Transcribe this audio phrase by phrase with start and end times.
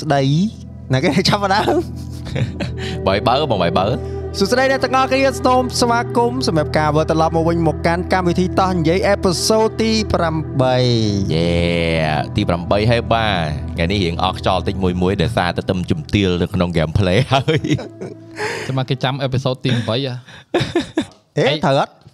[0.00, 0.22] ស្ដី
[0.92, 1.76] ណាគេចាប់ផ្ដើម
[3.06, 3.86] បើបើបងបើបើ
[4.38, 9.92] សួស្តីអ្នកទាំងអស់គ្នាស្នមស្វាគមន៍សម្រាប់ការវិលត្រឡប់មកវិញមកកាន់កម្មវិធីតោះនិយាយអេពីសូតទី
[10.62, 11.50] 8យេ
[12.36, 17.60] ទី8ហើយបាទថ្ងៃនេះរៀងអស់ខ្យល់តិចមួយមួយដោយសារតែទឹមជំទាលនៅក្នុង gameplay ហើយ
[18.66, 19.96] ចាំមកគេចាំអេពីសូតទី8ហ៎
[21.36, 22.05] អេអេត្រូវអត់ចឹងហើយ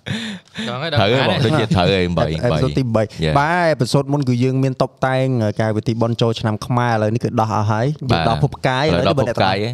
[0.68, 0.90] ត្រូវហើយ
[1.28, 2.02] បងដូចជាត្រូវហើយ
[2.44, 3.34] អេពីសូតទី8 3 Yeah.
[3.38, 5.26] បាទអេពីសូតមុនគឺយើងមានតុបតែង
[5.60, 9.70] ការវិធីបនចូលឆ្នាំខ្មែរឥឡូវនេះគឺដោះអស់ហើយយើងដោះភពផ្កាយឥឡូវដល់នេះបើពុអ្នកកកាយហ៎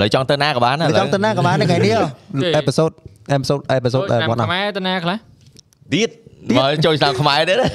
[0.00, 1.96] លើចង់ទៅណាក៏បានណានៅចង់ទៅណាក៏បានដែរថ្ងៃនេះ
[2.56, 2.90] អេពីសូត
[3.32, 5.16] អេពីសូតអេពីសូតតាមបងណាខ្មែរទៅណាខ្លះ
[5.94, 6.10] ទៀត
[6.58, 7.66] មកចូលឆ្នាំខ្មែរទៀតណា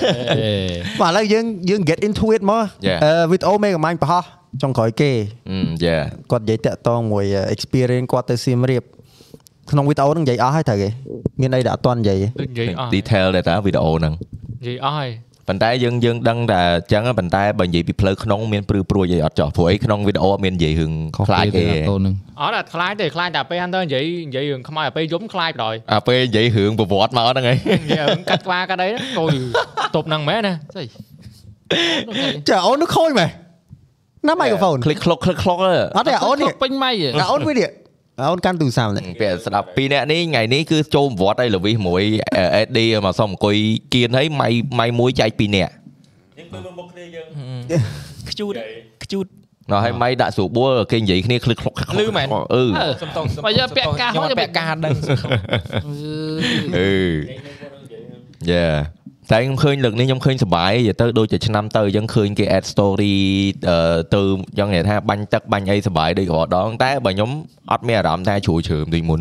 [1.01, 2.99] បាទឥឡូវយើងយើង get into it មក Yeah.
[3.03, 4.23] អឺវីដេអូមេកំាញ់ប្រហោះ
[4.61, 5.11] ចុងក្រោយគេ
[5.49, 5.95] អឺយេ
[6.31, 8.83] គាត់និយាយតាក់ទងមួយ experience គាត់ទៅសៀមរាប
[9.70, 10.88] ក្នុងវីដេអូហ្នឹងនិយាយអស់ហើយត្រូវគេ
[11.40, 14.12] មានអីដែលអត់ទាន់និយាយទេ ដូចនិយាយអស់ detail ដែរតាវីដេអូហ្នឹង
[14.60, 15.10] និយាយអស់ហើយ
[15.48, 29.34] ប៉ុន្តែយើងយើងដឹងតែអញ្ចឹងប៉ុន្តែបើនិយាយពីផ្លូវក្នុងមានព្រឺព្រួយអីអត់ចោះព្រោះអីក្នុងវីដេអូអត់មាននិយាយរឿងខ្លាចគេ តូននឹង អត់អត់ខ្លាចទេខ្លាចតែពេល Hunter និយាយនិយាយរឿងខ្មែរពេលយំខ្លាចបណ្ដោយ អាពេលនិយាយរឿងប្រវត្តិមកហ្នឹងឯង និយាយរឿងកាត់ក្បាលកាត់អីហ្នឹងអូយ
[29.96, 30.84] តប់ហ្នឹងមែនណា ស្អី
[32.48, 33.30] ចាអូននោះខូចមែន
[34.28, 35.58] ណាមីក្រូហ្វូន คลิกคลกคลิกคลก
[35.96, 37.70] អត់ទេអូននេះ ពេញម៉ៃហ៎ អូនវិញនេះ
[38.19, 42.03] អូនកាន់ទូរស័ព្ទនេះពេលស្ដាប់ពីរនាក់នេះថ្ងៃនេះគឺចូលវត្តឲ្យលវិសមួយ
[42.55, 43.55] អេឌីមកសុំអង្គុយ
[43.93, 44.47] គៀនឲ្យម៉ៃ
[44.79, 45.71] ម៉ៃមួយចែកពីរនាក់
[46.37, 47.27] យើងទៅមុខគ្នាយើង
[48.29, 48.53] ខ្ជូត
[49.03, 49.25] ខ្ជូត
[49.71, 52.63] ណោះឲ្យម៉ៃដាក់ស្រួលបួលគេនិយាយគ្នាឃ្លឹកឃ្លុកឃ្លុកឮមែនអឺ
[53.01, 54.93] សំតងសំតងបើយើងពាក់កាសហ្នឹងពាក់កាសដឹង
[56.77, 56.93] អឺ
[58.51, 59.00] យ៉ា
[59.33, 63.15] តែខ្ញុំឃើញលើកនេះខ្ញុំឃើញសប្បាយយទៅដូចជាឆ្នាំទៅអញ្ចឹងឃើញគេ add story
[63.69, 67.29] អឺទៅអញ្ចឹងនិយាយថាបាញ់ទឹកបាញ់អីសប្បាយដូចរាល់ដងតែបើខ្ញុំ
[67.71, 69.19] អត់មានអារម្មណ៍ថាជ្រួលជ្រើមដូចមុន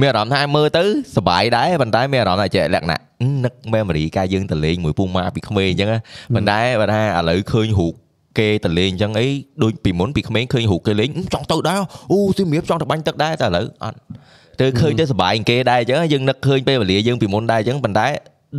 [0.00, 0.84] មានអារម្មណ៍ថាមើលទៅ
[1.16, 5.98] សប្បាយដែរប៉ុន្តែមានអារម្មណ៍ថាចេះលក្ខណៈអឺនឹក memory កាលយើងទៅលេងមួយពូម៉ាពីក្មេងអញ្ចឹងណា
[6.34, 7.92] ប៉ុន្តែបើថាឥឡូវឃើញរូប
[8.38, 9.26] គេទៅលេងអញ្ចឹងអី
[9.62, 11.80] ដូចពីមុនពីក្មេងឃើញរូបគេលេងអឺចង់ទៅដែរ
[12.12, 13.98] អូសៀមរាបចង់ទៅបាញ់ទឹកដែរតែឥឡូវអត់
[14.60, 18.08] ទៅឃើញទៅសប្បាយជាងគេដែរអញ្ចឹងយើងនឹកឃើញពេលវេលាយើងពីមុនដែរអញ្ចឹងប៉ុន្តែ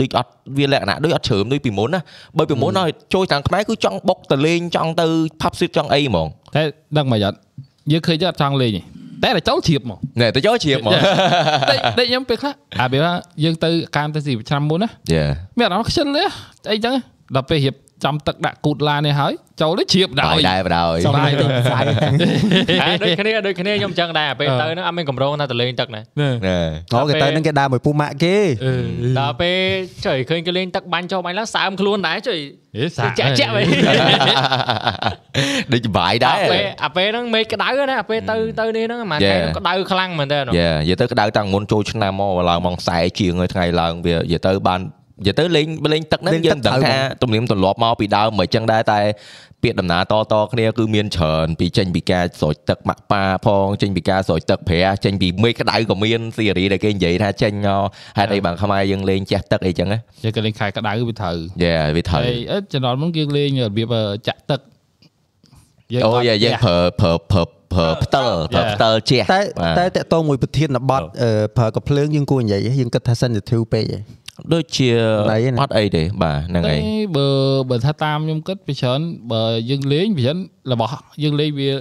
[0.02, 2.02] ដូចអត់វាលក្ខណៈដូចអត់ជ្រើមដូចពីមុនណា
[2.38, 5.06] បើពីមុនឲ្យចូលតាមខ្មែរគឺចង់បុកទៅលេងចង់ទៅ
[5.42, 6.64] ផាប់ស៊ីតចង់អីហ្មងតែ
[6.98, 7.38] ដឹងមកអត់
[7.92, 8.82] យើងឃើញអត់ចង់លេងទេ
[9.24, 10.94] តែតែចូលជ្រាបមកណែទៅចូលជ្រាបហ្មង
[11.70, 13.14] តែតែខ្ញុំពេលខ្លះអាពេលថា
[13.44, 15.24] យើងទៅកាមទៅស៊ីឆ្នាំមុនណាយេ
[15.58, 16.24] មានអារម្មណ៍ខ្ជិលទេ
[16.72, 16.94] អីចឹង
[17.36, 17.74] ដល់ពេលរៀប
[18.06, 21.84] ចំទឹកដាក់គូតឡាននេះហើយចូលទៅជ្រាបដដោយយដែរបដ ாய் សំឡាយទៅផ្សាយ
[23.04, 26.60] ដូចគ្នាដូចគ្នាខ្ញុំចឹងដែរពេលទៅហ្នឹងអត់មានកម្រងថាទៅលេងទឹកណាណែ
[26.94, 28.38] អូគេទៅនឹងគេដើរមួយពូម៉ាក់គេ
[29.20, 29.58] ដល់ពេល
[30.06, 32.40] ចុយឃើញគេលេងទឹកបាញ់ចុះបាញ់ឡើងសើមខ្លួនដែរចុយ
[32.78, 33.66] ហេសាចាក់ចាក់វិញ
[35.74, 44.82] ដូចបាយដែរអាពេលអាពេលហ្នឹងមេឃក្តៅណាអាពេលទៅទៅនេះហ្នឹងអាថ្ងៃហ្នឹងក្តៅខ្លាំងមែនតើយេនិយាយទៅក្តៅតាំងមុនចូលឆ្នាំមកឡើងម៉ោង40ជាងហើយថ្ងៃឡើងវានិយាយទៅបាន
[45.20, 49.00] និយាយទៅលេងលេងទឹកហ្នឹងយើងដឹងថាទំនៀមទម្លាប់មកពីដើមមិនចឹងដែរតែ
[49.64, 57.82] ពាក្យដំណើរតតគ្នាគឺមានច្រើនពីចេញពីការស្រោចទឹកម៉ាក់ប៉ាផងចេញពីការស្រោចទឹកព្រះចេញពីមេឃក្តៅក៏មានសេរីដែលគេនិយាយថាចេញមក
[58.18, 63.96] ហេតុអីបានខ្មែរយើងលេងចេះទឹកអីចឹងណាយើងក៏លេងខែក្តៅវាត្រូវយេវាត្រូវហើយអឺចំណុចមុនយើងលេងរបៀប
[64.28, 64.60] ចាក់ទឹក
[66.06, 67.44] អូយយើងប្រើប្រើប្រើ
[67.74, 74.00] ប្រើផ្តិលប្រើផ្តិលជះតែបាទតែតកតងមួយប្រធានបទអឺប្រើកំភ្លើងយើងគួរនិយាយយើងគិតថា sensitive ពេកហ៎
[74.54, 74.90] ដូចជា
[75.32, 76.82] ណៃណាអត់អីទេបាទហ្នឹងតែហើយ
[77.18, 77.28] បើ
[77.70, 79.00] បើថាតាមខ្ញុំគិតពីច្រើន
[79.32, 80.40] បើយើងលេងពីច្រើន
[80.72, 80.92] របស់
[81.24, 81.72] យើងលេងវា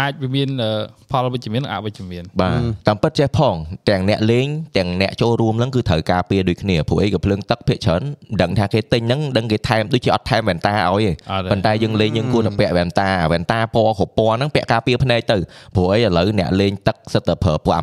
[0.00, 0.70] អាចវាមានអឺ
[1.10, 3.54] ផលវិជ្ជមាននិងអវិជ្ជមានបាទតាមពិតចេះផង
[3.88, 4.46] ទាំងអ្នកលេង
[4.76, 15.38] ទាំងអ្នកចូលរួមហ្នឹងគឺត្រូវការពារដូចគ្នាព្រោះអីក៏ភ្លើងទឹកភាកច្រើនមិនដឹងថាគេទិញហ្នឹងដឹងគេថែមដូចជាអត់ថែមវ៉ែនតាឲ្យទេអត់ទេប៉ុន្តែយើងលេងយើងគួរតែពាក់វ៉ែនតាវ៉ែនតាពណ៌គ្រប់ពណ៌ហ្នឹងពាក់ការពារភ្នែកទៅ
[15.74, 17.82] ព្រោះអីឥឡូវអ្នកលេងទឹកសិតតែប្រើពួកអា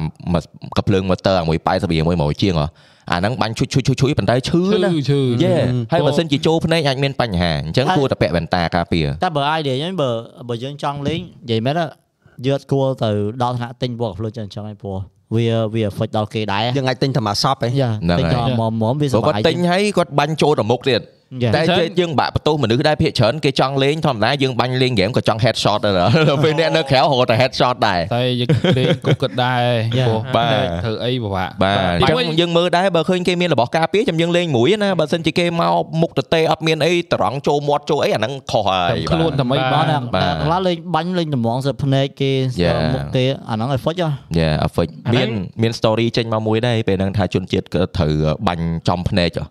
[0.77, 2.67] កំភ្លើងម៉ូទ័រមួយ80រៀលមួយ100ជាងហ៎
[3.11, 5.55] អាហ្នឹងបាញ់ឈុយឈុយឈុយឈុយប៉ុន្តែឈឺឈឺណាឈឺយេ
[5.91, 10.09] ហើយបើសិនជាចូលភ្នែកអាចមានបញ្ហាអញ្ចឹងហើយគួរតែពាក់វ៉ែនតាការពារតែបើ idea ខ្ញុំបើ
[10.49, 11.75] បើយើងចង់លេងនិយាយមែន
[12.45, 13.09] យើងអត់គួរទៅ
[13.43, 14.97] ដល់ថ្នាក់ទិញពណ៌ភ្លើងចឹងចឹងឯងព្រោះ
[15.35, 21.22] វាវា affect ដល់គេដែរយើងអាចទិញតែមួយសពឯងយ៉ាហ្នឹងទិញហើយដល់មុំមុំវាសុព្រោះគាត់បាយទិញហើយគាត់បាញ់ចូលទៅមុខទៀតយ៉ា
[21.55, 29.61] តែជាយើងបាក់បន្ទោសមនុស្សដែរភាគច្រើនគេចង់លេងធម្មតាយើងបាញ់លេងហ្គេមក៏ចង់ headshot ដែរដល់ពេលអ្នកនៅក្រៅរហូតតែ headshot ដែរតែយើងលេងគប់គិតដែរ
[29.97, 30.53] យ៉ាព្រោះបាទ
[30.83, 42.31] ធ្វើអីពិបាកបាទអញ្ចឹងយើងមើលដែរបើឃើញគេមានរបស់ការពារចាំយើងលេងមួយណាបើសិនជាគេមកមុខតេអត់មានអីត្រង់ចូលមាត់ចូលអីអាហ្នឹងខុសហើយខ្លួនតែមិនបាបាននបាទខ្លះលេងបាញ់លេងតម្ងសិតភ្នែកគេ
[42.63, 45.29] Yeah មុខគេអាហ្នឹង affect ហ៎យ៉ា affect មាន
[45.61, 48.13] មាន story ចេញមកមួយដែរពេលហ្នឹងថាជនជាតិក៏ត្រូវ
[48.47, 49.45] បាញ់ចំភ្នែកចុះ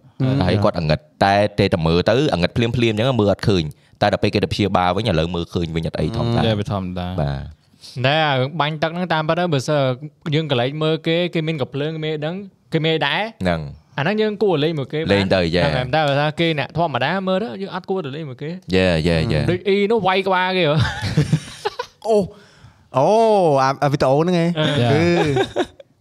[0.46, 3.62] ហើយគាត់អង្កិតតែទេតែមើលទៅអង្កិតភ្លាមភ្លាមអញ្ចឹងមើលអត់ឃើញ
[4.00, 7.42] តែដល់ពេលគេទៅព្យាបាលវិញឥឡូវមើលឃើញវិញអត់អីធម្មតាតែវាធម្មតាបាទ
[8.06, 9.82] តែរឿងបាញ់ទឹកហ្នឹងតាមពិតទៅបើសិន
[10.34, 12.34] យើងកន្លែងមើលគេគេមានកំភ្លើងគេមានដឹង
[12.72, 13.60] គេមានដែរហ្នឹង
[13.98, 20.74] អាហ្នឹងយើងគួរលេងមួយគេលេងទៅយ៉ាតែតែបើថាគេអ្នកធម្មតាមើលទៅយើងអត់គួរទៅលេងមួយគេយេយេយេដូចអ៊ីនោះវាយក្បាលគេហ៎
[22.08, 22.16] អូ
[22.98, 23.06] អូ
[23.82, 24.48] អាវីដេអូហ្នឹងឯង
[24.92, 25.04] គឺ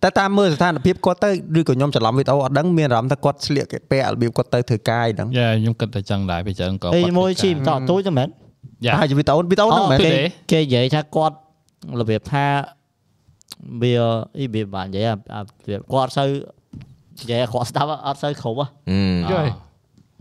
[0.03, 8.27] តែតាមមើលស្ថានភាពគាត់ទៅឬក៏ខ្ញុំច្រឡំវីដេអូអត់ដឹងមានអារម្មណ៍ថាគាត់ស្លៀកគេពាក់របៀបគាត់ទៅធ្វើកាយហ្នឹងយ៉ាខ្ញុំគិតតែចឹងដែរពីចឹងក៏អីមួយជីមតទូចទៅមែន
[8.86, 11.36] យ៉ាហើយវីដេអូវីដេអូហ្នឹងមែនគឺគេទេគេនិយាយថាគាត់
[12.00, 12.45] របៀបថា
[13.81, 13.94] វា
[14.39, 16.30] អីវាបាននិយាយអាអារបៀបគាត់អត់សូវ
[17.21, 19.71] និយាយគាត់ស្ដាប់អត់សូវគ្រប់ហ៎អឺ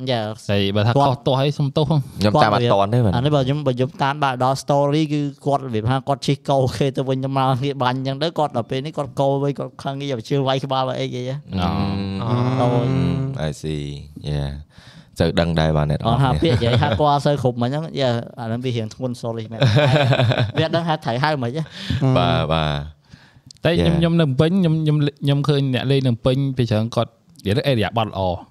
[0.00, 11.35] យល់យ៉ាស្អីបើថាគាត់ខុសទោះឲ្យសុំទោសហ្នឹងខ្ញុំតាមអត់តន់ទេបាទអានេះបើខ្ញុំបើខ្ញុំតាមបាទដល់ story គឺគាត់របៀបថាគាត់ជិះកោគេទៅវិញទៅមកគ្នាបាញ់អញ្ចឹងទៅគាត់ដល់ពេលនេះគាត់កោវិញគាត់ខឹងគេជឿវាយក្បាលអីគេហ៎
[12.61, 12.69] អូ
[13.47, 13.85] I see
[14.31, 14.50] yeah
[15.19, 18.11] ត្រូវដឹងដែរបាទអ្នកនអត់ថារពាក្យនិយាយថាគាត់អត់សូវគ្រប់មិញហ្នឹងយ៉ា
[18.41, 19.61] អាហ្នឹងវារៀងធ្ងន់ sorry មែន
[20.58, 21.62] វាអត់ដឹងថាត្រូវហៅមិនហ៎
[22.17, 23.00] បាទបាទ
[23.64, 23.99] តែខ្ញុំ Yeah.
[23.99, 27.11] ខ្ញុំនៅភ្នំពេញខ្ញុំខ្ញុំខ្ញុំឃើញអ្នកលេងនៅភ្នំពេញពីច្រើនគាត់
[27.44, 28.50] និយាយទៅអេរីយ៉ាបត់ល្អ yeah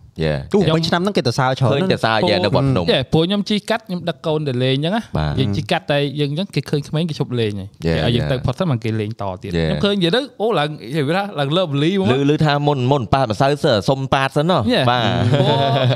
[0.53, 8.31] ទូពេញឆ្នាំហ្នឹងគេទៅសើច្រើនឃើញតែសារយ៉ានៅវត្តភ្នំយេព្រោះខ្ញុំជីកាត់ខ្ញុំដឹកកូនទៅលេងអញ្ចឹងណាបាទយើងជីកាត់តែយើងអញ្ចឹងគេឃើញក្មេងគេឈប់លេងហើយ Yeah, គេឲ្យយើង yeah.
[8.31, 9.69] ទៅផុតទៅមកគេលេងតទៀត Yeah.
[9.69, 14.85] ខ្ញុំឃើញនិយាយទៅអូឡើងនិយាយថាឡើងលើបលីហ្មងលឺលឺថាមុនមុនប៉ាម្សៅសើសុំប៉ាតសិនណោះ Yeah.
[14.91, 15.03] បាទ
[15.41, 15.45] អូ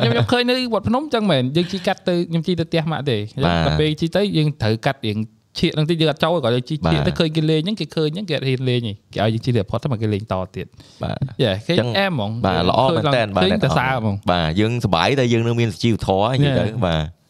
[0.03, 5.17] ខ្ញុំខ្ញុំឃើញនៅវត្តភ្នំចឹងមែនយើងជីកាត់ទៅខ្ញុំជីទៅផ្ទះម៉ាក់ទេបាទដល់ពេលជីទៅយើងត្រូវកាត់រៀង
[5.59, 10.67] ឈៀកហ្នឹងតិចយើងអត់ចូលគាត់យើងជីបាទឈៀកទៅឃើញគេលេងហ្នឹងគេឃើញហ្នឹងគេអត់ហ៊ានលេងទេគេឲ្យយើងជីទៅផុតទៅមកគេលេងតទៀត
[11.03, 17.22] បាទយេគេចឹងអែមហ្មងបាទល្អមែនតើបាទឃើញអ្នកនតែរសើហ្មងបាទយើងសប្បាយតែយើងនៅមានជីវធម៌និយាយទៅបាទអឺ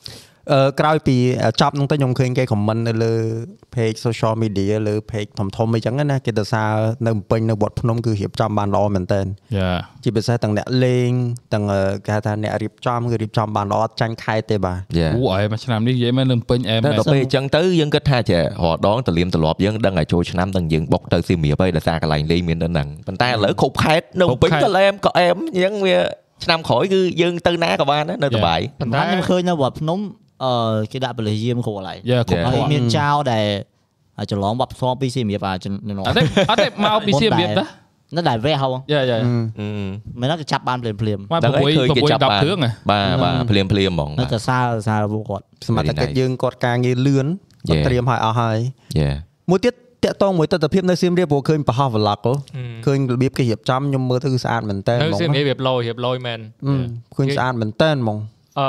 [0.80, 1.18] ក្រោយពី
[1.62, 3.14] ចប់ហ្នឹងទៅខ្ញុំឃើញគេ comment នៅលើ
[3.76, 6.72] page social media លើ page ធំធំអីចឹងណាគេទៅសារ
[7.08, 9.22] នៅភ្នំពេញនៅវត្តភ្នំគឺរៀបចំបានល្អមែនតើ
[9.58, 9.72] យ៉ា
[10.04, 11.12] ជាពិសេសទាំងអ្នកលេង
[11.54, 25.98] ទាំងអឺគេហៅថាអ្នករៀបចំគឺរៀបចំបានល្អអត់ចាញ់ខែទេបាទយ៉ាអូអែមួយឆ្នាំនេះនិយាយមែននៅពេញអែមតែមែនដល់ពេលអញ្ចឹងទៅយើងគិតថាចេះរដងតលៀមទលាប់យើងដឹងឲ្យចូលឆ្នាំទាំងយើងបុកទៅសៀមរាបហើយដោយសារកន្លែងលេងមានទៅហ្នឹងប៉ុន្តែឥឡូវគ្រប់ខេត្តនៅពេញក៏អែមក៏អែមអញ្ចឹងវា
[26.44, 30.00] ឆ្នាំក្រោយគឺយើងទៅណាក៏បានដែរនៅសុបាយប៉ុន្តែខ្ញុំឃើញនៅវត្តភ្នំ
[30.44, 30.54] អឺ
[30.92, 32.48] គេដាក់ប៉ូលីសយាមគ្រប់កន្លែងយ៉ាគ្រប់ Yeah.
[32.48, 33.46] ហើយគាត់មានចៅដែល
[34.32, 37.66] ច្រឡំវត្តផ្ទាល់ពីសៀមរាបអាចំណងអត់ទេអត់ទេមកពីសៀមរាបតា
[38.16, 39.18] នៅដែលវះហៅយ៉ាយ៉ា
[40.20, 47.26] មិនណាគេចាប់បានភ្លាមភ្លាមមកដឹងហើយឃើញគេ6ចាប់បាន10គ្រឿងហ៎បាទបាទភ្លាមភ្លាមហ្មងនៅតែសារសារពួកគាត់សមត្ថកិច្ចយើងគាត់ការងារលឿន
[47.68, 47.86] គាត់ Yeah.
[47.88, 48.58] ត្រៀមឲ្យអស់ហើយ
[49.00, 49.12] យ៉ា
[49.50, 49.74] មួយទៀត
[50.04, 52.34] តាក់តងមួយទស្សនភាពនៅសៀមរាបព្រោះឃើញប្រហោះ vlog ហ៎
[52.86, 56.76] ឃើញរបៀបគេរៀបចំខ្ញុំមើលទៅគឺស្អាតមែនតើនៅហ្មងសៀមរាបរៀបលយរៀបលយមែនអឺ
[57.16, 58.18] ឃើញស្អាតមែនតើហ្មង
[58.60, 58.68] អឺ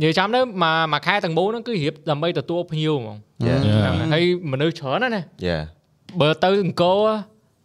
[0.00, 0.46] និយាយចាំទៅមួយ
[0.92, 3.16] មួយខែទាំងមូលហ្នឹងគឺរៀបដើម្បីទទួលភ្ញៀវហ្មង
[3.46, 5.58] យ៉ាហ្នឹងហើយហើយមនុស្សច្រើនណាស់ណាយ៉ា
[6.20, 7.00] បើទៅអង្គរ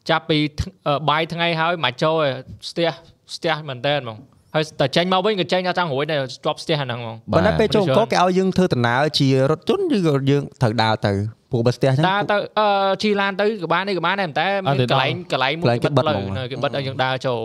[0.10, 2.28] ចាប់ពីថ្អឺបាយថ្ងៃហើយមកចូលឯ
[2.70, 2.90] ស្ទះ
[3.36, 4.18] ស្ទះមែនតើហ្មង
[4.56, 11.12] ហើយតែចេញមកវិញក៏ចេញអត់ចង់រួចដែរជាប់ស្ទះអាហ្នឹងហ្មងប៉ុន្តែពេលចូលមនុស្សអង្គរគេឲ្យយើងធ្វើដំណើរជារថយន្តឬក៏យើងត្រូវដើរទៅ
[11.52, 12.68] ព្រោះបើស្ទះហ្នឹងតាទៅអឺ
[13.04, 17.40] ជីឡានទៅក៏បាននេះក៏បានដែរតែមានកន្លែងកន្លែងមួកន្លែយងគេបិទហ្មងនៅគេបិទឲ្យយើងដើរចូល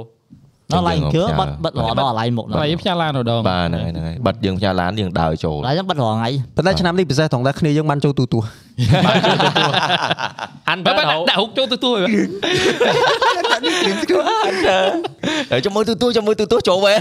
[0.73, 8.41] ដល់ឡៃគ្រឿងបាត់បាត់រហដល់ឡៃមុខតែយើងផ្ញើឡានម្ដងបាទហ្នឹងហើយហ្នឹងហើយបាត់យើងផ្ញើឡានយើងដើរចូលឡៃហ្នឹងបាត់រហថ្ងៃប៉ុន្តែឆ្នាំនេះពិសេសត្រង់ថាគ្នាយើងបានចូលទូទួ
[10.69, 11.99] អានបើបើដាក់ដាក់ហុកចូលទៅទួយ
[15.53, 16.97] ហើយចាំមើលទូទួចាំមើលទូទួចូលវិញ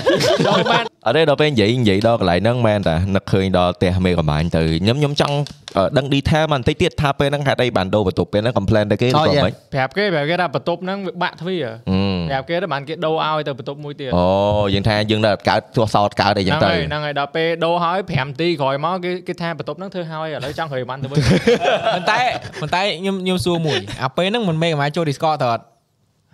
[0.48, 5.36] ចូលបានអត់ទេដល់ពេលនិយាយនិយាយដល់កន្លែងហ្នឹងមែនតានឹកឃើញដល់ផ្ទះមេកំបាញ់ទៅខ្ញុំខ្ញុំចង់
[5.78, 11.66] អឺដឹង detail មកបន្តិចទៀតថាពេលហ្នឹងហេតុអីបានដូរបន្ទប់ពេលហ្នឹង complain ទៅគេឬក៏មិនប្រាប់គេប្រាប់គេថាបន្ទប់ហ្នឹងវាបាក់ទ្វារ
[12.34, 14.26] អឺប្រាប់គេទៅបានគេដូរឲ្យទៅបន្ទប់មួយទៀតអូ
[14.74, 21.18] យើងថាយើងនៅអត់កើតទោះសោតកើតអីចឹងហ្នឹងទៅហើយហ្នឹងហើយដល់ពេលដូរឲ្យ5នាទីក្រោយមកគេគេថាបន្ទប់ហ្នឹងធ្វើឲ្យឥឡូវចង់ក្រោយបានទៅវិញ
[21.96, 22.22] ប៉ុន្តែ
[22.62, 25.64] ប៉ុន្តែខ្ញុំខ្ញុំសួរមួយអាពេលហ្នឹងមិនមេកំចូល Discord ទៅអត់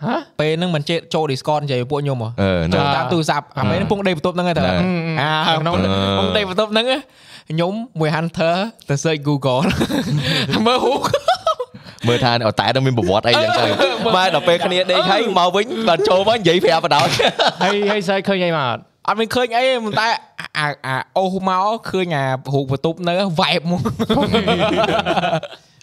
[0.05, 4.89] ហ៎ពេលហ្នឹងមិនចេះចូល Discord និយាយពួកខ្ញុំហ៎អឺចូលហ្នឹងតាមទូរស័ព្ទអាពេលហ្នឹងពងដេកបន្ទប់ហ្នឹងឯងទៅអត់ហ្នឹង
[5.21, 5.29] អា
[5.61, 5.73] ក្នុង
[6.19, 6.85] ពងដេកបន្ទប់ហ្នឹង
[7.49, 8.55] ខ្ញុំមួយ Hunter
[8.89, 9.61] ទៅ search Google
[10.65, 11.01] មើលហូក
[12.07, 13.65] មើលថាអត់តែនឹងមានប្រវត្តិអីចឹងទៅ
[14.15, 17.01] បាទដល់ពេលគ្នាដេកហើយមកវិញបាទចូលមកនិយាយប្រាប់បដ ாய்
[17.63, 20.07] ហើយហើយស្អីឃើញអីមកអត់អត់មានឃើញអីទេប៉ុន្តែ
[20.57, 23.81] អាអាអូសមកឃើញអាហូកបន្ទប់នៅ vibe មក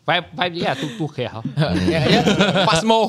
[0.08, 1.24] បែបបែបនិយាយអាទូទួក្រៅ
[2.68, 3.00] ប៉ាស្ម៉ូ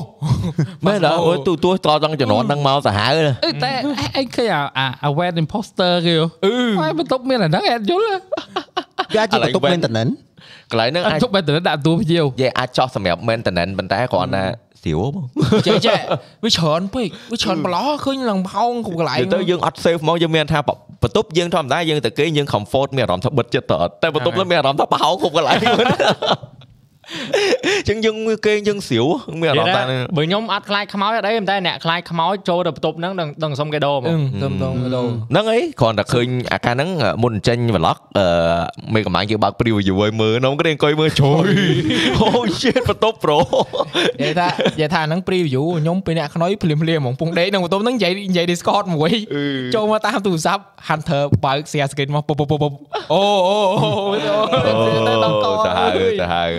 [0.86, 3.10] មែនដល់អូទូទួតតង់ជំនាន់ហ្នឹងមកសាហាវ
[3.44, 3.72] អឺតែ
[4.16, 8.04] អញឃើញអាអាអា wet imposter គេអឺហើយបន្ទប់មានអាហ្នឹងអត់យល់
[9.14, 10.12] វាអាចជាបន្ទប់ maintenance
[10.74, 14.44] កន្លែងហ្នឹងអអាចត់ជប់បែបទៅដាក់ទួភ្ញៀវនិយាយអាចចោះសម្រាប់ maintenance ប៉ុន្តែគ្រាន់តែ
[14.82, 15.24] ស្រាវបង
[15.66, 15.98] ចេះចេះ
[16.44, 20.70] វាច្រើនពេកវាច្រើនប្រឡោះឃើញឡើងផោងគ្រប់កន្លែងទៅយើងអត់ save មកយើងមានថាប
[21.08, 25.56] ន្ទប់យើងធម្មតាយើងទៅគេយើង comfort មានអារម្មណ៍ថាបិទចិត្តតអត់តែបន្ទប់ហ្នឹងមានអារម្មណ៍ថាបោកគ្រប់កន្លែង
[27.88, 29.06] ចឹងយើងគេយើងស្រាវ
[29.40, 29.82] មានអារម្មណ៍ថា
[30.16, 34.68] បើខ្ញុំអត់ខ្លាចខ្មោចអត់អីតែអ្នកខ្លាចខ្មោចចូលទៅបន្ទប់ហ្នឹងដឹងដឹងសុំគេដូរហ្មអឺងទៅទៅទៅ
[35.30, 36.90] ហ្នឹងអីគ្រាន់តែឃើញអាការហ្នឹង
[37.22, 38.26] មុនចេញ vlog អឺ
[38.94, 41.46] មេកំាញ់គេបើក preview ឲ្យមើលនំគេអង្គុយមើលជួយ
[42.20, 42.28] អូ
[42.60, 43.38] shit បន្ទប់ pro
[44.20, 49.12] និយាយថានិយាយថាហ្នឹង preview ខ្ញុំពេលអ្នកខ្នុយភ្លាមភ្លាមហ្មងពងដេកក្នុងបន្ទប់ហ្នឹងនិយាយនិយាយ Discord មួយ
[49.74, 52.72] ចូលមកតាមទូរស័ព្ទ Hunter បើក share screen មកពុបពុបពុប
[53.12, 53.90] អូអូអូ
[55.66, 56.50] ទៅហើយទៅហើយ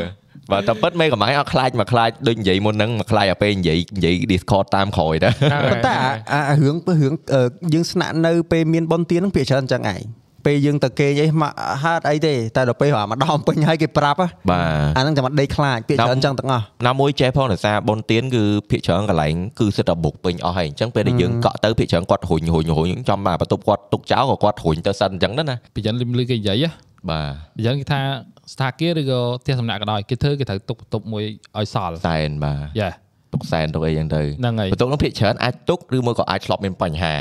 [0.51, 5.29] បាទតែពិតមេកំាញ់អត់ខ្លាចមកខ្លាចដូចនិយាយមុនហ្នឹងមកខ្លាចអាពេលនិយាយនិយាយ Discord តាមក្រោយទៅ
[5.71, 5.93] ប៉ុន្តែ
[6.33, 7.41] អាអារឿងពើរឿងអឺ
[7.73, 10.01] យើងស្នាក់នៅពេលមានបនទៀនហ្នឹងពាក្យច្រើនអញ្ចឹងឯង
[10.45, 11.51] ពេលយើងទៅគេងអីមក
[11.83, 26.69] ហាត់អីទេតែដល់ពេលម្ដងពេញហើយគេប្រាប់ហ៎បាទអាហ្នឹងចាំមកដេកខ្លាចពាក្យច្រើនអញ្ចឹងទាំងអស់ណាមួយចេះផងដោយសារបុនទៀនគឺភាកច្រើនកន្លែងគឺសិតតែបុកពេញអស់ហើយអញ្ចឹងពេលដែលយើងកក់ទៅភាកច្រើនគាត់រុញរុញរុញចំមកបន្ទប់គាត់ទុកចោលក៏គាត់រុញទៅសិនអញ្ចឹងណាពីចឹងលឹមលឺគេនិយាយហ៎
[27.09, 28.01] បាទពីចឹងគេថា
[28.53, 31.23] ស្ថាគារឬក៏ផ្ទះសំណាក់ក៏ដោយគេធ្វើគេត្រូវទុកបន្ទប់មួយ
[31.57, 32.91] ឲ្យសល់សែនបាទយ៉ា
[33.33, 37.15] ទុកសែនទុកអីចឹងទៅហ្នឹងហើយបន្ទប់នោះភាកច្រើនអាចទុកឬមួយក៏អាចឆ្លប់មានបញ្ហា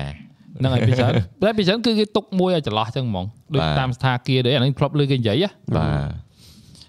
[0.59, 1.09] ហ្នឹងហើយពីចឹង
[1.43, 6.25] តែពីចឹងគឺគេទុកមួយឲ្យចន្លោះចឹងហ្មងដូចបាទតាមស្ថាគារដូចអានេះធ្លាប់លឺគេនិយាយហ៎បាទ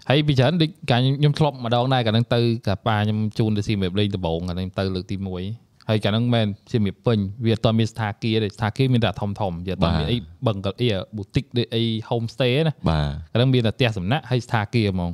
[0.09, 15.11] ហើយពីច្រើនដូចកាលខ្ញុំធ្លាប់ម្ដងដែរកាលហ្នឹងទៅកាប៉ាខ្ញុំជូនទៅស៊ីមេបលេងដំបងកាលហ្នឹងទៅលើកទី1 ហើយកាលហ្នឹងមែនស៊ីមេបពេញវាអត់ទាន់មានស្ថាគារទេស្ថាគារមានតែធំធំវាអត់ទាន់មានអីបឹងកអីប៊ូទិកដូចអី home stay ណាបាទកាលហ្នឹងមានតែផ្ទះសំណាក់ហើយស្ថាគារហ្មង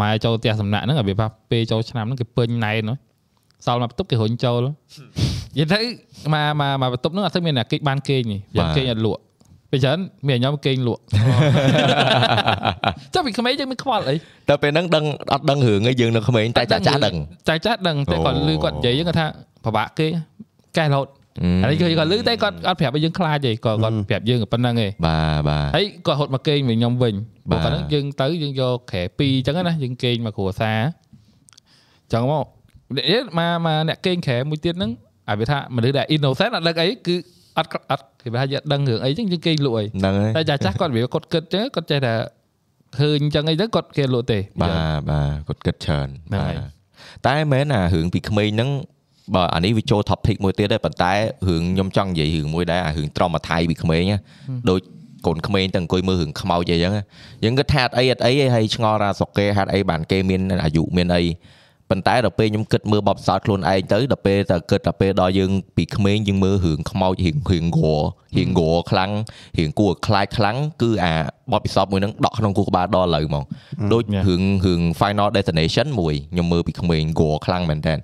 [0.00, 2.98] ម៉ែចូលផ្ទះសំណាក់ហ្នឹងឲ្យវាប៉ះពេលចូលឆ្នាំហ្នឹងគេពេញណែនហ្នឹង
[3.66, 4.72] សល់មកបន្ទប់គេរុញចូលនិ
[5.58, 5.80] យាយទៅ
[6.34, 9.22] មកមកមកបន្ទប់ហ្នឹងអត់ស្អីមានអ្នកគេបានគេងនេះយ៉ាងគេងអត់លក់
[9.70, 11.02] ពេលច្រើនមានខ្ញុំគេងលក់
[13.14, 14.14] ចាំពីក្មេងយើងមិនខ្វល់អី
[14.48, 17.14] តែពេលហ្នឹងដឹងអត់ដឹងរឿងអីយើងនៅក្មេងតែចាស់ចាស់ដឹង
[17.48, 19.26] ចាស់ចាស់ដឹងតែគាត់អូលឺគាត់និយាយហ្នឹងគាត់ថា
[19.64, 20.06] ពិបាកគេ
[20.78, 21.08] កែរហូត
[21.62, 27.14] អានេះគឺគាត់លឺតែគាត់អត់ប្រាប់ឲ្យយើងខ្លាចទេគាត់គាត់ប្រាប់យើងប៉ុណ្្នឹងឯងបាទបាទហើយគាត់ហត់មកគេងវិញខ្ញុំវិញ
[27.50, 30.80] បាទព្រោះគាត់ហ្នឹងយើងទៅយើងយកក្រែពីរអញ្ចឹងណាយើងគេងមកគ្រួសារ
[32.02, 32.46] អញ្ចឹងមក
[32.96, 34.90] នេះមកមកអ្នកគេងក្រែមួយទៀតហ្នឹង
[35.28, 37.16] អាវាថាមនុស្សដែល innocent អត់ដឹងអីគឺ
[37.58, 42.14] អត់អត់គេថាយើងអត់ដឹងរឿងអីអញ្ចឹងយើងគេងលក់អីហ្នឹងហើយតែចាស់ចាស់គាត់វាគាត់គិតចឹងគាត់ចេះតែ
[42.98, 44.70] ឃើញអញ្ចឹងអីទៅគាត់គេលក់ទេបាទ
[45.10, 46.56] បាទគាត់គិតច្រើនហ្នឹងហើយ
[47.26, 48.70] តែមែនអារឿងពីក្មេងហ្នឹង
[49.34, 51.12] បើអានេះវាចូល topic មួយទៀតដែរប៉ុន្តែ
[51.48, 53.38] រឿងខ្ញុំចង់និយាយរឿងមួយដែរអារឿង trauma
[53.70, 54.18] ពីក្មេងណា
[54.70, 54.80] ដូច
[55.26, 57.04] កូនក្មេងទៅអង្គុយមើលរឿងខ្មោចអីចឹងណា
[57.44, 61.24] យើងគិតថាអត់អីអត់អីទេហើយឆ្ងល់ថាស្រុកគេហាត់អីបានគេមានអាយុមានអី
[61.90, 68.02] ប៉ុន្តែដល់ពេលខ្ញុំគិតមើលបបផ្សោតខ្លួនឯងទៅដល់ពេលតែគិតដល់ពេលដល់យើងពីក្មេងយើងមើលរឿងខ្មោចរឿងរឿងងរ
[68.36, 69.10] រឿងងរខ្លាំង
[69.58, 71.14] រឿងគួរឲ្យខ្លាចខ្លាំងគឺអា
[71.52, 73.44] បបពិសោធន៍មួយហ្នឹងដកក្នុងគូក្បាលដល់ឥឡូវហ្មង
[73.92, 77.94] ដូចរឿងរឿង Final Destination មួយខ្ញុំមើលពីក្មេងងរខ្លាំងមែនតើ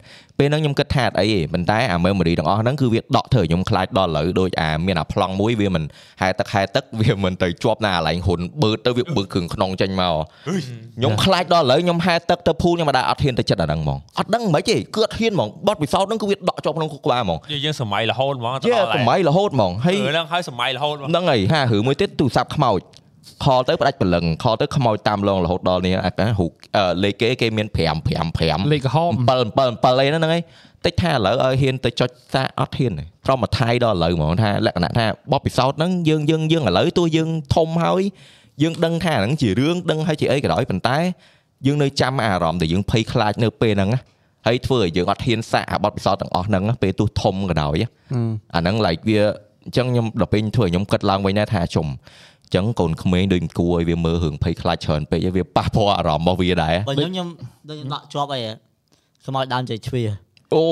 [0.41, 5.85] ពេលហ្នឹងខ្ញុំគិតថាអត់អីទេប៉ុន្តែអា memory ទាំងអស់ហ្នឹងគឺវាដកធ្វើឲ្យខ្ញុំខ្លាចដល់ឥឡូវដូចអាមានអាប្លង់មួយវាមិន
[6.21, 10.15] ហែទឹកហែទឹកវាមិនទៅជាប់ណាកន្លែងហ៊ុនបឺតទៅវាបឺតគ្រឿងក្នុងចេញមក
[10.99, 22.81] ខ្ញុំខ្លាចដល់ឥឡូវខ្ញុំហែទឹកទៅភូខ្ញុំមិនដែរអត់ហ៊ានទៅចិត្តអាហ្នឹងហ្មងអត់ដឹងមិនទេគឺអត់ហ៊ានហ្មងបត់ពិសោធន៍ហ្នឹងគឺវាដកជាប់ក្នុងគូក្បាលហ្មងយើងសម័យរហូតហ្មងយេសម័យរហូតហ្មងហើយហ្នឹងហើយសម័យរហូតហ្មងហ្នឹងហើយហារឿងមួយទៀតទូរស័ព្ទខ្មោច
[23.45, 30.43] ខលទៅផ្ដាច់ព្រលឹងខលទៅខ្មោចតាមឡងរហូតដល់នេះអារូបអឺលេខគេគេមាន5 5 5លេខក្រហម7 7 7អីហ្នឹងហើយ
[30.85, 38.03] តិចថាឥឡូវឲ្យហ៊ានទៅចុចសារអត់ហ៊ានទេត្រមថៃដល់ឥឡូវហ្មងថាលក្ខណៈថាបបពិសោធន៍ហ្នឹងយើងយើងយើងឥឡូវទោះយើងធំហើយ
[38.63, 40.99] យើងដឹងថាហ្នឹងជារឿងដឹងហើយជាអីក៏ដោយប៉ុន្តែ
[41.67, 44.01] យើងនៅចាំអារម្មណ៍ដែលយើងភ័យខ្លាចនៅពេលហ្នឹងណា
[44.47, 47.89] ហើយធ្វើឲ្យយើងអត់ហ៊ានសាកអាបបពិសោធន៍ទាំងអស់ហ្នឹងណាពេលទោះធំក៏ដោយណា
[48.55, 49.21] អាហ្នឹង like វា
[49.65, 51.87] អញ្ចឹងខ្ញុំដល់ពេលធ្វើឲ្យខ្ញុំគិតឡើងវិញដែរថាជុំ
[52.40, 57.29] អញ្ចឹងកូនក្មេងដូចគួរឲ្យវាមើលរឿងភ័យខ្លាចច្រើនពេកហើយវាប៉ះពាល់អារម្មណ៍របស់វាដែរបើខ្ញុំខ្ញុំ
[57.69, 58.41] ដូចដកជាប់អី
[59.27, 60.03] ខ្មោចដើមជ័យជ្វា
[60.55, 60.65] អូ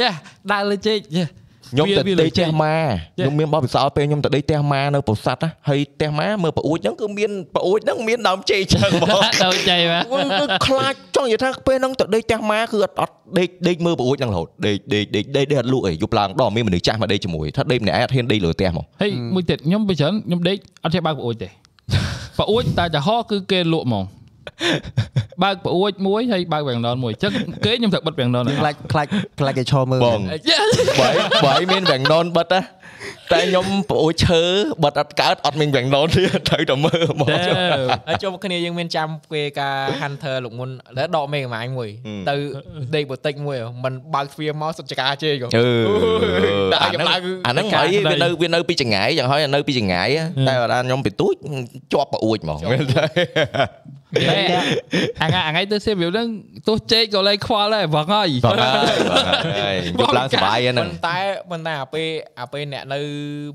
[0.00, 0.10] យ៉ា
[0.52, 1.26] ដើរលើជែកយ៉ា
[1.70, 2.76] ខ្ញុំវាទៅវាដេកលេចផ្ទះម៉ា
[3.18, 10.04] ចេះខ្ញុំមានបបពិសោធន៍ពេលខ្ញុំទៅដេកផ្ទះម៉ានៅពោធិ៍សាត់ណាហើយផ្ទះម៉ាមើលប្អួចហ្នឹងគឺមានប្អួចហ្នឹងមានដើមជ័យចឹងហ្មងទៅជ័យមក
[10.40, 21.48] គឺខ្លាចចង់និយាយថាពេលហ្នឹងទៅដេកផ្ទះម៉ាគឺអត់អត់ដេកដេកមើលប្អួចហ្នឹងរហូតដេកដេកដេកដេកដេកអត់លក់អីយប់ឡើងដល់មានមនុស្សចាស់មកដេកជាមួយថាដេកម្នាក់ឯងអត់ហ៊ានដេកលើផ្ទះហ្មងហើយមួយទៀតខ្ញុំពីច្រើនខ្ញុំដេកអត់ចេះបើកប្អួចទេ
[22.38, 24.04] ប្អួចតែចំហគឺគេលក់ហ្មង
[25.42, 27.32] បើកប្អួចមួយហើយបើកវាំងដនមួយអញ្ចឹង
[27.64, 29.06] គេខ្ញុំត្រូវបិទវាំងដនខ្លាចខ្លាច
[29.40, 30.20] ខ្លាចគេឈរមើលបង
[31.00, 31.08] បើ
[31.44, 32.60] បើឲ្យមានវាំងននបិទណា
[33.32, 34.42] តែខ្ញុំប្អូឈើ
[34.84, 37.38] បិទអត់កើតអត់មានវាំងននទេត្រូវតែមើលហ្មកតែ
[38.08, 41.90] ហើយចូលគ្នាយើងមានចាំពេលការ Hunter លោកមុនដែលដកមេកំាញ់មួយ
[42.28, 42.34] ទៅ
[42.94, 45.48] ដេកបូតិចមួយមិនបើកទ្វារមកសុទ្ធចកាជេរអឺ
[46.72, 50.08] តែអាឲ្យហ្នឹងកម្ដៅគឺអាហ្នឹងហើយវានៅវានៅពីចងាយយ៉ាងហើយនៅពីចងាយ
[50.48, 51.34] តែបើខ្ញុំពីទូច
[51.92, 53.04] ជាប់ប្អូចហ្មងមែនទេតែ
[55.22, 56.26] អាថ្ងៃអាថ្ងៃទៅសេវាហ្នឹង
[56.68, 59.26] ទោះជែកក៏លែងខ្វល់ដែរបងហើយបងហើយបង
[59.60, 61.18] ហើយយប់ឡើងសុបាយហ្នឹងប៉ុន្តែ
[61.50, 62.08] ប៉ុន្តែអាពេល
[62.40, 63.00] អាពេលអ្នកនៅ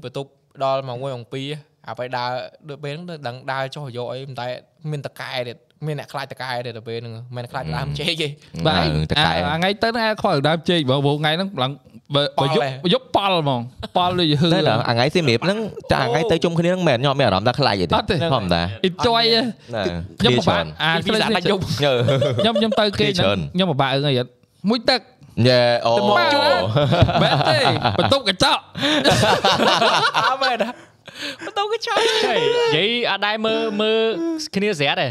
[0.03, 0.29] បន្ទប់
[0.63, 2.29] ដល់ម៉ោង1ម៉ោង2អាពេលដើរ
[2.69, 4.47] ដូចពេលហ្នឹងដឹងដើរចុះយកអីប៉ុន្តែ
[4.91, 5.57] មានតកែទៀត
[5.87, 8.27] មានអ្នកខ្លាចតកែទេទៅពេលហ្នឹងមិនខ្លាចដើមជេកទេ
[8.67, 11.71] បាទតកែអាថ្ងៃទៅហ្នឹងអាខ្វល់ដើមជែកបងថ្ងៃហ្នឹងឡើង
[12.15, 13.61] បើបើយប់យប់ប៉ល់ហ្មង
[13.97, 15.59] ប៉ល់ដូចហឺតែដល់អាថ្ងៃសៀមរាបហ្នឹង
[15.91, 19.41] ចាអាថ្ងៃទៅជុំគ្នាហ្នឹងមែនខ្ញុំមានអារម្មណ៍ថាខ្លាចទេអត់ទេធម្មតា enjoy ទេ
[19.75, 19.83] ណា
[20.19, 21.93] ខ្ញុំពិបាកអាពីសាដាច់យប់យើ
[22.39, 24.29] ខ្ញុំខ្ញុំទៅគេគ្នាច្រើនខ្ញុំពិបាកអឺអីអត់
[24.69, 24.99] មួយទឹក
[25.45, 26.39] យេអូទៅមកជួ
[27.21, 27.57] បែបទេ
[27.99, 28.61] បន្ទប់កញ្ចក់
[30.23, 30.69] អើមែនណា
[31.45, 32.45] បន្ទោក៏ឆោតហេនិ
[32.77, 34.01] យាយអត់ដែរមើលមើល
[34.55, 35.09] គ្នាស្រាត់ទេ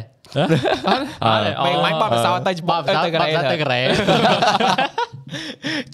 [0.88, 1.04] អត់
[1.64, 3.80] ពេលមិនបបសោទៅច្បបបបទៅទៅកកន្លែងទៅទៅកែ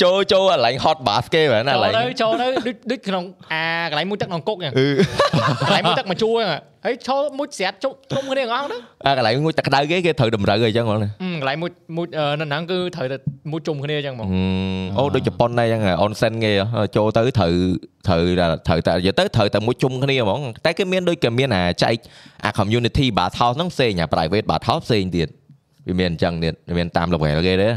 [0.03, 4.89] ចូលចូលកន្លែង hot bath គេមែនណាចូលកន្លែងទៅចូលទៅដូចដូចក្នុងអាកន្លែងមួយទឹកក្នុងគុកហ្នឹងអឺ
[5.63, 13.17] កន្លែងមួយទឹកមកជួរហ្នឹងហើយចូលមួយស្រាត់ជុំធំគ្នាទាំងអស់ហ្នឹងអាកន្លែងមួយទឹកក្តៅគេគេត្រូវតម្រូវអីចឹងហ្មងណាអឺកន្លែងមួយមួយអឺនៅហ្នឹងគឺត្រូវតែ
[13.53, 14.29] មួយជុំគ្នាអញ្ចឹងហ្មង
[14.99, 16.53] អូដូចជប៉ុនដែរចឹងអនសិនគេ
[16.97, 17.53] ចូលទៅត្រូវ
[18.07, 18.23] ត្រូវ
[18.69, 21.97] ត្រូវតែនិយាយទៅត្រូវតែមួយជុំគ្នាហ្មងតែគេមានដូចគេមានអាចែក
[22.45, 25.29] អា community bath house ហ្នឹងផ្សេងអា private bath house ផ្សេងទៀត
[25.89, 27.69] វាមានអញ្ចឹងទៀតវាមានតាម level គេទេ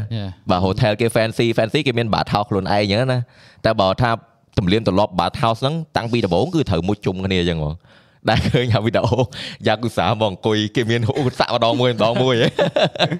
[0.50, 3.20] បាទ hotel គេ fancy fancy គេមាន bath house ខ្លួនឯងអញ្ចឹងណា
[3.64, 4.10] តែបើថា
[4.58, 7.74] ទំលៀមទម្លាប់ bath house ហ្នឹងតាំងពីដំបូងគឺត្រូវមួយជុំគ្នាអញ្ចឹងហ្មង
[8.30, 9.18] ដែលឃើញអាវីដេអូ
[9.66, 12.48] យ៉ាគូសាមកអង្គុយគេមានហូសាក់ម្ដងមួយម្ដងមួយហ៎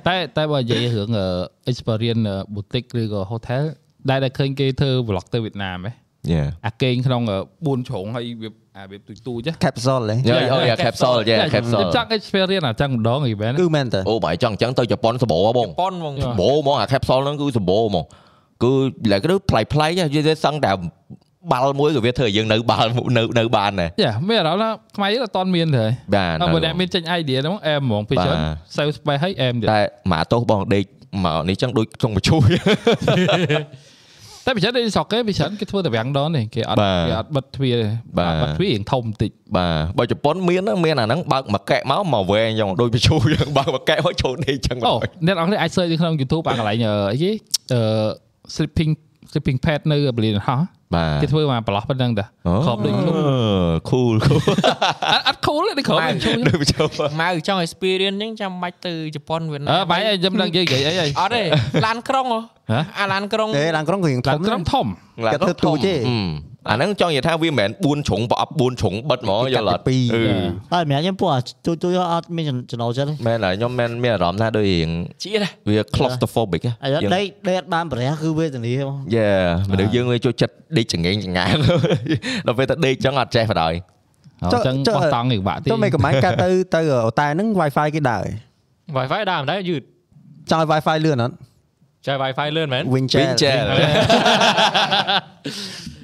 [0.08, 1.26] តែតែបើនិយាយរឿងអឺ
[1.70, 3.62] experience អឺ boutique ឬក៏ hotel
[4.10, 5.92] ដែលដែលឃើញគេធ្វើ vlog ទៅវៀតណាមហ៎
[6.32, 18.04] យ៉ាអាគេងក្នុងអឺ4ជ្រុងហើយវា អាវាទូចទូចហ៎ capsule ហ៎យ៉ាអូយ៉ា capsule យ៉ា capsule ខ្ញុំចង់ experience អាចឹងម្ដងអីមែនគឺមែនតើអូបើចង់អញ្ចឹងទៅជប៉ុនសបោហ៎បងប៉ុនហ្មងសបោហ្មងអា capsule ហ្នឹងគឺសបោហ្មង
[18.62, 18.72] គឺ
[19.12, 20.72] ឡើយគឺប្លែកប្លែកនិយាយទៅសឹងតែ
[21.52, 29.80] បាល់មួយក៏វាធ្វើឲ្យយើងនៅបាល់នៅនៅបានដែរយ៉ាមានអារម្មណ៍ថាខ្មែរយើងអត់តន់មានទេបាទអើបើអ្នកមានចេញ idea ហ្នឹងអែមហ្មងពេលច្រើនបាទ save space ឲ្យអែមទៀតតែ
[30.12, 30.84] ម៉ាទោសបងដេក
[31.24, 32.48] មកនេះចឹងដូចចុងបញ្ជួយ
[34.46, 37.88] តែពេលច្រើនដូចស្រុកគេពេលច្រើនគេធ្វើតែវាំងដនទេគេអត់បាទគេអត់បិទទ្វារទេ
[38.18, 44.94] បាទបិទទ្វាររៀងធំបន្តិចបាទបើជប៉ុនមានណាមានអាហ្នឹងបើកមួយកែកមកមកវែងចឹងដូចបញ្ជូចឹងបើកមួកែកហុចចូលដេកចឹងអូ
[45.26, 47.32] អ្នកនរគ្នាអាច search នៅក្នុង YouTube អាកន្លែងអឺអីគេ
[47.72, 47.80] អឺ
[48.54, 48.92] sleeping
[49.30, 50.60] sleeping pad នៅបលីនហោះ
[50.94, 52.24] បាទគេធ្វើមកប្រឡោះប៉ុណ្្នឹងតា
[52.66, 53.14] ខប់ដូចខ្ញុំ
[53.90, 54.40] ខូលខូល
[55.12, 56.84] អត់អត់ cool ទេខប់ដូចខ្ញុំដូចបញ្ជូ
[57.20, 61.42] ម៉ៅចង់ experience អញ្ចឹងចាំបាច់ទៅជប៉ុនវៀតណាអើមបាយអីខ្ញុំដឹងនិយាយនិយាយអីអីអត់ទេ
[61.86, 64.86] ឡានក្រុងហ៎ហ៎អាឡានក្រុងទេឡើងក្រុងគឺរៀងធឡើងំក្រុមធំ
[65.32, 65.94] គេធ្វើទូចទេ
[66.70, 70.22] អាហ្នឹងចង់និយាយថាវាមិនមែន4ជ្រុងប្រអប់4ជ្រុងបិទហ្មងយល់អត់ពីរអឺ
[70.72, 71.30] ហើយម្នាក់ខ្ញុំពួក
[71.66, 74.88] ទូទូអត់មានចំណូលចិត្តទេមែនហើយខ្ញុំមានមានអារម្មណ៍ថាដូចរៀង
[75.22, 77.02] ជាដែរវា claustrophobic ហ៎អាដេក
[77.50, 79.28] ដេកបានប្រះគឺវេទនាហ្មងយេ
[79.70, 81.48] មនុស្សយើងវាចូលចិត្តដេកចង្អេងចង្ងាង
[82.46, 83.74] ដល់ពេលទៅដេកចឹងអត់ចេះបណ្ដោយ
[84.42, 88.24] អញ្ចឹងបោះតង់ឯកបាក់ទីចុះមិនកំកាទៅទៅអូតែហ្នឹង Wi-Fi គេដើរ
[88.96, 89.82] Wi-Fi ដើមដែរយឺត
[90.50, 91.34] ចង់ឲ្យ Wi-Fi លឿនអត់
[92.06, 93.54] ចែ Wi-Fi លឿនមែន Winchell វិញចេះ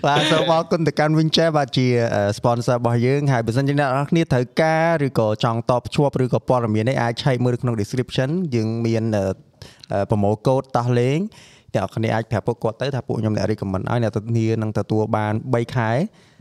[0.06, 1.86] បាទសូមអរគុណទៅកាន់ Winchell បាទជា
[2.38, 9.04] sponsor របស់យើងហើយបើសិនជាអ្នកនរគ្នាត្រូវការឬក៏ចង់តបភ្ជាប់ឬក៏ព័ត៌មាននេះអាចឆែកមើលនៅក្នុង description យើងមាន
[10.10, 11.18] ប្រម៉ូកូដតោះលេង
[11.74, 15.90] អ្នកនរគ្នាអាចប្រាប់ពួកគាត់ទៅថាពួកខ្ញុំអ្នក recommend ឲ្យអ្នកធានានឹងទទួលបាន3ខែ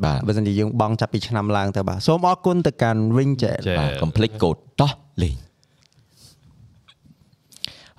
[0.05, 5.35] បាទបើសិនជាយើងបង់ចាប់ពីឆ្នាំឡើងទៅបាទសូមអរគុណទៅកាន់ Winchell ចេះបាទ complete code តោះលេង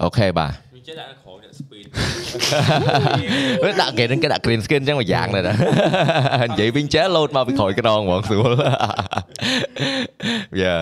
[0.03, 1.87] អូខេបាទវា ចេះដាក់ក្រោយអ្នក speed
[3.64, 5.55] វាដាក់គេនឹងគេដាក់ green screen ចឹងមួយយ៉ាងដែរណា
[6.51, 8.53] និយាយវិញចេះ load មកពីក្រោយក្រងហ្មងស្រួល
[10.62, 10.77] យ៉ា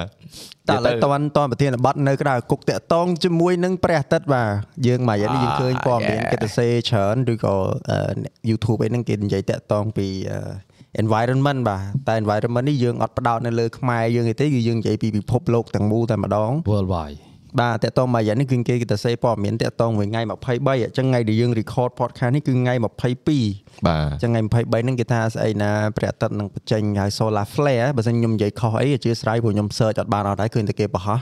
[0.68, 4.48] តែឥឡូវតន់តន់ប្រធានបတ်នៅក្រៅគុកតាក់តងជាមួយនឹងព្រះអាទិត្យបាទ
[4.86, 7.54] យើងមួយរយៈនេះយើងឃើញព័ត៌មានគេទៅសេច្រើនឬក៏
[7.90, 7.98] អឺ
[8.48, 10.40] YouTube អីហ្នឹងគេនិយាយតាក់តងពីអឺ
[11.02, 17.20] environment បាទតែ environment នេះយើងអត់ផ្ដោតនៅលើខ្មែរយើងទេគឺយើងនិយាយពីពិភពលោកទាំងមូលតែម្ដង worldwide
[17.58, 31.20] បាទតាក់តងមួយរយៈនេះគឺគេគេទៅសេព័ត៌មានតាក់តងមួយថ្ងៃ23អញ្ចឹងថ្ងៃដែលយើង record podcast នេះគឺថ្ងៃ22បាទអញ្ចឹងថ្ងៃ23ហ្នឹងគេថាស្អីណាព្រះអាទិត្យនឹងបញ្ចេញហើយ solar flare បើសិនខ្ញុំនិយាយខុសអីអធិស្ឋានព្រោះខ្ញុំ search អត់បានអត់ដែរឃើញតែគេបង្ហោះ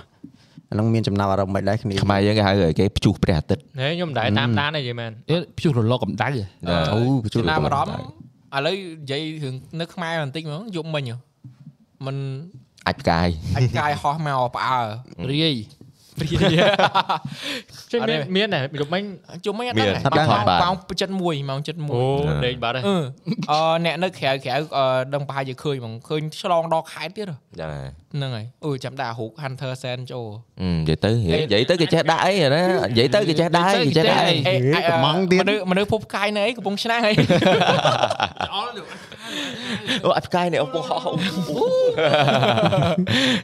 [0.70, 6.42] អាហ្នឹងមានចំណាប់អារម្មណ៍មិនដែរគ្នាខ្មែរយើងគេហៅគេព្យុះព្រះអាទិត្យហេខ្ញុំមិនដែរតាមដានទេយីមែនអេព្យុះរលកកម្ដៅហ៎
[6.92, 8.04] អូបញ្ជូចំនណាប់អារម្មណ៍
[8.56, 11.16] ឥឡូវនិយាយរឿងនៅខ្មែរបន្តិចហ្មងយប់មិញហ៎
[12.06, 12.16] មិន
[12.86, 14.80] អាចផ្កាយអាចកាយហោះមកផ្អើ
[15.32, 15.54] រាយ
[17.92, 19.02] ចេញអត់ទេមានមានដែរយប់មិញ
[19.44, 20.74] ជុំមិញអត់មានដឹងអត់ដឹងម៉ោងបាទម៉ោង
[21.08, 22.04] 71ម៉ោង71អូ
[22.46, 22.96] ដេកបាត់ហើយអឺ
[23.50, 27.66] អឺអ្នកនៅក្រៅក្រៅអឺដឹងប្រហែលជាឃើញហ្មងឃើញឆ្លងដល់ខេត្តទៀតហ៎ចា
[28.14, 30.26] ហ្នឹងហើយអឺចាំដាក់រូប Hunter Sen ចូល
[30.60, 37.12] អឺនិយាយទៅនិយាយទៅគេចេះដាក់អីណានិយាយទៅគេចេះដាក់អីគេចេះដាក់អីអេហេកំងទៀតមនុស្សមនុស្សភពផ្កាយនៅអីកំពុងឆ្នាំងអី
[40.04, 41.00] អូអាចផ្កាយនេះអូហោះ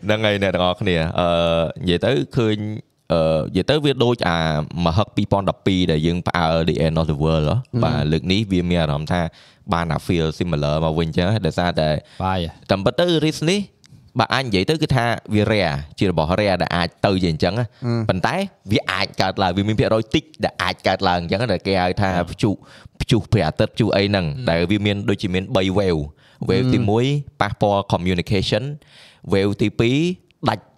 [0.05, 1.29] ហ្នឹងហើយអ្នកទាំងអស់គ្នាអឺ
[1.83, 2.57] និយាយទៅឃើញ
[3.13, 4.39] អឺនិយាយទៅវាដូចអា
[4.85, 5.09] មហឹក
[5.49, 9.21] 2012ដែលយើងផ្អើ The End of the World ហ៎បាទលើកនេះវាមានអារម្មណ៍ថា
[9.73, 11.89] បានអា feel similar មកវិញចឹងដោយសារតែ
[12.25, 12.39] បាយ
[12.71, 13.61] តាមពិតទៅ risk នេះ
[14.19, 17.67] បើអាចនិយាយទៅគឺថាវា rare ជារបស់ rare ដែលអាចទៅជាអញ្ចឹងណា
[18.09, 18.35] ប៉ុន្តែ
[18.73, 22.55] វាអាចកើតឡើងវាមានភាគរយតិចដែលអាចកើតឡើងអញ្ចឹងដែលគេហៅថាព្យុះ
[23.01, 26.01] ព្យុះព្រះអាទិត្យព្យុះអីហ្នឹងដែលវាមានដូចជាមាន3 wave
[26.49, 26.79] wave ទី
[27.11, 28.63] 1ប៉ះពាល់ communication
[29.33, 29.69] wave ទី
[30.09, 30.74] 2ដាច់អឺ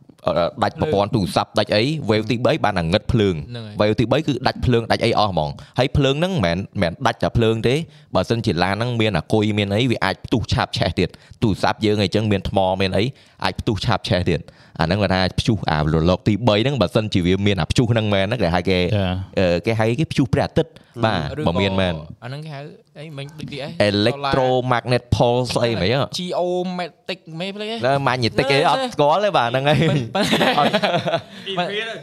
[0.63, 7.75] ដាច់ប្រព័ន្ធទូរស័ព្ទដាច់អី wave ទី3បានអាងឹតភ្លើងហ្នឹងហើយ wave ទី3គឺដាច់ភ្លើងដាច់អីអស់ហ្មងហើយភ្លើងហ្នឹងមិនមែនមិនមែនដាច់តែភ្លើងទេ
[8.15, 11.09] បើសិនជាឡានហ្នឹងមានអាគុយមានអីវាអាចផ្ទុះឆាបឆេះទៀត
[11.43, 13.05] ទូរស័ព្ទយើងអីចឹងមានថ្មមានអី
[13.45, 14.41] អាចផ្ទុះឆាបឆេះទៀត
[14.81, 19.07] អាហ្នឹងគាត់ថាព្យុះអារលកទី3ហ្នឹងបើសិនជាវាមានអាព្យុះហ្នឹងមែនហ្នឹងគេហៅគេចា
[19.39, 20.71] អឺគេហៅគេព្យុះព្រះអាទិត្យ
[21.05, 22.61] បាទឬបើមានមែនអាហ្នឹងគេហៅ
[22.99, 29.79] អីមិញដូចទីអី electromagnet pulse អីហ្មង geomatic មេភ្លេចណា magnetic អីអត់ស្គាល់ទេបាទហ្នឹងហើយ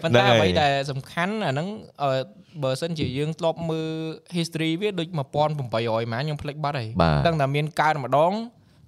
[0.03, 1.67] ប៉ុន្តែអ្វីដែលសំខាន់អាហ្នឹង
[2.03, 2.09] អឺ
[2.63, 3.89] បើសិនជាយើងធ្លាប់មើល
[4.37, 8.33] history វាដូច1800ម៉ានខ្ញុំភ្លេចបាត់ហើយបាទដឹងតែមានកើតម្ដង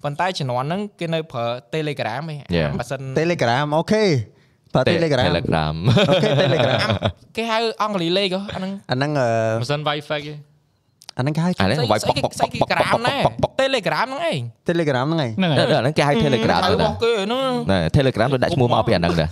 [0.06, 2.70] ប៉ុន្តែជំនាន់ហ្នឹងគេនៅប្រើ Telegram ឯង Yeah.
[2.80, 4.04] បើសិន Telegram អូខេ
[4.74, 5.74] ប្រើ Telegram Telegram
[6.10, 6.80] អូខេ Telegram
[7.36, 9.28] គេហៅអង់គ្លេសលេខហ៎អាហ្នឹងអាហ្នឹងអឺ
[9.62, 10.34] មិនសិន Wi-Fi ទេ
[11.18, 13.18] អាហ្នឹងគេហៅអាហ្នឹងវាយស្អីប៉ុកគេប៉ុកស្អីគេប៉ុក Telegram ណែ
[13.62, 19.30] Telegram ហ្នឹងឯង Telegram ហ្នឹងឯងហ្នឹងហើយអាហ្នឹងគេហៅ Telegram ហៅទៅរណាស់គេហ្នឹងណែ Telegram ទៅដាក់ឈ្មោះមកពីអាហ្នឹងដែរ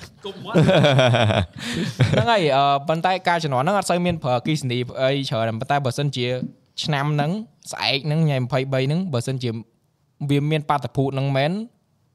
[2.11, 6.25] ហ្នឹងហើយអឺប៉ុន្តែការជំនាន់ហ្នឹងអត់សូវមានប្រើអគិសនីអីច្រើនប៉ុន្តែបើសិនជា
[6.83, 7.31] ឆ្នាំហ្នឹង
[7.71, 8.51] ស្អែកហ្នឹងញ៉ៃ23
[8.87, 9.49] ហ្នឹងបើសិនជា
[10.29, 11.51] វាមានបាតុភូតហ្នឹងមែន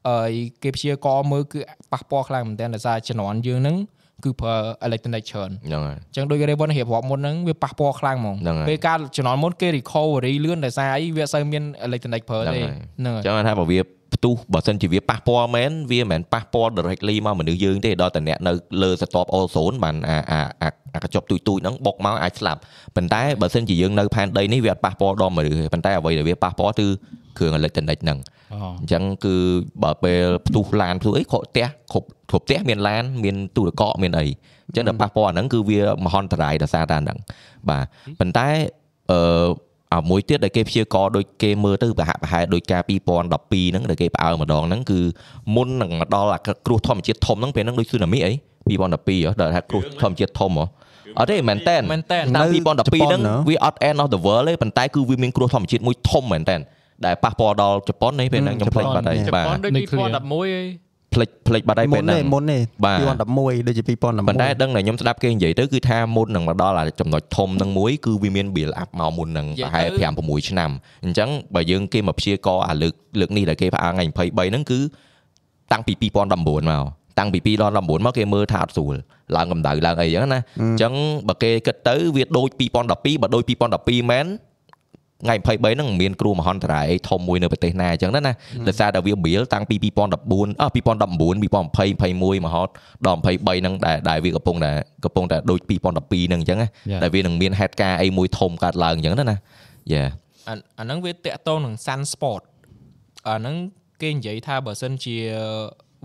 [0.07, 0.17] អឺ
[0.63, 1.59] គេព្យាករណ៍មើលគឺ
[1.91, 3.77] ប៉ះពាល់ខ្លាំងមែនទែនដោយសារជំនាន់យើងហ្នឹង
[4.23, 13.79] គឺប្រើ electronic ច្រើនហ្នឹងហើយអញ្ចឹងដូច Raven រៀបរាប់មុនហ្នឹងវាប៉ះពាល់ខ្លាំងហ្មងហ្នឹងហើយពេលការជំនាន់មុនគេ recovery លឿនដោយសារអីវាអត់សូវមាន electronic ប្រើហ្នឹងទេហើយហ្នឹងអហើយញ្ចឹងថាបើវា
[14.13, 22.59] ផ្ទុះបើសិនជាវាប៉ះពាល់មែនវាមិនមែនប៉ះពាល់ directly មកមនុស្សយើងទេដល់តែអ្នកនៅលើស្ទាប់ all zone បានអាអាអាអាកញ្ចប់ទូចទូចហ្នឹងបុកមកអាចស្លាប់
[22.95, 26.87] ប៉ុន្តែបើសិនជាយើងនៅផែនដីនេះវាអត់ប៉ះពាល់ដល់មនុស្សទេប៉ុន្តែអ្វីដែលវាប៉ះពាល់គឺ
[27.37, 28.19] គ្រឿង electronic ហ្នឹង
[28.53, 29.35] អូអញ្ចឹងគឺ
[29.83, 34.25] បើពេលផ្ទុះឡានផ្ទុះអីខកផ្ទះគ្រប់គ្រប់ផ្ទះមានឡានមានទូរកកមានអី
[34.67, 37.17] អញ្ចឹងដល់ប៉ះពាល់អាហ្នឹងគឺវាមហន្តរាយដោយសារតែអាហ្នឹង
[37.69, 37.85] បាទ
[38.19, 38.47] ប៉ុន្តែ
[39.11, 39.19] អឺ
[39.93, 44.99] អាមួយទៀតដែលគេព្យាករណ៍ដូចគេមើលទៅប្រហាក់ប្រហែលដោយការ2012ហ្នឹងដែលគេផ្អើលម្ដងហ្នឹងគឺ
[45.55, 48.31] មុននឹងមកដល់អាគ្រោះធម្មជាតិធំហ្នឹងពេលហ្នឹងដូចស៊ូណាមីអី
[48.69, 50.65] 2012ហ៎ដល់ថាគ្រោះធម្មជាតិធំហ៎
[51.17, 56.57] អត់ទេមែនតែនមែនតើតាមនៅ2012ហ្នឹងជប៉ុនហ៎វាអត់ end of the world ទេប៉ុន្តែគឺវាមានគ្រោះធម្មជាតិមួយធំមែនតើ
[57.05, 70.69] ដែលប៉ះពាល់ដល់ជប៉ុននេះពេលហ្នឹងខ្ញុំភ្លេចបាត់ហើយជបាទប៉ុនដូច Nuclear 2011ឯង ភ្លេចភ្លេចបាត់ហើយមុពេលនហ្នឹងទេមុនទេបាទ2011ដូចជា2011ប៉ុន្តែដឹងតែខ្ញុំស្ដាប់គេនិយាយទៅគឺថាមុននឹងមកដល់អាចំណុចធំហ្នឹងមួយគឺវាមាន build up មកមុនហ្នឹងនិយាប្រយហែលទៅ5 6ឆ្នាំ
[71.03, 74.17] អញ្ចឹងបើយើងគេមកព្យាករណ៍អាលើកលើកនេះដែលគេផ្អាងថ្ងៃ23
[74.49, 74.79] ហ្នឹងគឺ
[75.71, 76.11] តាំងពី2019
[76.47, 78.95] មកតាំងពី2019មកគេមើលថាអត់ស្រួល
[79.35, 80.93] ឡើងកម្ដៅឡើងអីអញ្ចឹងណាអញ្ចឹង
[81.27, 84.25] បើគេគិតទៅវាដូច2012បើដូច2012មែន
[85.23, 88.33] ថ្ងៃ23ហ្នឹងមិនមានគ្រោះមហន្តរាយអីធំមួយនៅប្រទេសណាអញ្ចឹងណាណា
[88.67, 90.77] ដោយសារតែវា build តាំងពី2014អស់2019
[91.17, 92.69] 2020 21មហោត
[93.07, 94.71] ដល់23ហ្នឹងដែលដែលវាកំពុងតែ
[95.03, 97.01] កំពុងតែដូច2012ហ្នឹងអញ្ចឹងណា Yeah.
[97.03, 99.37] ដែលវានឹងមានហេតុការណ៍អីមួយធំកើតឡើងអញ្ចឹងណាណា
[99.93, 100.03] យ៉ា
[100.47, 102.41] អាអាហ្នឹងវាតាក់ទងនឹង Sun Sport
[103.27, 103.55] អាហ្នឹង
[104.01, 105.15] គេនិយាយថាបើសិនជា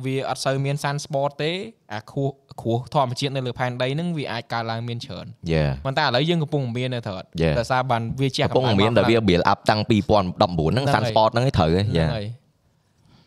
[0.05, 1.53] វាអត់សូវមាន Sun Sport ទេ
[1.93, 2.29] អាគ្រោះ
[2.63, 7.55] គ្រោះធម្មជាតិនៅលើផែនដីហ្នឹងវាអាចកើតឡើងមានច្រើនយ៉ាប៉ុន្តែឥឡូវយើងកំពុងមាននៅត្រូវអត់ Yeah.
[7.59, 12.27] ដោយសារបានវាជះកំពុងមានតែវា build up តាំង2019ហ្នឹងហ្នឹងហើយ Sun Sport ហ្នឹងឯងត្រូវហ៎ហ្នឹងយ៉ាហើយ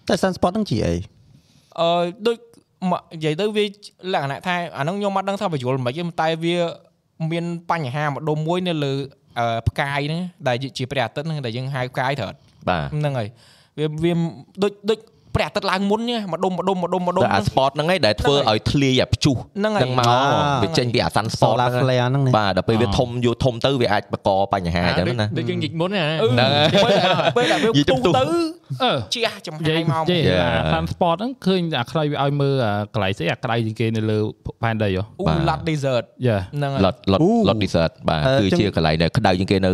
[0.08, 0.96] តែ Sunspot ហ្នឹងជាអី
[1.80, 1.90] អឺ
[2.28, 2.38] ដូច
[2.90, 3.66] មកនិយាយទៅវា
[4.14, 6.58] លក្ខណៈថាអាហ្នឹងខ្ញុំអត់ដឹងថាបញ្យល់មិនទេតែវា
[7.32, 8.94] មានបញ្ហាម្ដុំមួយនៅលើ
[9.40, 13.28] អឺផ្កាយហ្នឹងដែលជាព្រះអាទិត្យហ្នឹងដែលយើងហៅផ្កាយត្រូវអត់បាទហ្នឹងហើយ
[13.80, 14.14] វាវា
[14.64, 15.00] ដូចដូច
[15.38, 20.08] ព្រះអាទិត្យឡើងមុននេះម្ដុំម្ដុំម្ដុំម្ដុំតែអា sport ហ្នឹងឯងដែលធ្វើឲ្យធ្លាយអាព្យុះហ្នឹងហើយហ្នឹងមក
[20.64, 28.24] វាចេញពីអា Sun Sport Solar ហ្នឹង flare ហ្នឹងណាបាទដល់ពេលវាធំយកធំទៅវាអាចបង្កបញ្ហាអញ្ចឹងណាដូចយើងនិយាយមុនណាអឺហ្នឹងហើយពេលដែលពេលដែលវានិយាយទៅពុះទៅ
[28.84, 30.48] អឺជះចំនិហាយាយយមកនិយាយ Yeah.
[30.56, 34.18] អា fan sport ហ្នឹងឃើញអាក្រោយវាឲ្យមើលអាកន្លែងស្អីអាក្រៅជាងគេនៅលើ
[34.62, 39.72] ផែនដីហ៎អូបាទឡាត់ desert យ៉ាហ្នឹងហើយ lot lot អូ lot desert បាទអឺគឺជាខ្ញុំកន្លែងដែលក្តៅជាងគេនៅ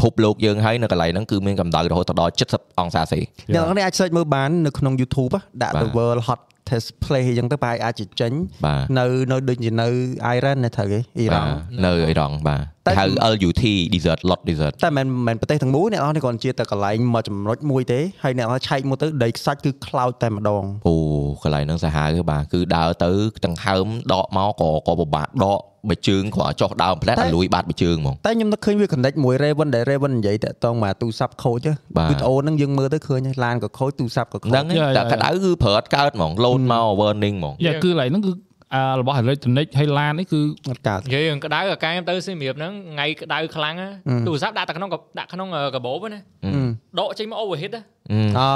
[0.00, 3.20] ភពលោកយើងហើយនៅកន្លែងហ្នឹងគឺមានកម្ដៅរហូតដល់70អង្សាសេ
[3.54, 8.32] អ្នកនរនេះអាច search មើលបាននៅក្នុង YouTube ហ៎ដាក់បាទ the world hot test play អញ្ចឹងទៅប្រហែលអាចចេញ
[8.64, 9.88] បាទនៅនៅដូចជានៅ
[10.36, 11.50] Iran ណាត្រូវគេអ៊ីរ៉ង់
[11.84, 13.64] នៅអ៊ីរ៉ង់បាទតែហៅ LUT
[13.94, 20.94] desert lot desert តែមិនមិនប្រទេសទាំងមូលអ្នកនរនេះគ្រាន់ជាតែកន្លែងមួយចំណុចមួយទេហើយអ្នកនរឆែកមកទៅដីខ្សាច់គឺ cloud តែម្ដងអូ
[21.42, 23.10] កន្លែងហ្នឹងសាហាវទេបាទគឺដើរទៅ
[23.44, 38.32] ទាំងហើមដកមកក៏ក៏ពិបាកដក បើជើងគ្រាន់តែចុះដើមផ្លែតតែឲ្យលួយបាត់បើជើងហ្មងតែខ្ញុំនឹកឃើញវា connect មួយ Raven ដែល Raven និយាយតាក់ទងមកទូរស័ព្ទខូចបាទវីដេអូហ្នឹងយើងមើលទៅឃើញហើយឡានក៏ខូចទូរស័ព្ទក៏ខូចហ្នឹងឯងយ៉ាតែយ៉ាក្តៅគឺប្រើអត់កើតហ្មង load មក warning ហ្មងយ៉ាគឺកន្លែងហ្នឹងគឺ
[38.74, 40.40] អារបស់ electronic ហើយឡាននេះគឺ
[40.70, 43.88] អត់កើតនិយាយរឿងក្តៅអាកាយខ្ញុំទៅសៀមរាបហ្នឹងថ្ងៃក្តៅខ្លាំងណា
[44.26, 46.61] ទូរស័ព្ទដាក់តែក្នុងកដាក់ក្នុងកាបូបណាអឺ
[47.00, 47.82] ដកចេញមក overheat ណា
[48.12, 48.46] អឺអើ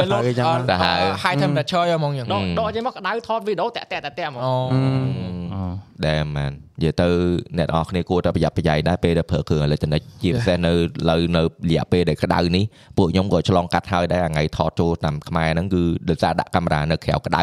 [0.00, 4.54] ពេលលោតហើយចឹងអត់ទៅហើយ high temperature ហ្មងយ៉ាងដកអឺដកចេញមកក្តៅថតវីដេអូតាក់តាក់តាក់តាក់ហ្មងអូ
[6.06, 7.08] ដែរមែននិយាយទៅ
[7.58, 10.72] អ្នកនរគ្នាគួរតែប្រយ័ត្នប្រយែងដែរពេលដែលប្រើគ្រឿងអេឡិចត្រូនិកជាពិសេសនៅ
[11.10, 12.64] លើនៅរយៈពេលដែលក្តៅនេះ
[12.98, 17.42] ពួកខ្ញុំក៏ឆ្លងកាត់ហើយដែរអាថ្ងៃថតចូលតាមខ្មែរហ្នឹងគឺដោយសារដាក់កាមេរ៉ានៅក្រៅក្តៅ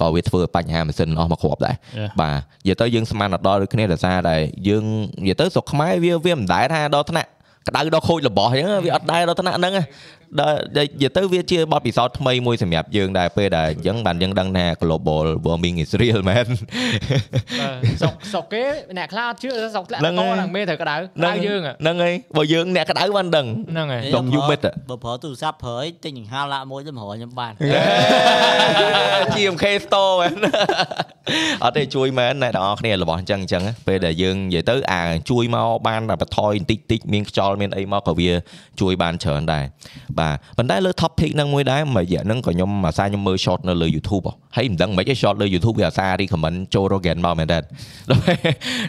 [0.00, 2.10] ក៏វាធ្វើឲ្យបញ្ហាម៉ាស៊ីនអស់មកគ្រាប់ដែរ Yeah.
[2.20, 4.36] បាទនិយាយទៅយើងស្មានដល់ដូចគ្នាដោយសារតែ
[4.68, 4.84] យើង
[5.22, 7.28] និយាយទៅស្រុកខ្មែរវាវាមិនដែរថាដល់ថ្នាក់
[7.68, 9.84] ក្តៅដល់ខូចរបស់អញ្ចឹងវាអត់ដែរដល់ថ្នាក់ហ្នឹងណា
[10.40, 16.46] ដល់និយាយទៅវាជាបទពិសោធន៍ថ្មីមួយសម្រាប់យើងដែរពេលដែលអញ្ចឹងបានយើងដឹងថា global warming is real មែន
[18.02, 18.64] សុកសុកគេ
[18.98, 27.52] អ្នកខ្លះអត់ជឿសុកធ្លាក់ហ្នឹងតហើយហ្នឹងមេត្រូវក្តៅក្តៅយើងហ៎ហ្នឹងហើយបើយើងអ្នកក្តៅបានដឹងហ្នឹងហើយសុំ humid อะបើប្រើទូរស័ព្ទប្រើឲ្យទិញចង្ហាឡាក់មួយទៅប្រហែលខ្ញុំបាន
[29.34, 30.34] GMK store មែន
[31.64, 38.30] អត់ទេជួយមែនអ្នកទាំងអស់គ្នារបស់អញ្ចឹងអញ្ចឹងណាពេលដែលយើងនិយាយទៅអាជួយមកបានតែបន្ថយបន្តិចតិចមានខ្យល់មានអីមកក៏វា
[38.80, 39.64] ជួយបានច្រើនដែរ
[40.18, 48.38] បាទប៉ុន្តែលើ topic ហ្នឹងមួយដែរមួយរយៈហ្នឹងក៏ខ្ញុំអាសាខ្ញុំមើល short នៅលើ YouTube ហ៎ហើយមិនដឹងមិនឯង short លើ YouTube វាអាសា recommend Joe Rogan មកមែនទេដល់ពេល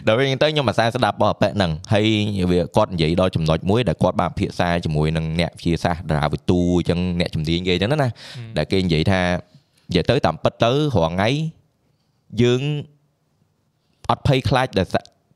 [0.06, 2.06] ដល់ពេលអញ្ចឹងទៅខ្ញុំអាសាស្ដាប់របស់អប៉ែហ្នឹងហើយ
[2.50, 8.08] វាគាត់និយាយដល់ចំណុចមួយដែលគាត់បានពិភាក្សាជាមួយនឹងអ្នកវិទ្យាសាស្ត្រតារាវិទូអញ្ចឹងអ្នកជំនាញគេអញ្ចឹងណា
[8.58, 9.20] ដែលគេនិយាយថា
[9.90, 11.28] និយាយទៅតាមពិតទៅរាល់ថ្ងៃ
[12.42, 12.62] យើង
[14.10, 14.86] អត់ភ័យខ្លាចដែល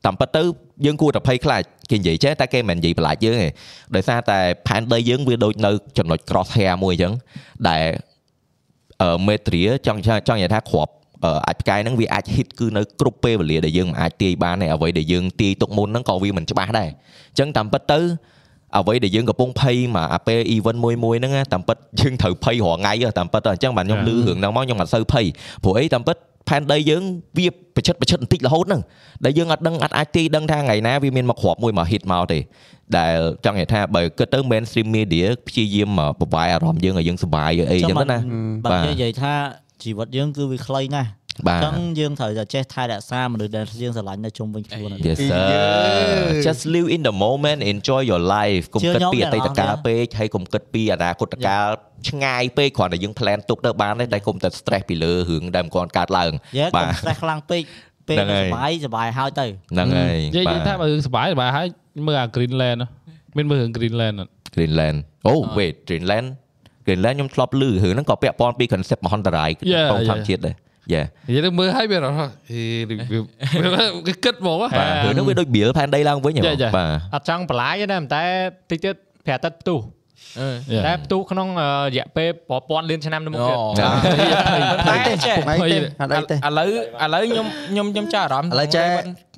[0.07, 0.43] តាមពិតទៅ
[0.85, 3.49] យើងគួរតែភ័យខ្លាចគេនិយាយចេះតែគេមិននិយាយបន្លាចយើងទេ
[3.95, 7.13] ដោយសារតែផែនដីយើងវាដូចនៅចំណុច cross hair មួយអញ្ចឹង
[7.69, 7.85] ដែល
[9.03, 10.93] អឺមេត្រាចង់ចង់និយាយថាគ្រាប់
[11.25, 18.01] អឺអាចផ្កាយហ្នឹងវាអាច hit គឺនៅគ្រប់ពេលវេលាដែលយើងមិនអាចទាយបានទេអ្វីដែលយើងទាយទុកមុនហ្នឹងក៏វាមិនច្បាស់ដែរអញ្ចឹងតាមពិតទៅ
[18.79, 25.27] អ្វីដែលយើងកំពុងភ័យមកអាពេល event មួយមួយហ្នឹងណាតាមពិតយើងត្រូវភ័យរាល់ថ្ងៃហ៎តាមពិតទៅអញ្ចឹងបាទខ្ញុំលឺរឿងហ្នឹងមកខ្ញុំអត់សូវភ័យ
[25.65, 26.17] ព្រោះអីតាមពិត
[26.49, 27.03] ផែនដីយើង
[27.39, 28.83] វាប្រឆិតប្រឆិតបន្តិចរហូតហ្នឹង
[29.25, 32.39] ដែលយើងអត់ដឹងអត់អាចទាយដឹងថាថ្ងៃណាវាមានមកគ្រាប់មួយមក hit មកទេ
[32.97, 38.19] ដែលចង់និយាយថាបើគិតទៅ mainstream media ព្យាយាមមកប្រវាយអារម្មណ៍យើងឲ្យយើងសុបាយអីអញ្ចឹងទៅណា
[38.65, 39.33] បើបាទនិយាយថា
[39.85, 41.11] ជីវិតយើងគឺវាខ្លីណាស់
[41.47, 45.47] បាអទញ្ចឹងយើងត្រូវតែចេះថែរក្សាមនុស្សដែលយើងស្រឡាញ់នៅជុំវិញខ្លួន Yes sir
[46.47, 51.67] just live in the moment enjoy your life កុំគិតពីអតីតកាលពេកហើយកុំគិតពីអនាគតកាល
[52.09, 57.63] ឆ្ងាយពេកគ្រាន់តែយើង plan ទុកទៅបានទេតែកុំតែ stress ពីលើរឿងដែលមិនគាត់កើតឡើងយើបាកុំទ stress ខ្លាំងពេក
[58.09, 61.67] ពេលហ្នឹងហើយសុបាយសុបាយហើយទៅហ្នឹងហើយនិយាយនិយាយថាបើរឿងសុបាយសុបាយហើយ
[62.07, 62.89] មើលអា Greenland ណា
[63.37, 66.29] មានមើលរឿង Greenland អត់ Greenland អូ wait Greenland
[66.87, 70.29] Greenland ខ្ញុំធ្លាប់ឮរឿងហ្នឹងក៏ពាក់ព័ន្ធពី concept មហន្តរាយ Yeah, ក្នុងធម្ម yeah.
[70.29, 70.55] ជាតិដែរ
[70.95, 72.61] Yeah និយាយទៅមើលហើយវារហូតអេ
[73.75, 74.71] វាគេគិតហ្មងបាទ
[75.05, 76.73] រឿងហ្នឹងវាដូច bill ផែនដីឡើងវិញហ៎ Yeah, yeah.
[76.77, 78.23] បាទអត់ចង់បន្លាយទេណាតែ
[78.71, 78.95] តិចទៀត
[79.27, 80.02] ប្រាតិតផ្ទុះ Yeah.
[80.87, 84.95] តែផ្ទុះក្នុងអឺរយៈពេលប្រព័ន្ធលានឆ្នាំទៅមុខទៀតអូតែ
[85.27, 86.69] ចេះពុកអីទេអត់អីទេឥឡូវ
[87.05, 88.87] ឥឡូវខ្ញុំខ្ញុំខ្ញុំចាប់អារម្មណ៍ឥឡូវចេះ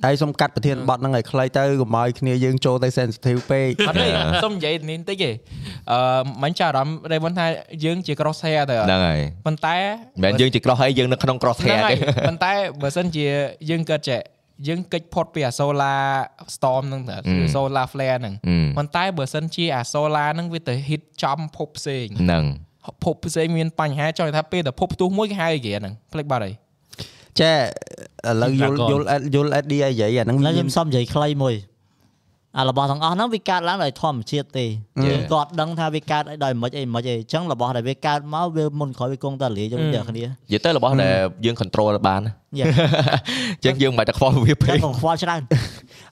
[0.05, 4.07] ហើយសុំកាត់ប្រធានបတ်ហ្នឹងឲ្យខ្លីទៅកុំឲ្យគ្នាយើងចូលទៅ sensitive ពេកអត់ទេ
[4.43, 5.31] សុំនិយាយនេះបន្តិចទេ
[5.91, 5.99] អឺ
[6.43, 7.47] មិនចាប់អារម្មណ៍ Raven ថា
[7.85, 9.75] យើងជា cross hair ទៅហ្នឹងហើយប៉ុន្តែ
[10.15, 13.25] មិនមែនយើងជា cross ហើយយើងនៅក្នុង cross ហ្នឹង hair ហើទេយប៉ុន្តែបើសិនជា
[13.69, 14.21] យើងគិតចេះ
[14.67, 16.01] យើងកិច្ចផុតពីអា solar
[16.55, 22.43] storm ហ្នឹងទៅអឺ solar flare ហ្នឹងអឺប៉ុន្តែបើសិនជាអា solar ហ្នឹងវាទៅ hit ចំភពផ្សេងហ្នឹង
[23.03, 26.53] ភពផ្សេងមានបញ្ហាចង់និយាយថាពេលតែភពផ្ទុះមួយគេហៅអីគេហ្នឹងភ្លេចបាត់ហើយ
[27.39, 27.55] ចេះ
[28.27, 31.55] ឥឡូវយល់ Dragon យល់យល់ SD អីយាយអាហ្នឹងឥឡូវវាខ្ញុំសុំនិយាយខ្លីមួយ
[32.59, 34.65] អារបស់ទាំងអស់ហ្នឹងវាកើតឡើងដោយធម្មជាតិទេ
[35.05, 41.13] យើងក៏អត់ដឹងថាវាកើតអីដោយមិនអីមិនអីអញ្ចឹងរបស់ដែលវាកើតមកវាមុនក្រោយវាគង់តែលាយើងទាំងគ្នានិយាយទៅរបស់ដែល
[41.45, 45.41] យើង control បានណាយ៉ាអញ្ចឹងយើងមិនបាច់តែខ្វល់វាពេតែកកុំខ្វល់ច្រើន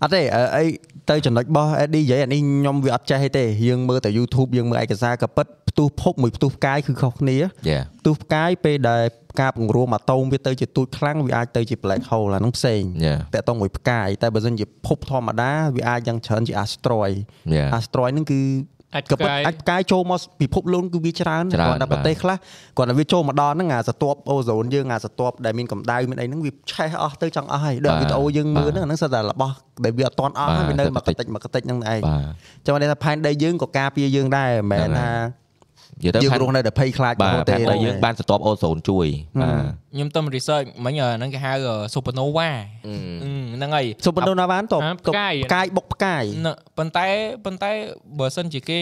[0.01, 0.65] អត់ទេអឺអី
[1.09, 9.03] ទៅចំណុចរបស់ SD និយាយអានេះខ្ញុំវាអត់ចេះទេយើងមើលតែ YouTube យើងមើលឯកសារក៏ពិតផ្ទុះភពមួយផ្ទុះផ្កាយគឺខុសគ្នាយ៉ាផ្ទុះផ្កាយពេលដែល
[9.41, 17.17] ការពង្រួមអាតូមវាទៅជាទូចខ្លាំងវាអាចទៅជា black hole អាហ្នឹងផ្សេងយ៉ាតាក់ទងមួយផ្កាយតែបើសិនជាភពធម្មតាវាអាចយ៉ាងច្រើនជា asteroid
[17.53, 18.41] យ៉ា asteroid ហ្នឹងគឺ
[18.95, 22.37] អាចក៏ផ្ពិតកាយអាចផ្កាយចូលមកពិភពលោកគឺវាច្រើនច្រើនគ្រាន់តែបាទប្រទេសខ្លះ
[22.77, 29.53] គ្រាន់តែវាចូលមកដល់ហ្នឹងអាសត្វអូโซនយើងអាសត្វដែលមានកម្ដៅមានអីហ្នឹងវាឆេះអស់ទៅចង់អស់ហើយដូចបាទវីដេអូយើងមើលបាទហ្នឹងអាហ្នឹងសិតតែរបស់
[29.85, 31.99] ដែលវាអត់តាន់អស់បាទហើយវានៅតែមកបន្កតិចតិចមកកតិចហ្នឹងឯងបាទ
[32.65, 35.42] ចាំតែថាផែនដីយើងក៏ការពារយើងដែរមិនមែនហ្នឹងហើយថា
[36.01, 39.07] និយាយទៅយើងផែនរស់នៅតែភ័យខ្លាចបាទរហូតទេផែនដីយើងបានសន្ទាប់អូសូនជួយ
[39.41, 41.53] បាទខ្ញុំទៅ research មិញអាហ្នឹងគេហៅ
[41.93, 42.49] supernova
[42.87, 47.07] អឺអឺហ្នឹងហើយសុបដូណាវ៉ានតបអាផ្កាយផ្កាយបុកផ្កាយណ៎ប៉ុន្តែ
[47.45, 47.71] ប៉ុន្តែ
[48.19, 48.79] បើសិនជាគេ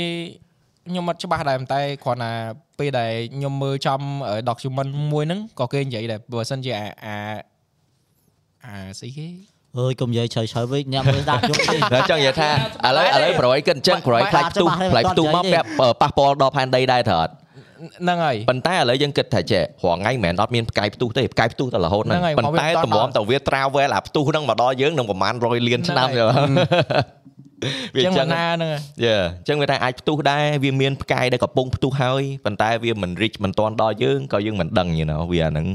[0.88, 2.32] ខ្ញុំអត់ច្បាស់ដែរប៉ុន្តែគ្រាន់តែ
[2.80, 4.02] ពេលដែលខ្ញុំមើលចំ
[4.50, 7.16] document មួយហ្នឹងក៏គេនិយាយដែរបើសិនជាអាអា
[8.66, 9.28] អាស្អីគេ
[9.80, 12.50] អើយកុំនិយាយជ្រៅជ្រៅវិញអ្នកមើលដាក់ជុកទេតែចង់និយាយថា
[12.88, 15.66] ឥឡូវឥឡូវប្រយគិតអញ្ចឹងប្រយខ្លាចផ្ទុះបាទខ្លាចផ្ទុះមកបាទពាក់
[16.02, 17.34] ប៉ះពាល់ដល់ផែនដីដែរត្រូវអត់
[18.02, 27.31] ហ្នឹងហើយប៉ុន្តែឥឡូវយើងគិតថាចេះរងថ្ងៃមិនមែនអត់មានផ្កាយផ្ទុះទេផ្កាយផ្ទុះតែរហូតហ្នឹងហ្នឹងហើយប៉ុន្តែមកវាតម្រាំតតែវា travel អាផ្ទុះហ្នឹងមកដល់យើងនឹងប្រហែល100លានឆ្នាំហ្នឹងហើយទៅ
[27.96, 35.68] វាចឹអងញ្ចឹមិនងណាហ្នឹងហើយយេអញ្ចឹងវាថាអាចផ្ទុះដែរវាមានផ្កាយដែលកំពុងផ្ទុះហើយប៉ុន្តែវាមិន reach មិនទាន់ដល់យើងក៏យើងមិនដឹង you know វាអាហ្នឹង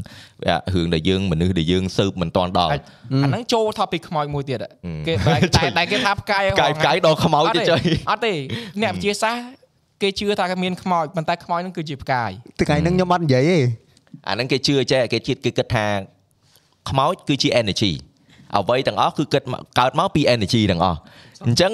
[0.42, 8.34] វារឿងដែលយើងមនុស្សដែលយើងស៊ើបមិនទាន់ដល់អាហ្នឹងចូល topic ខ្មោចមួយទៀតហ៎អឺគេតែតែតែគេថាផ្កាយផ្កាយផ្កាយដល់ខ្មោចអត់ទៅទេចុយអត់ទេ
[8.82, 9.44] អ្នកវិទ្យាសាស្ត្រ
[10.02, 13.58] គេជឿថាគេមានខ្មោចប៉ុន្តែខ្មោចហ្នឹងគឺជាផ្កាយថ្ងៃហ្នឹងខ្ញុំអត់និយាយទេ
[14.28, 15.86] អាហ្នឹងគេជឿចេះគេជិតគេគិតថា
[16.90, 17.92] ខ្មោចគឺជា energy
[18.56, 20.98] អ្វីទាំងអស់គឺគិតមកកើតមកពី energy ទាំងអស់
[21.44, 21.72] អញ្ចឹង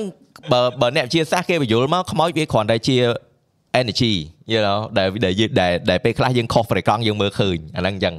[0.53, 2.97] បើបើអ្នកវិទ្យាសាស្ត្រគេបញ្យល់មកខ្មោចវាគ្រាន់តែជា
[3.81, 4.13] energy
[4.53, 8.17] you know ដែលដែលយើងដែលដែលពេលខ្លះយើងខុស frequency យើងមើលឃើញអាហ្នឹងអញ្ចឹង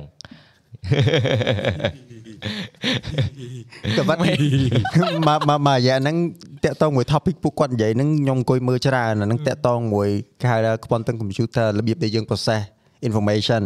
[3.97, 6.15] ក៏បាត់មកមកមករយៈហ្នឹង
[6.63, 10.09] តាក់តងមួយ topic ពួកគាត់និយាយហ្នឹងខ្ញុំអង្គុយមើលច្រើនអាហ្នឹងតាក់តងមួយ
[10.41, 12.61] គេហៅថា quantum computer របៀបដែលយើង process
[13.07, 13.61] information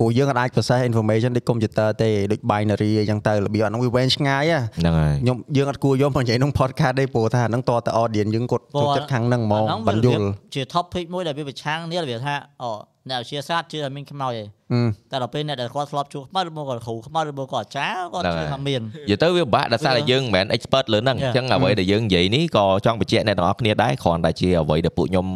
[0.00, 12.70] ពួកយើងអាច process information ដូច computer ទេដូច binary អញ្ចឹងទៅរបៀបអាហ្នឹងវាវែងឆ្ងាយហ៎ហ្នឹងហើយខ្ញុំយើងអត់គួរយកមកនិយាយក្នុង podcast ទេព្រោះថាអាហ្នឹងតតែ audience យើងគាត់ចូលចិត្តខាងហ្នឹងហ្មងអាបញ្យល់ជា topic មួយដែលវាប្រឆាំងនេះវាថាអូ
[13.10, 21.30] អ្នកវិទ្យាសាស្ត្រជឿថាមានខ្មោចឯងហឹមតែដល់ពេលអ្នកដែលគាត់ធ្លាប់ជួបខ្មោចឬមកគាត់គ្រូខ្មោចឬមកគាត់អាចារ្យគាត់ជឿថាមាននិយាយទៅវាពិបាកដោយសារតែយើងមិនមែន expert លើហ្នឹងអ Yeah.
[21.32, 25.26] ញ្ចឹងអ្វីដែលយើងនិយាយនេះក៏ចង់បញ្ជាក់អ្នកទាំងអស់គ្នាដែរគ្រាន់តែជាអ្វីដែលពួកខ្ញុំ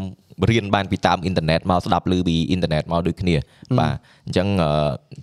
[0.51, 3.35] រៀនបានពីតាមអ៊ីនធឺណិតមកស្ដាប់ឮពីអ៊ីនធឺណិតមកដូចគ្នា
[3.79, 3.95] បាទ
[4.27, 4.71] អញ្ចឹងអឺ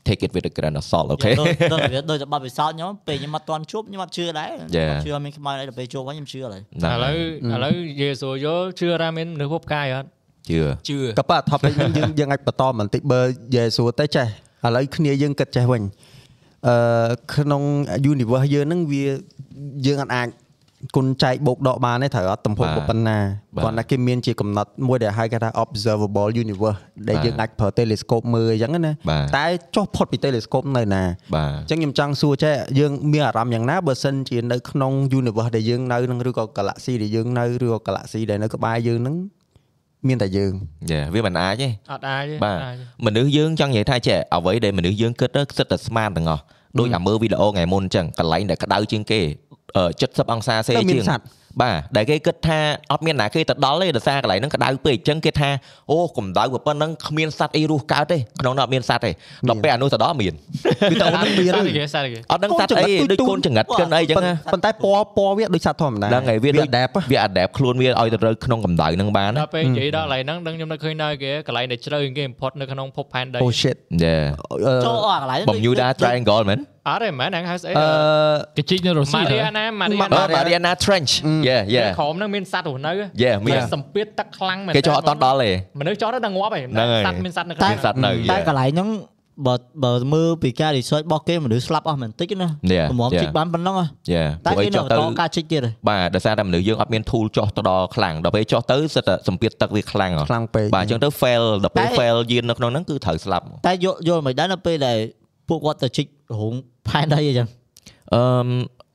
[0.08, 4.94] take it with a grain of salt អូខេដូចដូចវាដូចតែបបពិសោធន៍ខ្ញុំពេលខ្ញុំអត់ទាន់ជួបខ្ញុំអត់ជឿដែរ Yeah.
[5.04, 7.16] ខ្ញុំជឿថាមានខ្មោចដល់ពេលជួបហើយខ្ញុំជឿហើយហ្នឹងឥឡូវ
[7.54, 10.08] ឥឡូវនិយាយស្រួលយល់ជឿថាមានមនុស្សពុបផ្កាយអត់
[10.50, 14.28] ជឿជឿក៏ប៉ះ topic ហ្នឹងយើងយើងអាចបន្តបន្តិចបើនិយាយសួរទៅចេះ
[14.66, 15.84] ឥឡូវគ្នាយើងគិតចេះវិញ
[16.68, 16.76] អឺ
[17.36, 17.62] ក្នុង
[18.12, 19.04] universe យើងហ្នឹងវា
[19.86, 20.28] យើងអត់អាច
[20.96, 23.18] គុណចែកបូកដកបានទេត្រូវអត់ទំហំប៉ុណ្ណា
[23.62, 28.92] គ្រាន់តែគេមានជាកំណត់មួយដែលហៅគេថា observable universe ដែលយើងអាចប្រើ telescope មើលអញ្ចឹងណា
[29.38, 31.04] តែចុះផុតពី telescope នៅណា
[31.36, 39.16] បាទអញ្ចឹងខ្ញុំចង់សួរចេះយើងមានអារម្មណ៍យ៉ាងណាបើសិនជានៅក្នុង universe ដែលយើងនៅនឹងឬក៏ galaxy ដែលយើងនៅឬក៏ galaxy ដែលនៅក្បែរយើងហ្នឹង
[40.08, 40.54] មានតែយើង
[40.92, 46.44] យេវាមិនអាចទេអត់អាចទេបាទអាចទេមនុស្សយើងចង់និយាយថាចេះអ្វីដែលមនុស្សយើងគិតទៅសិតតែស្មានទាំងអស់
[46.80, 51.26] ដូចអាមើលវីដេអូថ្ងៃមុនអញ្ចឹងកន្លែងដែលក្តៅជាងគេអឺ 70អង្សាសេទៅមានជាងសត្វ
[51.62, 52.60] បាទដែលគេគិតថា
[52.92, 55.50] អត់មានណាគេទៅដល់ទេដោយសារកន្លែងហ្នឹងក្តៅពេកអញ្ចឹងគេថា
[55.92, 59.12] អូកម្ដៅប៉ុណ្ណឹងគ្មានសត្វអីរស់កើតទេក្នុងនោះអត់មានសត្វទេ
[59.50, 60.34] ដល់ពេលអានោះទៅដល់មាន
[60.92, 74.16] វីដេអូហ្នឹងមានសាហើយច់គេសាច់គេអត់ដឹងសត្វអីដូចកូនចង្រិតចឹងអីចឹងណាប៉ុន្តែពណ៌ពណ៌វាដូចសត្វធម្មតាហ្នឹងហើយវាដូច adapt វា adapt ខ្លួនវាឲ្យទៅត្រូវក្នុងកម្ដៅហ្នឹងបានណាដល់ពេលនិយាយដល់កន្លែងហ្នឹងដឹងខ្ញុំនឹកឃើញនៅគេកន្លែងដែលជ្រៅជាងគេ import នៅក្នុងភពផែនដី oh shit យេ
[74.66, 77.86] អឺចូលអស់កន្លែងបំយូដា triangle មែន អត់ទេមិនមែនហ្នឹងហៅស្អីអឺ
[78.58, 81.12] គេជីកនៅរុស្ស៊ីម៉ារីទៅអាណាម៉ារីអឺ Mariana Trench
[81.48, 82.92] យេយេក្រោមហ្នឹងមានសត្វរស់នៅ
[83.24, 88.48] យេមានសម្ពាធទឹកខ្លាំងមែនគេចុះអត់តន់ដល់ទេមនុស្សចុះទៅដល់ងាប់ហើយហ្នឹងហើយសត្វមានសត្វនៅតែក្នុងសត្វនៅតែ yeah.
[88.48, 88.90] កន្លែងហ្នឹង
[89.48, 93.22] បើបើមើលពីការ research របស់គេមនុស្សស្លាប់អស់មែនតិចណា Yeah, តម្រាំ yeah.
[93.22, 104.98] ជីកបានប៉ុណ្ណឹងហ៎យេតែពួកអីគេនៅចុះបទៅន្តការជីកទៀតហ៎បាទដោយសារតែមនុស្សយើងអត់មាន tool ចុះទៅដល់ខ្លាំងដល់ពេលចុះទៅសិតតែសម្ពាធទឹកវាខ្លាំងហ៎ខ្លាំងពេកបាទអញ្ចឹងទៅ fail ដល់ពេលតែ fail យាននៅក្នុងហ្នឹងគឺត្រូវស្លាប់តែយល់យល់មិនដែរនៅពេលដែល
[105.54, 106.54] ពួកគាត់ទៅជីករោង
[106.88, 107.48] ផែនដីអញ្ចឹង
[108.14, 108.48] អឺម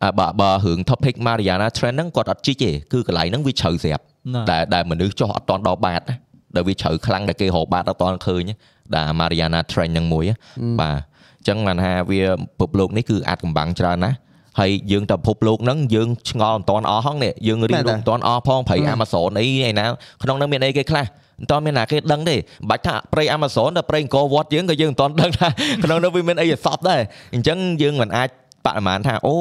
[0.02, 6.16] អាបើបើរឿង topic Mariana Trench ហ្នឹងគាត់អត់ជីកទេគឺកន្លែងហ្នឹងវាជ្រៅស្រាប់ណាដែលដែលមនុស្សចុះអត់តន់ដល់បាតណា
[6.54, 8.56] ដែលវាជ្រៅខ្លាំងដែលគេរកបាតអត់តន់ឃើញណា
[8.94, 10.34] ដែល Mariana Trench ហ្នឹងមួយណា
[10.80, 10.96] បាទ
[11.38, 12.20] អញ្ចឹងបានថាវា
[12.60, 14.16] ពិភពលោកនេះគឺអាចកំបាំងច្រើនណាស់
[14.58, 19.86] ហើយយើងទៅពិភពលោកហ្នឹងយើងឆ្ងល់មិនតន់អស់ហងនេះយើងរៀនรู้មិនតន់អស់ផងព្រៃ Amazon អីឯណា
[20.22, 21.04] ក្នុងហ្នឹងមានអីគេខ្លះ
[21.40, 25.48] មិនតន់មានណាគេដឹងទេមិនបាច់ថាព្រៃ Amazon ដល់ព្រៃអង្គរវត្តយើងក៏យើងមិនតន់ដឹងថា
[25.84, 27.00] ក្នុងនោះវាមានអីឲ្យសពដែរ
[27.34, 28.28] អញ្ចឹងយើងមិនអាច
[28.64, 29.34] បប្រមាណថាអូ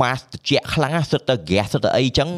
[0.00, 2.28] mass ត្រជាក់ខ្លាំងណាស់សិតទៅ gas សិតទៅអីអញ្ចឹង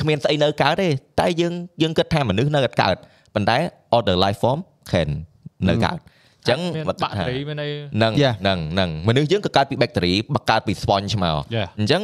[0.00, 0.88] គ្មានស្អីនៅកើតទេ
[1.20, 1.52] តែយើង
[1.82, 2.96] យើងគិតថាមនុស្សនៅតែកើត
[3.34, 3.56] ប៉ុន្តែ
[3.96, 5.08] other life form can
[5.68, 8.34] នៅកើតអញ្ចឹងមានបាត់បាក់តេរីមានអីហ្នឹង Yeah.
[8.42, 11.66] ហ្នឹងហ្នឹងមនុស្សយើងក៏កើតពី bacteria បើកើតពី sponge មក Yeah.
[11.78, 12.02] អញ្ចឹង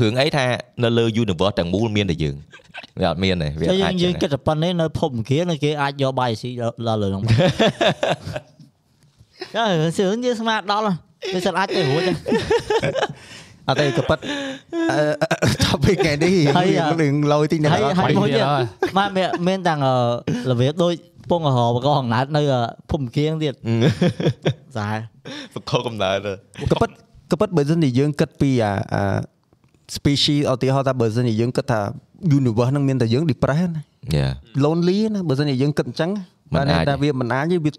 [0.00, 0.44] រឿងអីថា
[0.82, 2.36] នៅលើ universe ទាំងមូលមានតែយើង
[3.00, 6.50] វាអត់មានទេវាចុះយើអាចងយើងគិតតែប៉ុណ្្នេះនៅភពអង្គារនៅគេអាចយកបាយស៊ី
[6.88, 7.22] ដល់លើហ្នឹង
[9.54, 9.64] ចា
[9.98, 10.84] សឿនយើងស្មានដល់
[11.34, 12.12] វាសិនអាចទៅរួចទេ
[13.68, 14.18] អត់ទេក៏ប៉ិត
[14.90, 18.44] អឺ topic ថ្ងៃនេះហើយអារឿងលយតិចណាស់ហើយហើយមួយទៀត
[18.98, 19.94] មកមានមានទាំងអឺ
[20.50, 20.92] របៀបដូច
[21.30, 23.54] ពងអហរបកអំណាចនៅអឺភូមិគៀងទៀត
[24.76, 24.88] សា
[25.54, 26.28] បកកំណើត
[26.70, 26.90] ក៏ប៉ិត
[27.30, 29.18] ក៏ប៉ិតបើសិនជាយើងគិតពីអាអា
[29.96, 31.80] species ឧទាហរណ៍ថាបើសិនជាយើងគិតថា
[32.38, 33.82] universe ហ្នឹងមានតែយើង depress ណា
[34.16, 34.28] យ៉ា
[34.64, 36.10] lonely ណាបើសិនជាយើងគិតអញ្ចឹង
[36.54, 37.72] មិនអាចតែវាមិនអាចទេវា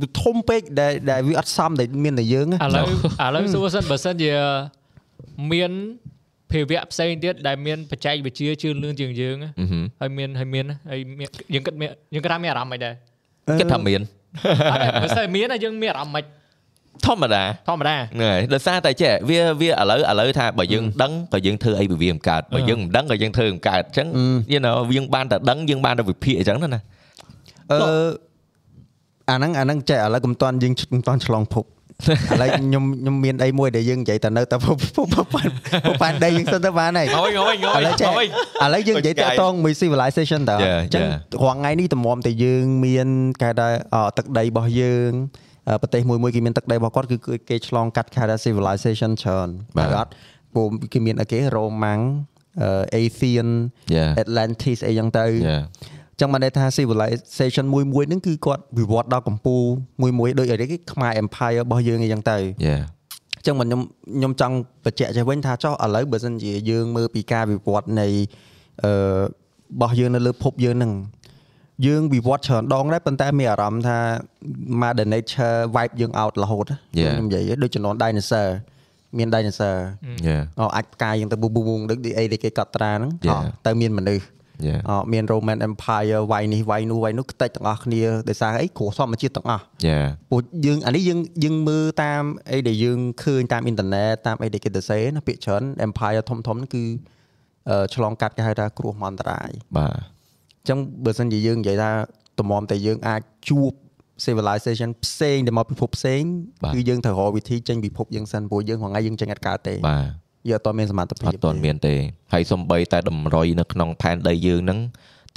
[0.00, 2.86] វាធំពេកដែលដែលវាអត់សមដែលមានតែយើងណាឥឡូវ
[3.24, 4.32] ឥឡូវសួរសិនបើសិនជា
[5.52, 5.72] មាន
[6.52, 12.94] ភាវៈផ្សេងទៀតដែលមានបច្ចេកវិទ្យាជឿនលឿនជាងយើងណាអឺហឹមហើយមានហើយមានហើយមានយើងគិតមានយើងគិតថាមានអារម្មណ៍មិនដែរ
[13.60, 14.00] គិតថាមាន
[14.72, 16.24] អត់ទេបើសិនជាមានហើយយើងមានអារម្មណ៍មិន
[17.06, 24.06] ធម្មតាធម្មតាហ្នឹងហើយដោយសារតែចេះវាវាឥឡូវឥឡូវថាបើយើងដឹងក៏យើងធ្វើអីពីវាមិនកើតបើយើងមិនដឹងក៏យើងធ្វើមិនកើតអញ្ចឹង
[24.52, 26.80] you know យើងបានតែដឹងយើងបានតែវិភាគអញ្ចឹងណា
[27.72, 27.78] អឺ
[29.30, 31.64] អាហ្នឹងអាហ្នឹងចេះឥឡូវកុំតាន់យើងកុំតាន់ឆ្លងភព
[32.04, 35.52] ឥឡូវខ្ញុំខ្ញុំមានអីមួយដែលយើងនិយាយតែនៅតែភពភពប៉ាន់
[35.86, 38.26] ភពប៉ាន់ដីយើងសិនទៅបានហើយងយងយងឥឡូវចេះយ
[38.64, 41.16] ឥឡូវយើងនិយាយតាក់ទងមួយ civilization តើអ Yeah, ញ្ចឹង yeah.
[41.44, 43.08] រាល់ថ្ងៃនេះតម្រាំតែយើងមាន
[43.42, 45.10] គេថាអទឹកដីរបស់យើង
[45.68, 50.10] អឺប្រទេសមួយមួយគេមានទឹកដីរបស់គាត់គឺគឺគេឆ្លងកាត់គេថា civilization ច្រើនបាទអត់
[50.54, 52.00] ពួកគេមានអីគេ Roman
[52.62, 52.68] អឺ
[53.00, 53.50] Athenian
[53.96, 54.10] Yeah.
[54.22, 55.62] Atlantis អីចឹងទៅ Yeah.
[56.20, 59.62] ចឹងបានន័យថា civilization មួយមួយហ្នឹងគឺគាត់វិវត្តដល់កម្ពូល
[60.02, 62.38] មួយមួយដូចអីគេខ្មែរ empire របស់យើងអីចឹងទៅ
[62.68, 62.82] Yeah.
[63.46, 63.80] ចឹងមកខ្ញុំ
[64.18, 64.54] ខ្ញុំចង់
[64.84, 68.06] បញ្ជាក់ចេះវិញថាចុះឥឡូវបើសិនជាយើងមើលពីការវិវត្តនៃ
[68.84, 68.90] អឺ
[69.20, 70.92] របស់យើងនៅលើភពយើងហ្នឹង
[71.86, 73.98] យើងវិវត្តច្រើនដងដែរប៉ុន្តែមានអារម្មណ៍ថា
[74.80, 76.64] Mother Nature wipe យើង out រហូត
[77.00, 77.12] Yeah.
[77.16, 78.48] ខ្ញុំនិយាយដូចជំនាន់ dinosaur
[79.18, 79.76] មាន dinosaur
[80.28, 80.42] Yeah.
[80.60, 83.40] អអាចផ្កាយយើងទៅប៊ូប៊ូប៊ូដូចអីដែលគេកត់ត្រាហ្នឹង Yeah.
[83.42, 84.34] អទៅមានមនុស្ស Yeah.
[84.35, 84.35] អ
[85.12, 90.06] មាន Roman Empire វាយនេះវាយនោះវាយនោះខ្ទេចទាំងអស់គ្នាដោយសារអីគ្រោះធម្មជាតិទាំងអស់ Yeah.
[90.30, 96.84] ពួកយើងអានេះយើងយើងមើលតាមអីដែលយើងឃើញតាមអ៊ីនធឺណិតតាមអីដែលគេទៅសេណាពាក្យច្រើន Empire ធំធំហ្នឹងគឺ
[97.70, 101.90] អឺឆ្លងកាត់គេហៅថាគ្រោះមហន្តរាយបាទអញ្ចឹងបើសិនជាយើងនិយាយថា
[102.40, 103.72] តម្រាំតែយើងអាចជួប
[104.24, 106.22] civilization ផ្សេងដែលមកពិភពផ្សេង
[106.64, 111.94] បាទគឺយើងត្រូវរកវិធីចេញពិភពយើងសិនព្រោះយើងហងៃយើងចេញអត់កើតទេបាទ យើងអត់ទាន់មានសមត្ថអភាពត់ទាន់មានទេ
[112.32, 114.80] ហើយសំបីតែតម្រុយនៅក្នុងផែនដីយើងហ្នឹង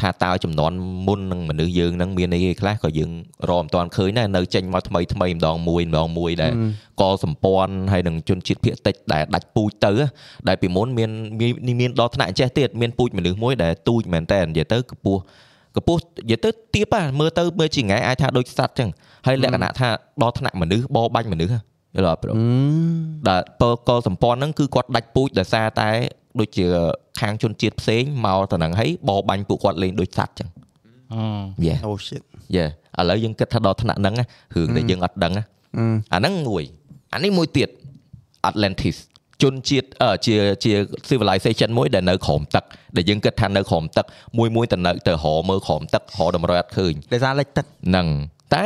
[0.02, 0.72] ថាតើចំនួន
[1.08, 3.12] មុននឹងមនុស្សយើងហ្នឹងមានអីគេខ្លះក៏យើង
[3.50, 6.54] រកមិនទាន់ឃើញដែរនៅចេញមកថ្មីថ្មីម្ដងមួយម្ដងមួយដែរ
[7.02, 9.92] កសម្ព័ន្ធហើយនឹងជនជាតិភៀតតិចដែលដាច់ពូជទៅ
[10.48, 15.22] ដែលពីមុនមានមានមានដល់ថ្នាក់ចេះទៀតមានពូជមនុស្សមួយដែលទូចមែនតើនិយាយទៅកពស់
[15.76, 18.90] កពស់និយាយទៅទៀបហ่ะមើលទៅមើលជាថ្ងៃអាចថាដូចសត្វចឹង
[19.28, 19.90] ហើយលក្ខណៈថា
[20.22, 22.32] ដល់ថ្នាក់មនុស្សបរបាញ់មនុស្សហ៎ យល់អត់ប្រូ
[23.30, 25.90] ដែលពើកលសម្ព័ន្ធហ្នឹងគឺគាត់ដាច់ពូជដោយសារតែ
[26.40, 26.66] ដូចជា
[27.20, 30.50] ខាងជនជាតិផ្សេងមកទៅហ្នឹងហើយបរបាញ់ពួកគាត់លេងដូចសត្វចឹង
[31.14, 32.22] អឺយេអូ shit
[32.56, 34.26] យេឥឡូវយើងគិតថាដល់ថ្នាក់ហ្នឹងណា
[34.56, 35.44] រឿងដែលយើងអត់ដឹងណា
[36.14, 36.64] អាហ្នឹងមួយ
[37.14, 37.70] អានេះមួយទៀត
[38.50, 38.98] Atlantis
[39.44, 40.72] ជនជាតិអឺជាជា
[41.10, 42.64] civilization មួយដែលនៅក្រោមទឹក
[42.96, 44.06] ដែលយើងគិតថានៅក្រោមទឹក
[44.38, 48.08] មួយមួយទៅនៅទៅរមើលក្រោមទឹករតម្រុយអត់ឃើញដោយសារលិចទឹកហ្នឹង
[48.56, 48.66] តែ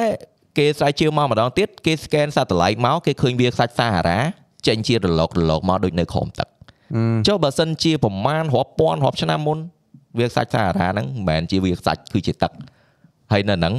[0.58, 4.20] គេស្រាវជ្រាវមកម្ដងទៀតគេ scan satellite មកគេឃើញវាខ្សាច់សាហារ៉ា
[4.68, 6.48] ចេញជារលករលកមកដូចនៅក្រោមទឹក
[7.28, 9.58] ចុះបើសិនជាប្រមាណរាប់ពាន់រាប់ឆ្នាំមុន
[10.20, 12.52] វាខ្សាច់សាហារ៉ាហ្នឹងមិនមែនជាវាខ្សាច់គឺជាទឹក
[13.32, 13.74] ហើយនៅហ្នឹង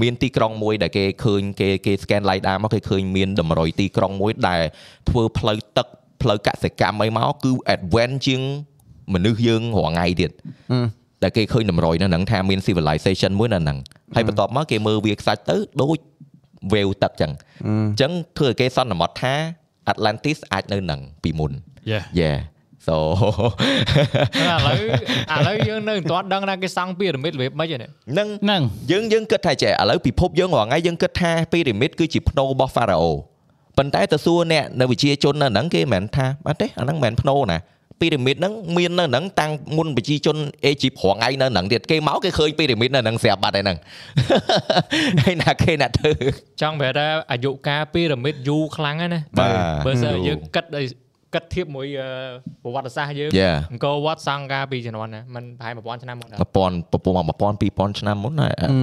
[0.00, 4.62] មានទីក្រុងមួយដែលគេឃើញគេគេ scan light ដើមមកគេឃើញមានតម្រុយទីក្រុងមួយដែល
[5.08, 5.86] ធ្វើផ្លូវទឹក
[6.22, 8.40] ផ្លូវកសិកម្មអីមកគឺ advance ជាង
[9.14, 10.30] មនុស្សយើងរាល់ថ្ងៃទៀត
[11.22, 13.78] ដែលគេឃើញតម្រុយនៅហ្នឹងថាមាន civilization មួយនៅហ្នឹង
[14.14, 15.98] ហើយបន្ទាប់មកគេមើលវាខ្សាច់ទៅដូច
[16.72, 17.32] wave ទឹកចឹង
[17.66, 19.34] អញ្ចឹងធ្វើឲ្យគេសន្មត់ថា
[19.92, 21.52] Atlantis អាចនៅហ្នឹងពីមុន
[21.90, 22.38] Yeah Yeah
[22.86, 22.96] so
[24.40, 24.76] ឥឡូវ
[25.34, 33.12] ឥឡូវយើងនៅមិនទាន់ដឹងថាគេសង់ពីរ៉ាមីតរបៀបម៉េចទេហ្នឹងហ្នឹងយើងយើងគិតថាចេះឥឡូវពិភពយើងរាល់ថ្ងៃយើងគិតថាពីរ៉ាមីតគឺជាភ្នូរបស់ហ្វារ៉ាអូ
[33.78, 37.58] ប៉ុន្តែទៅសួរអ្នកនៅវិជាជននៅហ្នឹងគេមិនមែនថាអត់ទេអាហ្នឹងមិនមែនភ្នូណា
[38.00, 40.36] ពីរ៉ាមីតហ្នឹងមាននៅហ្នឹងតាំងមុនប្រជាជន
[40.66, 43.78] អេជីបរងថ្ងៃនៅហ្នឹងទៀតគេមកគេឃើញពីរ៉ាមីតនៅហ្នឹងស្រាប់បាត់ហើយហ្នឹង
[45.22, 46.12] ហើយណាគេអ្នកធ្វើ
[46.62, 50.84] ចង់ប្រាប់ថាអាយុកាលពីរ៉ាមីតយូរខ្លាំងណាស់ណាបាទបើសិនយូរយើងគិតឲ្យ
[51.34, 52.08] គិតធៀបមួយអឺ
[52.62, 58.32] ប្រវត្តិសាស្ត្រយើង Yeah អង្គរវត្តសង់កាលពីជំនាន់ណាមិនប្រហែល1000ឆ្នាំមុនដែរ1000ប្រពន្ធ1000 2000ឆ្នាំមុន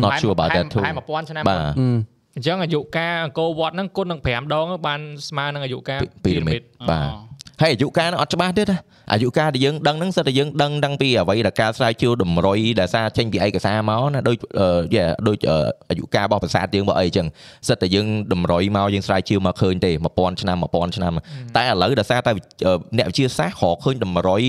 [0.04, 2.06] not sure about that too ប្រហែល1000ឆ្នាំបាមុនទ
[2.36, 5.00] អញ្ចឹងអាយុកាលអង្គរវត្តហ្នឹងគុណនឹង5ដងបាន
[5.30, 6.62] ស្មើនឹងអាយុកាលពីរ៉ាមីត
[6.92, 8.78] បាទ ហើយអាយុកាលហ្នឹងអត់ច្បាស់ទេណា
[9.14, 15.58] អាយុកាលដែលយើងដឹងហ្នឹងសិតតែយើងដឹងដឹងពីអ្វីដែលការស្រាវជ្រាវតម្រុយដែលសារចេញពីឯកសារមកណាដូចអឺយ៉ាដូចអឺ
[15.90, 17.28] អាយុកាលរបស់ប្រាសាទយើងមកអីចឹង
[17.68, 21.14] សិតតែយើងតម្រុយមកយើងស្រាវជ្រាវមកឃើញទេ1000ឆ្នាំ1000ឆ្នាំ
[21.56, 24.44] តែឥឡូវដោយសារតែអឺអ្នកវិទ្យាសាស្ត្ររកឃើញតម្រុយ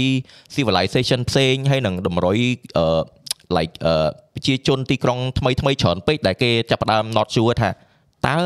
[0.54, 2.38] civilization ផ្សេងហើយនឹងតម្រុយ
[2.78, 2.86] អឺ
[3.57, 7.70] like អឺប្រជាជនទីក្រុងថ្មីថ្មីច្រើនពេកដែលគេចាប់ផ្ដើម not sure ថា
[8.28, 8.38] តើ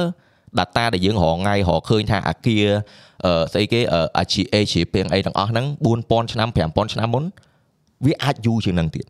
[0.59, 2.67] data ដែលយើងរងថ្ងៃរកឃើញថាអាគារ
[3.25, 5.67] អឺស្អីគេអឺ AGA ជ្រាបពេងអីទាំងអស់ហ្នឹង
[6.01, 7.25] 4000ឆ្នាំ5000ឆ្នាំមុន
[8.07, 9.07] វាអាចយូរជាងហ្នឹងទៀត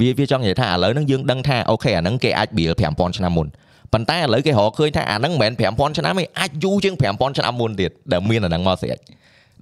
[0.00, 3.46] វាវាចង់និយាយថាឥឡូវហ្នឹងយើងដឹងថាអូខេអាហ្នឹងគេអាចបៀល5000ឆ្នាំមុន
[3.92, 8.98] ប៉ុន្តែឥឡូវគេរកឃើញថាអាហ្នឹងមិនមែន5000ឆ្នាំទេអាចយូរជាង5000ឆ្នាំមុនទៀតដែលមានអាហ្នឹងមកស្រេច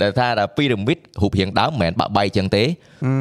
[0.00, 2.64] ដែលថាដល់ពីរ៉ាមីតរូបរាងដើមមិនមែនបាក់បែកចឹងទេ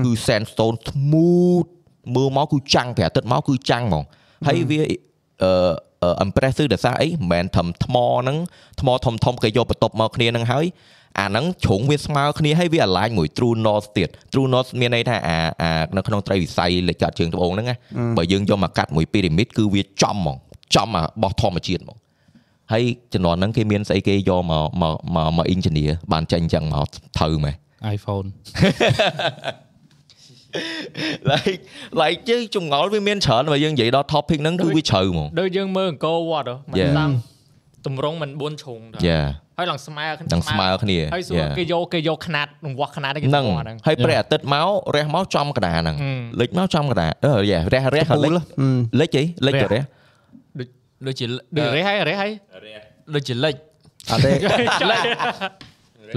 [0.06, 1.68] គឺ sandstone smooth
[2.16, 4.04] មើលមកគឺចាំងព្រះអាទិត្យមកគឺចាំងហ្មង
[4.48, 4.82] ហើយវា
[5.44, 5.52] អឺ
[6.04, 8.38] អឺ impressive ដោយសារអីមិនមែនត្រឹមថ្មហ្នឹង
[8.82, 10.66] ថ្មធំធំគេយកបន្ទប់មកគ្នាហ្នឹងហើយ
[11.20, 17.76] អាហ្នឹងជ្រុងវាស្មើគ្នាហើយវា align មួយ true north ទៀត true north មានន័យថាអាអានៅក្នុងត្រីវិស័យលេខកាត់ជើងត្បូងហ្នឹងណា
[18.18, 20.38] បើយើងយកមកកាត់មួយពីរ៉ាមីតគឺវាចំហ្មង
[20.76, 21.98] ចំអាបោះធម្មជាតិហ្មង
[22.74, 22.84] ហើយ
[23.14, 26.88] ជំនាន់ហ្នឹងគេមានស្អីគេយកមកមកមកមក engineer បានចេញចឹងមក
[27.18, 27.56] ត្រូវមែន
[27.96, 28.28] iPhone
[31.33, 31.61] like
[32.03, 36.93] like ជើចងល់វាមានច្រើនបើយើងនិយាយដល់ topic ហ្នឹងគឺវាជ្រៅហ្មង ដូចយើងមើលអង្គរវត្តហ៎មិន Yeah.
[36.99, 37.11] តាម
[37.87, 39.21] តម្រងមិន4ជ្រុងដែរ យ៉ា
[39.59, 41.51] ហើយឡើងស្មើ ទាំងស្មើគ្នា ហើយសួរ Yeah.
[41.59, 48.69] គេយកគេយកຂະຫນាតរង្វាស់ຂະຫນាតគេ ហ្នឹង ស្គាល់ហ្នឹង ហើយព្រះអាទិត្យមករះមកចំកណ្ដាលហ្នឹង ហឹម លិចមកចំកណ្ដាលអឺយ៉ារះរះ ពូ លិច លអឺ
[49.01, 49.83] លិចអីលិចទៅរះ
[51.07, 51.27] ដូចជា
[51.57, 52.31] ដូចរេះហើយរេះហើយ
[53.15, 53.55] ដូចជាលិច
[54.11, 54.31] អត់ទេ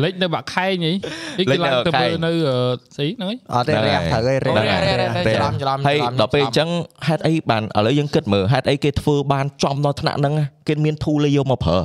[0.03, 0.93] លេចនៅបាក់ខែងហី
[1.38, 2.57] នេះគេឡើងទៅមើលនៅអឺ
[2.97, 6.68] ស្អីហ្នឹងហីអត់ទេរះត្រូវហើយរះរះរះរះរះច្រឡំច្រឡំហើយច្រឡំដល់ពេលអញ្ចឹង
[7.07, 11.78] ហេតុអីបានឥឡូវយើងគិតមើលហេតុអីគេធ្វើបានចំដល់ថ្នាក់ហ្នឹងណាគេមាន tool ឲ្យយកមកប្រើ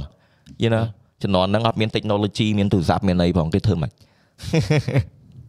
[0.63, 0.83] យល់ណា
[1.23, 3.91] ជំនាន់ហ្នឹងអត់មាន technology មានទូរស័ព្ទមានអីផងគេធ្វើមិន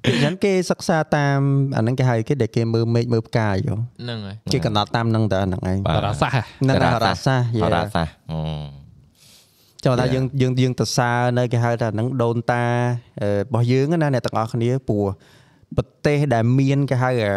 [0.06, 1.38] អញ្ចឹងគេសិក្សាតាម
[1.76, 8.77] អាហ្នឹងគេហៅគេដែលគេមើលមេឃមើលផ្កាយហ៎ហ្នឹងហើយគេកំណត់តាមហ្នឹងតើហ្នឹងឯងបាទតារាសាស្ត្រហ៎ហ្នឹងហរ៉ាសាស្ត្រហយេរ៉ាសាស្ត្រអឺ
[9.84, 10.14] ចាំថា Yeah.
[10.14, 12.64] យើងយើងយើងទៅសើនៅគេហៅថាហ្នឹងដូនតា
[13.22, 15.06] អឺរបស់យើងណាអ្នកទាំងអស់គ្នាព្រោះ
[15.76, 17.34] ប្រទេសដែលមានគេហៅអា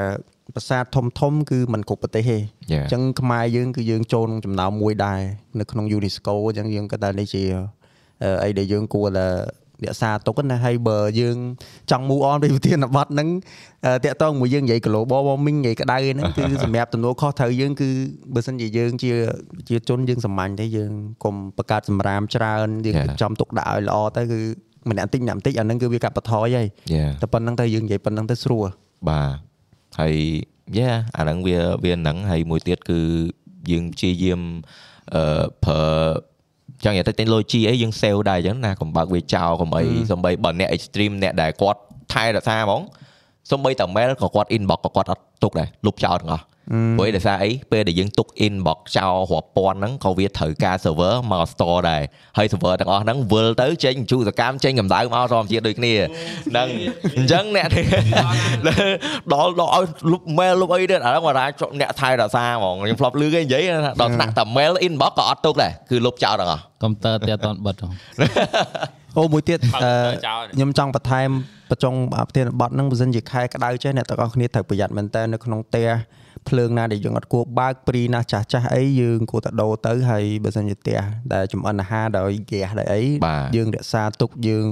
[0.55, 5.21] ប្រាសាទធំធំគឺมันគ្រប់ប្រទេសទេយ៉ាអញ្ចឹងខ្មែរយើងគឺយើងចូលក្នុងចំណោមមួយដែរ
[5.59, 7.43] នៅក្នុង UNESCO អញ្ចឹងយើងក៏ថានេះជា
[8.23, 9.27] អឺអីដែលយើងគួរតែ
[9.86, 11.38] រក្សាទុកណាហើយបើយើង
[11.91, 13.27] ចង់ move on ពីប្រធានបទហ្នឹង
[13.86, 17.89] អឺតាក់ទងមួយយើងនិយាយ global warming និយាយក្តៅហ្នឹងគឺសម្រាប់ទំនួលខុសត្រូវយើងគឺ
[18.34, 19.11] បើសិនជាយើងជា
[19.69, 20.91] ជាជនយើងសាមញ្ញទេយើង
[21.23, 23.05] កុំបង្កើតសម្រាមច្រើនយើង Yeah.
[23.05, 24.39] រៀបចំទុកដាក់ឲ្យល្អទៅគឺ
[24.89, 28.67] ម្នាក់តិចម្នាក់តិចអាហ្នឹងគឺវាកាត់បន្ថយហើយយ៉ាតែប៉ុណ្្នឹងទៅយើងនិយាយប៉ុណ្្នឹងទៅស្រួល
[29.09, 29.36] បាទ
[29.99, 30.15] ហើយ
[30.77, 32.99] យ៉ាអាហ្នឹងវាវាហ្នឹងហើយមួយទៀតគឺ
[33.71, 34.41] យើងព្យាយាម
[35.15, 35.84] អឺប្រើ
[36.84, 41.79] ចង់និយាយទៅ technology អីយើង save ដែរអញ្ចឹងណាកុំបើកវាចោលកុំអីសំបីបើអ្នក extreme អ្នកដែលគាត់
[42.13, 42.82] ថែរក្សាហ្មង
[43.51, 46.43] សំបីតែ mail ក៏គាត់ inbox ក៏គាត់អត់ទុកដែរលុបចោលទាំងអស់
[46.97, 52.01] ព្រោះឯដោយសារអីពេលដែលយើងទុក inbox ចោលរាប់ពាន់ហ្នឹងក៏វាត្រូវការ server មក store ដែរ
[52.38, 55.93] ហើយ server ទាំងអស់ហ្នឹងវិលទៅចេញជូរសកម្មចេញកម្ដៅមកធម្មជាតិដូចគ្នា
[56.49, 56.68] ហ្នឹង
[57.18, 57.68] អញ្ចឹងអ្នក
[59.34, 67.88] ដល់ដល់ឲ្យលុប mail លុបអីទៀតអាហ្នឹងគាត់ថាចុះអ្នកថែរក្សាហ្មងខ្ញុំធ្លាប់ឮគេនិយាយថាដល់ថ្នាក់តែ mail inbox ក៏អត់ទុកដែរគឺលុបចោលទាំងអស់កុំព្យូទ័រតែអត់ទាន់បិទហ៎
[69.18, 69.93] អូមួយទៀតបើអឺទៅ
[70.28, 71.30] ចោលខ្ញុំចង់បន្ថែម
[71.72, 75.88] បញ្ចុងប្រធានបទហ្នឹងបើសិនជាខែក្តៅចេះអ្នកទាំងអស់គ្នាត្រូវប្រយ័ត្នមែនតើនៅក្នុងផ្ទះ
[76.49, 80.99] ភ្លើងណាដែលយើងអត់គួរបើកព្រីណាស់ចាស់ចាស់អីយើងគួរតែដូរទៅហើយបើសិនជាផ្ទះ
[81.33, 84.65] ដែលចំអិនអាហារដោយហ្គាសដោយអីបាទយើងរក្សាទុកយើង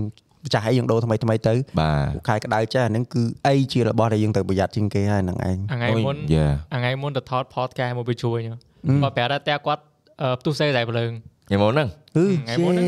[0.54, 8.58] ចាស់អីយើងដូរថ្មីថ្មីទៅបាទខែក្តៅចេះអាហ្នឹងគឺអីជារបស់ដែលយើងត្រូវប្រយ័ត្នជាងគេហើយហ្នឹងឯងអាថ្ងៃមុនយ៉ាអាថ្ងៃមុនទៅថត podcast មកវាជួយខ្ញុំ
[9.04, 9.82] គាត់ប្រាប់ថាតែគាត់
[10.22, 11.12] អឺផ្ទុះសេតែភ្លើង
[11.52, 12.88] ញ៉ាំមកហ្នឹងគឺថ្ងៃមុនហ្នឹង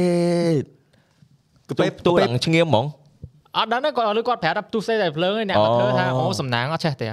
[1.67, 2.85] ទៅពេលពេលទូពេលឡើងឈ្ងៀមហ្មង
[3.57, 7.07] អត់ដឹងទេគាត់លើគាត់ប្រាប់ថាផ្ទុះសេតែភ្លើងឯងអ្នកគាត់ធ្វើថាអូអូសំណាងអត់ចេះទេ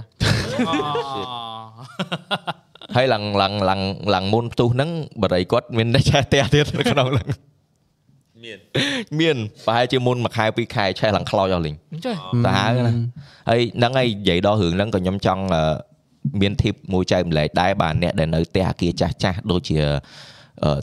[2.96, 3.80] ហើយឡើងឡើងឡើង
[4.14, 4.90] ឡើងមុនផ្ទុះហ្នឹង
[5.22, 7.26] បរិយគាត់ មានតែឆេះផ្ទះទៀតនៅក្នុងហ្នឹង
[8.44, 8.58] មាន
[9.20, 12.92] មានប្រហែលជាមុនមួយខែពីរខែឆេះឡើងខ្លោចអស់លេងអញ្ចឹងសាហាវណា
[13.48, 15.62] ហើយហ្នឹងហើយនិយាយដល់រឿងហ្នឹងក៏ខ្ញុំចង់អឺ
[16.40, 19.92] មាន tip មួយចែកម្លែកដែរបាទអ្នកដែលនៅផ្ទះអាគារចាស់ចាស់ដូចជាអឺ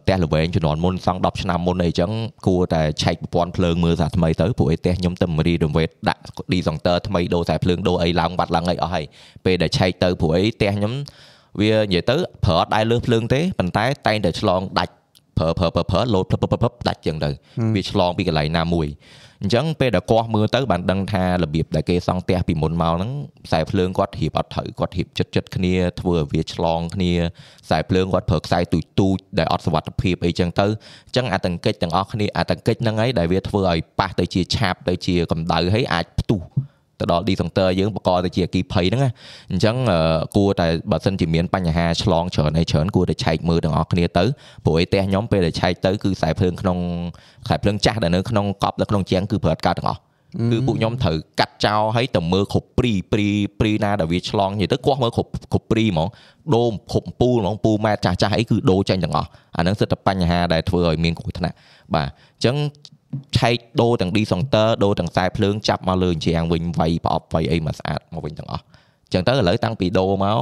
[0.02, 2.12] ផ្ទះល្វែងជំនាន់មុនសង់10ឆ្នាំមុនអីចឹង
[2.48, 6.22] គួរតែឆែកប្រព័ន្ធភ្លើងមើលសាថ្មីទៅព្រោះឯផ្ទះខ្ញុំទៅ renovate ដាក់
[6.52, 9.06] discounter ថ្មីដូរខ្សែភ្លើងដូរអីឡើងបាត់ឡើងអីអស់ហើយ
[9.46, 10.94] ពេលដែលឆែកទៅព្រោះអីផ្ទះខ្ញុំ
[11.62, 12.16] វានិយាយទៅ
[12.46, 14.94] ប្រើអត់ដែរលើសភ្លើងទេប៉ុន្តែតែងតែឆ្លងដាច់
[15.38, 17.30] ប្រើប្រើប្រើប្រើលោតផ្លឹបផ្លឹបផ្លឹបដាច់ចឹងទៅ
[17.76, 18.88] វាឆ្លងពីកន្លែងណាមួយ
[19.46, 23.12] អញ្ចឹងពេលដែលគាស់មើលទៅបានដឹងថារបៀបដែលគេសង់ផ្ទះពីមុនមកហ្នឹង
[23.46, 27.14] ខ្សែភ្លើងគាត់រៀបអត់ត្រូវគាត់រៀបចិត្តចិត្តគ្នាធ្វើឲ្យវាឆ្លងគ្នា
[27.66, 36.42] ខ្សែភ្លើងគាត់ប្រើខ្សែទូចទូចដែលអត់សុវត្ថិភាពអីចឹងទៅអញ្ចឹងអាតង្កិចទាំងអស់គ្នាអាតង្កិចហ្នឹងហើយដែលវាធ្វើឲ្យប៉ះទៅជាឆាបទៅជាកម្ដៅហើយអាចផ្ទុះ
[37.00, 39.12] ទៅដល់ discounter យើងបកទៅជាអគីភ័យហ្នឹងណា
[39.52, 40.00] អញ្ចឹងអឺ
[40.36, 44.24] គួរតែបើសិនជាមានបញ្ហាឆ្លងច្រើនអីច្រើនគួរតែឆែកមើលទាំងអស់គ្នាទៅ
[44.66, 46.78] ព្រោះឯផ្ទះខ្ញុំពេលដែលឆែកទៅគឺខ្សែភ្លើងក្នុង
[47.46, 50.02] ខ្សែភ្លើងចាស់ដែលនៅក្នុងកប់នៅក្នុងជាងគឺប្រើអត់កើតទាំងអស់
[50.52, 53.28] គឺពួកខ្ញុំត្រូវកាត់ចោលហើយទៅមើលគ្រប់ព្រីព្រី
[53.60, 56.08] ព្រីណាដែលវាឆ្លងនិយាយទៅគាស់មើលគ្រប់គ្រប់ព្រីហ្មង
[56.56, 61.56] ដូរគ្រប់ពូលហ្មងពូម៉ែត្រចាស់ចាស់អីគឺដូរចេញទាំងអស់អាហ្នឹងសិតតែបញ្ហាដែលធ្វើឲ្យមានគ្រោះថ្នាក់
[61.94, 62.56] បាទអញ្ចឹង
[63.38, 70.38] ឆែកដូរទាំង discounter ដូរទាំងខ្សែភ្លើងចាប់មកលើអញ្ជាងវិញវាយប្រអប់វាយអីមកស្អាតមកវិញទាំងអស់អញ្ចឹងទៅឥឡូវតាំងពីដូរមក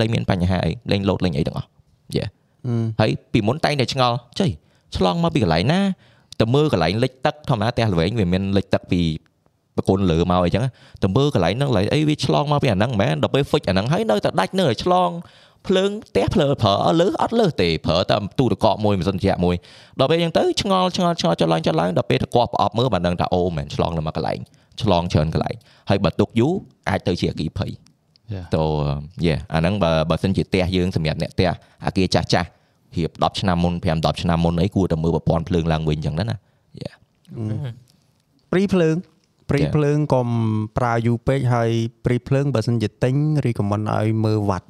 [0.00, 1.68] លែងមានបញ្ហាអីលែងលោតលែងអីទាំងអស់
[2.16, 2.24] យេ
[3.00, 4.50] ហើយពីមុនតែងតែឆ្ងល់ចុយ
[4.96, 5.80] ឆ្លងមកពីកន្លែងណា
[6.40, 9.00] ទៅមើលកន្លែងលិចទឹកធម្មតាផ្ទះល្វែងវាមានលិចទឹកពី
[9.76, 10.64] ប្រគុណលើមកអីចឹង
[11.02, 15.10] ទៅមើលកន្លែងហ្នឹងឡើយអីវាឆ្លងមកពីអាហ្នឹងមែនដល់ពេលហ្វិចអាហ្នឹងហើយនៅតែដាច់នៅឲ្យឆ្លង
[15.68, 19.56] ភ្លើងផ្ទះភ្លើប្រើអត់លើសអត់លើសទេប្រើតែទូទឹកកកមួយម៉ាស៊ីនត្រជាក់មួយ
[19.98, 24.38] ដល់ពេលអញ្ចឹងទៅឆ្ងល់ឆ្ងល់ឆ្ងល់ចុះឡើងចុះឡើងដល់ពេលទៅកកប្រអប់មើលបានដឹងថាអូមែនឆ្លងនៅមកកន្លែង
[24.82, 25.56] ឆ្លងច្រើនកន្លែង
[25.90, 26.52] ហើយបើទុកយូរ
[26.88, 27.72] អាចទៅជាអគីភ័យ
[28.34, 28.46] Yeah.
[28.56, 28.64] តោ
[29.26, 31.48] យេអាហ្នឹងបើបើសិនជាផ្ទះយើងសម្រាប់អ្នកផ្ទះ
[31.86, 32.48] អាគារចាស់ចាស់
[32.96, 36.36] រៀប10ឆ្នាំមុន5 10ឆ្នាំមុនអីគួរតែមើលប្រព័ន្ធភ្លើងឡើងវិញអញ្ចឹងណា
[36.80, 36.92] យ៉ា
[38.52, 38.96] ព្រីភ្លើង
[39.50, 40.28] ព្រីចា៎ភ្លើងកុំ
[40.78, 41.70] ប្រើយូរពេកហើយ
[42.04, 44.68] ព្រីភ្លើងបើសិនជាទិញរីកុំមិនឲ្យមើលវ៉ាត់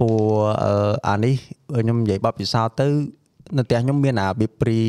[0.00, 0.20] ព្រោះ
[0.64, 1.34] អឺអានេះ
[1.82, 2.88] ខ្ញុំនិយាយបបពិសោធន៍ទៅ
[3.56, 4.80] នៅផ្ទះខ្ញុំមានអាបៀបព្រី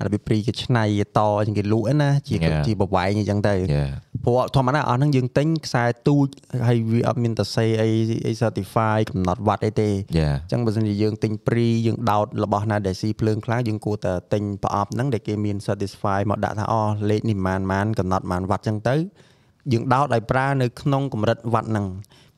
[0.00, 0.84] អាបៀបព្រីគេឆ្នៃ
[1.18, 2.64] តជាងគេលក់ឯណាជា Yeah.
[2.66, 3.86] ជាបវែងអញ្ចឹងទៅយ៉ា
[4.24, 6.26] ព្រោះធម្មតាអស់ហ្នឹងយើងទិញខ្សែទូច
[6.68, 7.88] ហើយវាអត់មានតសេអី
[8.26, 18.96] អី certify កំណត់វ៉ាត់អីទេយ៉ាអញ្ចឹងបើសិនជាយើងទិញព្រីយើងដោតរបស់ណាដែលស៊ីភ្លើងខ្លាំងយើងគួរតែទិញប្រអប់ហ្នឹងដែលគេមាន satisfy មកដាក់ថាអូលេខនេះប៉ុន្មានប៉ុន្មានកំណត់ប៉ុន្មានវ៉ាត់អញ្ចឹងទៅ
[19.72, 21.86] យើងដោតឲ្យប្រើនៅក្នុងកម្រិតវ៉ាត់ហ្នឹង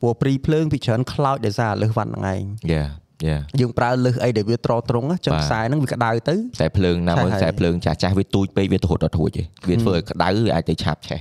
[0.02, 2.42] ព្រោះព្រីភ្លើងពីច្រើនខ្លោចដោយសារលើសវ៉ាត់ហ្នឹងឯង
[2.72, 2.84] យ៉ា
[3.26, 11.20] យ៉ាយើងប្រើលើសអីដែលវាត្រត្រង់អញ្ចឹងបាទខ្សែហ្នឹងវាក្តៅទៅខ្សែភ្លើងណាមួយហើយខ្សែភ្លើងចាស់ចាស់វាទូចពេកវាទៅរត់ដល់ធួចឯងវាធ្វើឲ្យក្តៅវាអាចទៅឆាប់ឆេះ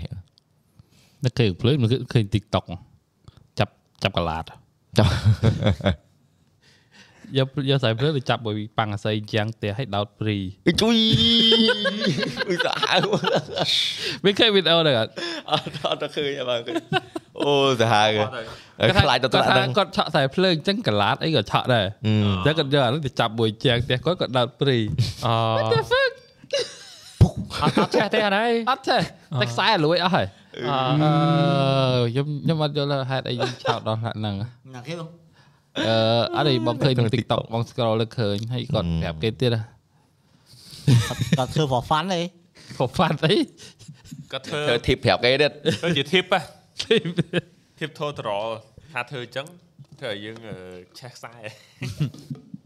[1.24, 2.66] នឹកឃើញភ្លើងនឹកឃើញ TikTok
[3.60, 3.72] ចាប់
[4.04, 4.44] ចាប់កាឡាត
[4.98, 5.08] ចុះ
[7.38, 10.38] យកយកខ្សែភ្លើងទៅចាប់ឲ្យប៉ាំងអាស័យជាងផ្ទះឲ្យដោតព្រី
[10.82, 10.96] ជួយ
[12.48, 13.00] អ៊ុយសាហាវ
[14.24, 15.12] វាឃើញវីដេអូហ្នឹងអត់
[15.52, 16.76] អត់អត់ទៅឃើញទេបងឃើញ
[17.40, 18.08] អូសាហាវ
[19.04, 24.78] ខ្លាចទៅត្រាក់គាត់ថាហ្នឹងគាត់ឆក់ខ្សែភ្លើងអញ្ចឹងកាឡាតអីក៏ឆក់ដែរអឺតែគាត់យកអានោះទៅចាប់មួយជាងផ្ទះគាត់គាត់ដោតព្រី
[25.26, 28.98] អឺអត់អត់ចេះទេអានេះអត់ទេ
[29.42, 30.26] តែខ្សែលួចអស់ហើយ
[30.58, 30.64] អឺ
[31.04, 34.36] អឺខ្ញុំខ្ញុំអត់យល់ហេតុអីយើងឆោតដល់ហ្នឹង
[34.76, 35.08] ណាគេបង
[35.80, 35.96] អឺ
[36.36, 39.62] អត់ទេបងឃើញក្នុង TikTok បង scroll លើឃើញហើយគាត់ប្រាប់គេទៀតហ៎
[41.38, 42.22] គាត់ធ្វើ for fun ទេ
[42.78, 43.36] ខុសហ្វាត់អី
[44.32, 45.52] គាត់ធ្វើធ្វើធីបប្រាប់គេទៀត
[45.82, 46.42] ធ្វើជា tip ហ៎
[47.80, 48.28] tip total
[48.94, 49.48] ថាធ្វើអញ្ចឹង
[50.00, 50.56] ធ្វើឲ្យយើងអឺ
[51.00, 51.34] ឆេះខ្សែ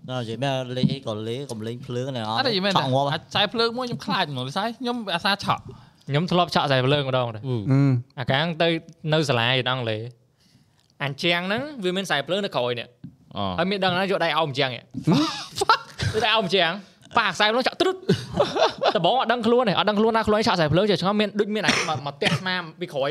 [0.09, 5.63] ដល់និយាយមែនលេងអីក៏លេងកុំលេងភ្លើងហ្នឹងអអត់ត់ទេមែនឆក់ងាប់អាចខ្សែភ្លើងមួយខ្ញុំខ្លាចហ្មងស្អីខ្ញុំអាសាឆក់
[6.09, 7.79] ខ្ញុំធ្លាប់ឆក់ខ្សែភ្លើងម្ដងដែរអឺអឺ
[8.19, 8.67] អាកាំងទៅ
[9.13, 10.01] នៅសាលាឯអង់គ្លេស
[11.03, 12.87] អញ្ចាំងហ្នឹងវាមានខ្សែភ្លើងនៅក្រោយនេះ
[13.37, 14.83] អូហើយមានដឹងណាយកដៃអោបអញ្ចាំងនេះយ
[16.19, 16.73] កដៃអោបអញ្ចាំង
[17.17, 17.95] ប៉ាខ្សែភ្លើងចាក់ទ្រុត
[18.95, 23.09] ដបងអត់ដឹងខ្លួនទេអត់ដឹងខ្លួនណាខ្លួនឯងឆក់ខ្សែភ្លើងចេះឆ្ងល់មានដូចមានអាមកមកផ្ទះស្មាពីក្រោយ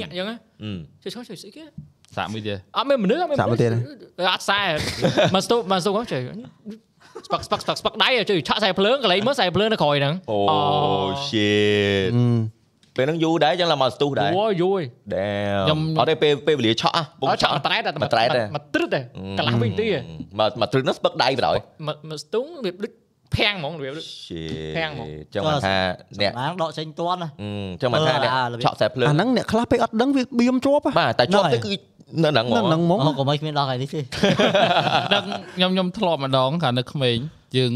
[0.00, 0.70] ញាក់អញ្ចឹងណាអឺ
[1.02, 1.64] ចេះឆ្ងល់ចេះស្អីគេ
[2.16, 4.60] សាក់មួយទៀតអត់មានមនុស្សអត់មានសាក់មកទៀតអត់ខ្សែ
[5.34, 6.20] មកស្ទុមកស្ទុចេះ
[7.26, 10.38] ស្ប៉កស្ប៉កស្ប៉កស្ប៉កដៃចេះឆក់ខ្សែភ្លើងកន្លែងមើលខ្សែភ្លើងនៅក្រោយហ្នឹងអូ
[11.26, 12.55] shit អឺ
[12.96, 14.82] ពេលហ្នឹងយូរដែរអញ្ចឹងឡើងមកស្ទុះដែរអូយយូយ
[15.14, 19.00] ដែរអត់ទេពេលពេលវេលាឆក់ហ៎ពុំអត់ឆឆក់ក់មកត្រែតតែមកត្រែតទេមកទ្រឹតទេ
[19.38, 20.00] កន្លះវិញទីទេ
[20.40, 22.92] មកមកទ្រឹងហ្នឹងស្ពឹកដៃបណ្ដោយមកមកស្ទុងវាដូច
[23.36, 25.76] ភាំងហ្មងវាដូច shit ខាងហ្មងចឹងមិនថា
[26.20, 31.72] អ្នកណាដកចេញទាន់ណាអឺចឹងមិនថាអ្នកអឺអារបៀបឆក់ខ្សែភ្លើងអាហ្នឹងអ្នកខ្លះពេកអត់ដឹងវាបៀមជាប់ហ៎បាទតែជាប់ហ្នឹងទៅគឺ
[32.22, 34.00] នៅហ្នឹងហ្មនៅងហ្នឹងហ្មងអូក៏មិនគ្មានដល់ថ្ងៃនេះទេ
[35.14, 35.24] ដឹង
[35.56, 37.16] ខ្ញុំខ្ញុំធ្លាប់ម្ដងកាលនៅក្មេង
[37.56, 37.72] យើង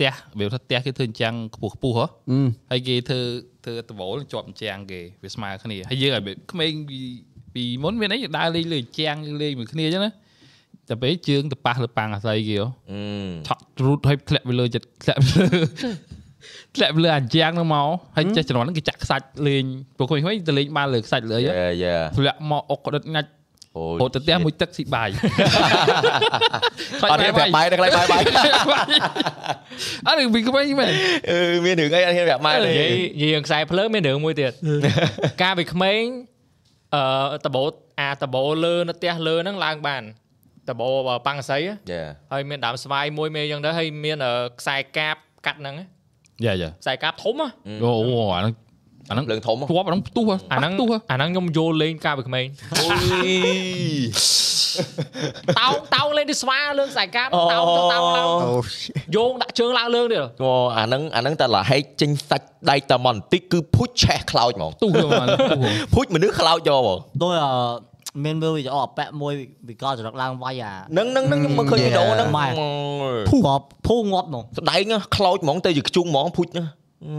[0.00, 2.38] ផ្ទះវាថាផ្ទះគេធ្វើអញ្ចឹងខ្ពស់ខ្ពស់ហ៎អឺ
[2.70, 3.20] ហើយគេធ្វើ
[3.64, 7.00] ធ្វើដបូលជាប់អញ្ចាំងគេវាស្មើគ្នាហើយយើងឲ្យក្មេងពី
[7.54, 10.12] ពីមុនមានអីដើរលេងលើអញ្ចាំងលេងមួយគ្នាអញ្ចឹងណា
[10.88, 13.00] តែពេលជើងទៅប៉ះលើប៉ាំងអាស័យគេហ៎អឺ
[13.48, 15.60] ឆក់រូតឲ្យធ្លាក់វាលើចិត្តធ្លាក់វាលើ
[16.76, 19.64] ធ្លាក់វាលើអញ្ចាំងហ្នឹងមកហើយចេះជំនាន់ហ្នឹងគេចាក់ខ្សាច់លេង
[19.98, 23.39] ពួកក្មេងៗទៅលេងបានលើខ្សាច់លើអីយ៉ាយ៉ាធ្លាក់មកអុកក្តិតងាច់អូ
[24.00, 25.08] ហូតទៅផ្ទះមួយទឹកស៊ីបាយ
[27.10, 28.22] អត់ហ៊ានប្រាប់បាយតែខ្លាចបាយបាយ
[30.06, 30.92] អត់ពីក្មេងមែន
[31.30, 32.90] អឺមានរឿងអីអត់ហ៊ានប្រាប់ម៉ែទេនិយាយ
[33.20, 34.52] និយាយរឿងខ្សែភ្លើងមានរឿងមួយទៀត
[35.42, 36.02] កាលពីក្មេង
[36.94, 37.64] អឺតបោ
[38.00, 40.02] អាតបោលើនៅផ្ទះលើហ្នឹងឡើងបាន
[40.68, 40.88] តបោ
[41.26, 42.02] ប៉ាំងស័យយ៉ា
[42.32, 45.16] ហើយមានដើមស្វាយមួយមេអញ្ចឹងទៅហើយមានអឺខ្សែកាប
[45.46, 45.74] កាត់ហ្នឹង
[46.44, 47.48] យ៉ាយ៉ាខ្សែកាបធំហ៎
[47.84, 47.92] អូ
[48.34, 48.54] អាហ្នឹង
[49.08, 52.46] អាហ្នឹងភ្លើងធំធ្លាប់អាហ្នឹងផ្ទុះអាហ្នឹងផ្ទុះអាហ្នឹងខ្ញុំយកលេងកាលពីក្មេង
[52.78, 52.86] អូ
[53.26, 53.30] យ
[55.60, 58.54] តោងតោងលេងទៅស្វាលើខ្សែកាបតោងទៅតោងឡើងអូ
[59.16, 65.60] យោងដាក់ជើងឡើងលើទៀតអូអាហ្នឹងអាហ្នឹងតែលហែកចេញសាច់ដៃតែមកបន្តិចគឺភុជឆេះខ្លោចហ្មងផ្ទុះហ្មងផ្ទុះ
[65.94, 67.52] ភុជមនុស្សខ្លោចយកហ្មងដូចអឺ
[68.24, 69.32] មានមើលវីដេអូអាប៉ែមួយ
[69.68, 73.54] វិកលចរិតឡើងវាយអាហ្នឹងហ្នឹងហ្នឹងខ្ញុំមើលឃើញវីដេអូហ្នឹងម៉ែហ្មងភូក៏
[73.88, 76.64] ភូងាប់ហ្មងស្ដែងណាខ្លោចហ្មងទៅជាខ្ជុងហ្មងភុជណា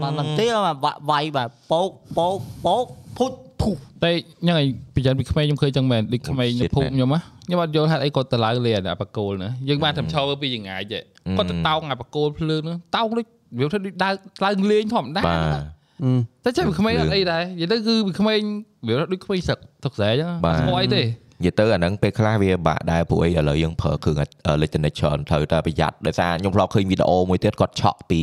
[0.02, 2.84] បានមិនទេមកវាយបាទពោកពោកពោក
[3.18, 3.70] ភុចភូ
[4.04, 4.12] តែ
[4.42, 10.98] ហ្នឹងហើយពីយ៉ាងពីក្មេងខ្ញុំឃើញចឹងមែនដូចក្មេងនៅភូមិខ្ញុំហ៎ខ្ញុំអត់យល់ហេតុអីគាត់ទៅឡើងលេងអាបកគោលណាយើងបានតែឈរពីយ៉ាងងាយទេ
[11.38, 13.26] គាត់ទៅតោងអាបកគោលភ្លើងហ្នឹងតោងដូច
[13.58, 14.14] វាថាដូចដើរ
[14.44, 18.40] ឡើងលេងធម្មតាបាទតែចេះពីក្មេងអត់អីដែរនិយាយទៅគឺពីក្មេង
[18.86, 20.28] វាដូចក្មេងសឹកទឹកស្រែចឹង
[20.58, 24.16] ស្គាល់អីទេនិយាយទៅអាហ្នឹងពេលខ្លះវាបាក់ដែរព្រោះអីឥឡូវយើងប្រើគ្រឿង
[24.46, 28.22] អេឡិចត្រូនិកច្រើនត្រូវតែប្រយ័ត្នដោយសារខ្ញុំធ្លាប់ឃើញវីដេអូមួយទៀតគាត់ឆក់ពី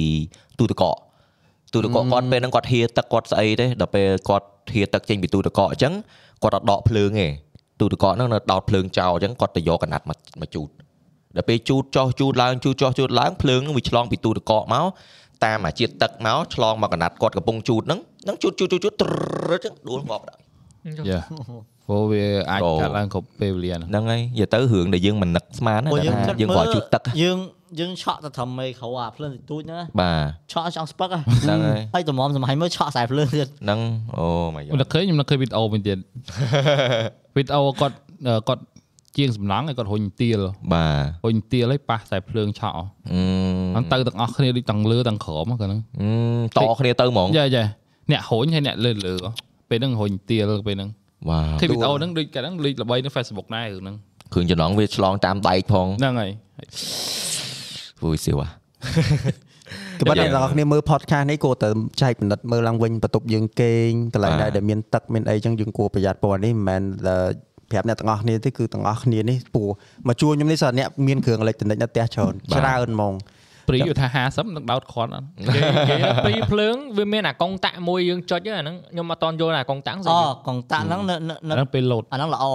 [0.60, 0.96] ទូទឹកកក
[1.74, 5.94] ទូទឹកកកគាត់ពេលហ្នឹងគាត់ហៀទឹកគាត់ស្អីទេដល់ពេលគាត់ហៀទឹកចេញពីទូទឹកកកអញ្ចឹង
[6.44, 7.28] គាត់អត់ដកភ្លើងទេ
[7.80, 10.70] ទូទឹកកកហ្នឹងនៅដោតភ្លើងចោលអញ្ចឹងគាត់ទៅយកកណាត់មកមកជូត
[11.36, 14.86] ដល់ពេលជូតចោះជូតឡើងជូតចោះជូតឡើងភ្លើងហ្នឹងវាឆ្លងពីទូទឹកកកមក
[15.46, 19.18] តាមអាជាតិទឹកមកឆ្លងមកកណាត់គាត់កំពុងជូតហ្នឹងហ្នឹងជូតជូតជូតជូតត្រឹ
[19.50, 20.40] មអញ្ចឹងដួលងាប់ដល់
[21.10, 21.20] យ៉ា
[21.90, 27.38] ព្រោះវាអាចអូកាត់ឡើងគ្រប់ពេលវេលាហ្នឹងហ្នឹងហើយនិយាយទៅរឿងដែលយើងមិននឹកស្មានណាព្រោះយើងថាគិតយើងមើគ្រាន់លជូតទឹកយើង
[27.80, 33.80] យើងឆក់ទៅត្រឹមមេក្រៅអាភ្លើងតិចតួចហ្នឹងណាបាទឆក់ឲ្យចង់ស្ពឹកហ៎ហ្នឹងហើយហើយតម្រាំសម័យមើលឆក់ខ្សែភ្លើងទៀតហ្នឹង
[34.16, 34.26] អូ
[34.56, 35.98] my ខ្ញុំនឹ god កឃើញខ្ញុំនឹកឃើញវីដេអូវិញទៀត
[37.36, 37.96] វីដេអូគាត់
[38.28, 38.62] អឺគាត់
[39.18, 40.40] ជាងសំឡងឲ្យគាត់រុញទៀល
[40.74, 40.86] បា
[41.24, 42.86] ទរុញទៀលឲ្យប៉ះតែភ្លើងឆក់អឺ
[43.74, 46.08] ហ្នឹងទៅទាំងអស់គ្នាដូចទាំងលើទាំងក្រោមហ្នឹងគាត់ហ្នឹងអឺ
[46.58, 47.66] តគ្នាទៅហ្មងយ៉ាយ៉ា
[48.12, 49.14] អ្នករុញហើយអ្នកលើលើ
[49.70, 50.90] ពេលហ្នឹងរុញទៀលពេលហ្នឹង
[51.28, 53.96] វ៉ាឃើញវីដេអូហ្នឹងដូចកាលហ្នឹងលេចល្បីនៅ Facebook ដែររឿងហ្នឹង
[54.34, 56.32] គ្រឿងចំណងវាឆ្លងតាមដែកផងហ្នឹងហើយ
[58.02, 58.50] vui សៀវហ่ะ
[60.00, 61.70] ក៏ប៉ុន្តែអ្នកនរគ្នាមើល podcast នេះគួរតែ
[62.02, 67.18] ចែកពិនិត្យមើលឡើងវិញបន្ទប់យើងគេងកន្លែងណាដែលមានទឹកមានអីចឹងយើងគួរប្រយ័ត្នពណ៌នេះមិនមែនតែ
[67.72, 69.64] ប្រាប់អ្នកទាំងអស់គ្នាទេគឺទាំងអស់គ្នានេះពូ
[70.08, 73.14] មកជួខ្ញុំនេះសោះអ្នកមានគ្រឿងអេឡិចត្រូនិកនៅផ្ទះច្រើនច្រើនហ្មង
[73.70, 82.46] ព្រីវាថា50នឹងដោតគ្រាន់អត់និយាយនិយាយពីភ្លើងវាមានអាកុងតាក់មួយយើងចុចហ្នឹងអាហ្នឹងខ្ញុំអត់តន់យល់អាកុងតាំងអូកុងតាក់ហ្នឹងនៅនៅអានៅហ្នឹងពេលលោតអាហ្នឹងល្អ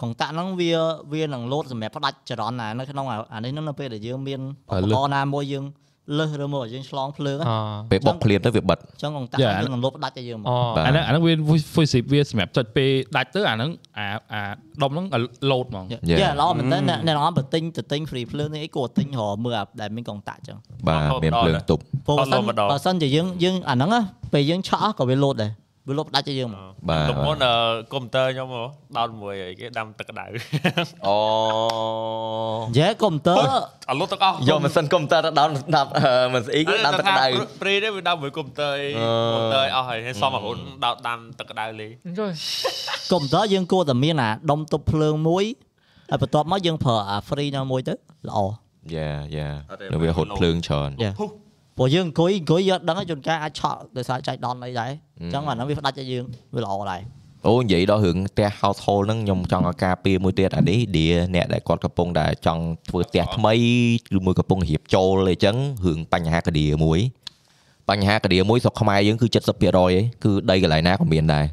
[0.00, 0.72] កុងតាក់ហ្នឹងវា
[1.12, 4.40] វានឹងលោតសម្រាប់ផ្ដាច់ចរន្តណានៅក្នុងអាអានេះហ្នឹងនៅពេលដែលយើងមាន
[4.72, 5.64] ឧបករណ៍ណាមួយយើង
[6.16, 7.50] លើសឬមកឲ្យយើងឆ្លងភ្លើងអ
[7.90, 11.32] ពេលបុកភ្លាមទៅវាបិទអញ្ចឹងកុងតាក់ហ្នឹងយើងនឹងលោតផ្ដាច់ឲ្យយើងមកអូបាទអាហ្នឹងអាហ្នឹងវា
[11.74, 14.40] voice sip វាសម្រាប់ចុចពេលដាច់ទៅអាហ្នឹងអាអា
[14.82, 15.06] ដុំហ្នឹង
[15.50, 24.00] លោតហ្មងយ៉ាល្អមែនតើអ្នកអ្នកនរបើទិញទៅទិញ free ភ្លើងនេះអីគួរទិញរមើលអាដែលមានកុងតាក់អញ្ចឹងបាទមានភ្លើងទប់ព្រោះបើសិនអត់លោតម្ដងបើសិនជាយើងយើងអាហ្នឹងណា
[24.32, 25.50] ពេលយើងឆក់ក៏វាលោតដែរ
[25.88, 27.54] វាលោតផ្ដាច់ឲ្យយើងមកបាទទំមុនអឺ
[27.92, 28.64] កុំព្យូទ័រខ្ញុំហ៎
[28.98, 30.24] ដោតមួយអីគេដាំទឹកក្តៅ
[31.08, 31.18] អូ
[32.78, 33.38] យេកុំព្យូទ័រ
[33.88, 35.90] អត់លុតទាំងអស់យកម៉ាស៊ីនកុំព្យូទ័រទៅដោនដាប់
[36.34, 37.26] មិនស្អីគេដាំទឹកក្តៅ
[37.62, 42.30] ព្រីនេះវាដាំមួយកុំព្យូទ័រអីអឺកុំព្យូទ័រអស់ហើយហើយសមអាហ៊ុនដោតដាំទឹកក្តៅលេងចុះ
[43.12, 45.44] កុំព្យូទ័រយើងគួរតែមានអាដុំទប់ភ្លើងមួយ
[46.10, 47.94] ហើយបន្ទាប់មកយើងប្រើអា free ណាមួយទៅ
[48.28, 48.38] ល្អ
[48.94, 49.48] យ៉ាយ៉ា
[49.92, 51.10] នឹងវាហត់ភ្លើងច្រើនយ៉ា
[51.78, 56.24] ព្រោះយើងអង្គុយអង្គុយយកដឹងឲ្យជួនកាលអាចឆក់ដោយសារចែកដនអីដែរអញ្ចឹងអាហ្នឹងវាផ្ដាច់ឲ្យយើង
[56.54, 57.00] វាល្អដែរ
[57.46, 61.04] អូនិយាយដល់រឿងផ្ទះ household ហ្នឹងខ្ញុំចង់ឲ្យការពារមួយទៀតអានេះឌី
[61.34, 63.54] អ្នកដែលគាត់កំពុងតែចង់ធ្វើផ្ទះថ្មី
[64.16, 66.98] ឬមួយកំពុងរៀបចូលអីចឹងរឿងបញ្ហាកាឌីមួយ
[67.88, 71.46] បញ្ហាកាឌីមួយស្រុកខ្មែរយើងគឺ70%ឯងគឺដីកន្លែងណាក៏មានដែរ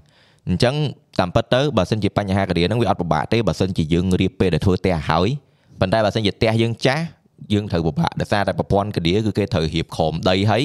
[0.48, 0.76] អញ្ចឹង
[1.20, 5.28] តាមពិតទៅបើសិនជាបញ្ហាកាឌីហ្នឹងវាអត់ពិបាកទេបើសិនជាយើងរៀបពេលដែលធ្វើផ្ទះហើយ
[5.80, 7.04] ប៉ុន្តែបើសិនជាផ្ទះយើងចាស់
[7.54, 10.64] យើងត្រូវពិបាកដោយសារតែប្រព័ន្ធកាឌីគឺគេត្រូវរៀបក្រោមដីហើយ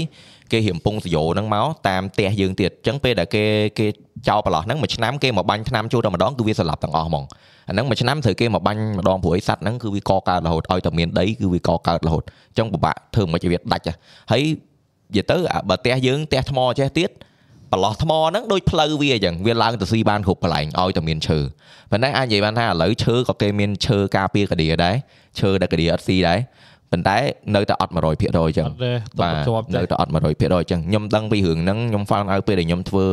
[0.53, 3.45] គេរៀបពងសយោហ្នឹងមកតាមផ្ទះយើងទៀតអញ្ចឹងពេលដែលគេ
[3.79, 3.87] គេ
[4.29, 7.25] ចោលប្រឡោះហ្នឹងមួយឆ្នាំគេមកបាញ់ឆ្នាំចូលតែម្ដងគឺវាស្លាប់ទាំងអស់ហ្មង
[7.69, 13.95] អាហ្នឹងមួយឆ្នាំត្រូវគេមកបាញ់ម្ដងព្រោះអីសัตว์ហ្នឹងគឺវាកកើតរហូតឲ្យតែមានដីគឺវាកកើតរហូតអញ្ចឹងពិបាកធ្វើមិនឲ្យវាដាច់ហ៎
[14.33, 14.43] ហើយ
[15.15, 17.11] និយាយទៅអាបើផ្ទះយើងផ្ទះថ្មចេះទៀត
[17.73, 21.39] ប្រឡោះថ្មហ្នឹងដូចផ្លូវវាអញ្ចឹងវាឡើងទៅស៊ីបានគ្រប់កន្លែងឲ្យតែមានឈើ
[21.91, 24.95] ប៉ុន្តែអាចនិយាយបានថាឥឡូវឈើក៏គេមានឈើការពារកាឌីដែរ
[25.39, 26.39] ឈើដែលកាឌីអត់ស៊ីដែរ
[26.93, 27.17] ប៉ុន្តែ
[27.55, 33.07] នៅតែអត់100%អញ្ចឹងអត់ទេតបាទជាប់នៅទេតែអត់100%អញ្ចឹងខ្ញុំដឹងពីរឿងហ្នឹងខ្ញុំហ្វាំងឲ្យពេលដែលខ្ញុំធ្វើ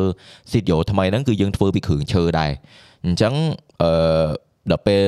[0.51, 2.51] ស៊ីតយោថ្មីហ្នឹងគឺយើងធ្វើពីគ្រឿងឈើដែរ
[3.05, 3.34] អញ្ចឹង
[3.82, 3.91] អឺ
[4.72, 5.05] ដល់ពេល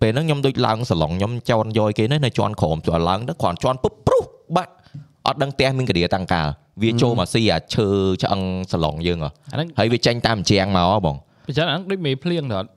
[0.00, 4.24] ពេលហ្នឹងខ្ញុំដូចឡើងសាឡុងខ្ញុំចន់យកគេនៅជន់ក្រោមជន់ឡើងទៅគ្រាន់ជន់ពុបព្រុស
[4.56, 4.72] បាក់
[5.26, 6.46] អត់ដឹងផ្ទះមានកាឌីតាំងកាល
[6.82, 7.86] វាចូលមកស៊ីអាឈើ
[8.22, 8.40] ឆ្អឹង
[8.72, 11.16] សាឡុងយើងហ៎អាហ្នឹងហើយវាចេញតាមជាងមកហ៎បង
[11.48, 12.70] ពិចារណាហ្នឹងដូចមេភ្លៀងទៅអត់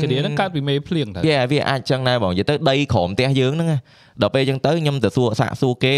[0.00, 3.78] កាឌីហ្នឹងកើតពីមេភ្លៀងទៅវាវាអាចចឹងដែរបងនិយាយទៅដីក្រោមផ្ទះយើងហ្នឹងណា
[4.22, 5.92] ដល់ពេលចឹងទៅខ្ញុំទៅសួរសាកសួរគេ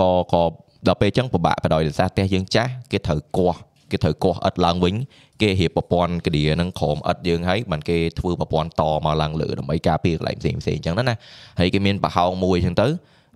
[0.00, 0.42] ក៏ក៏
[0.86, 3.58] ដល់ពេលចឹងពិបាកបដ ாய் ដោយសារផ្ទះយើងចាស់គេត្រូវគាស់
[3.90, 4.94] គេត្រូវគាស់ឥតឡើងវិញ
[5.42, 11.16] គេរៀបប្រព័ន្ធកាឌីហ្នឹងក្រោមឥតយើងហើយបានគេធ្វើប្រព័ន្ធតមកឡើងលើដើម្បីការពារកន្លែងផ្សេងផ្សេងចឹងណាណា
[11.58, 12.86] ហើយគេមានប្រហោងមួយចឹងទៅ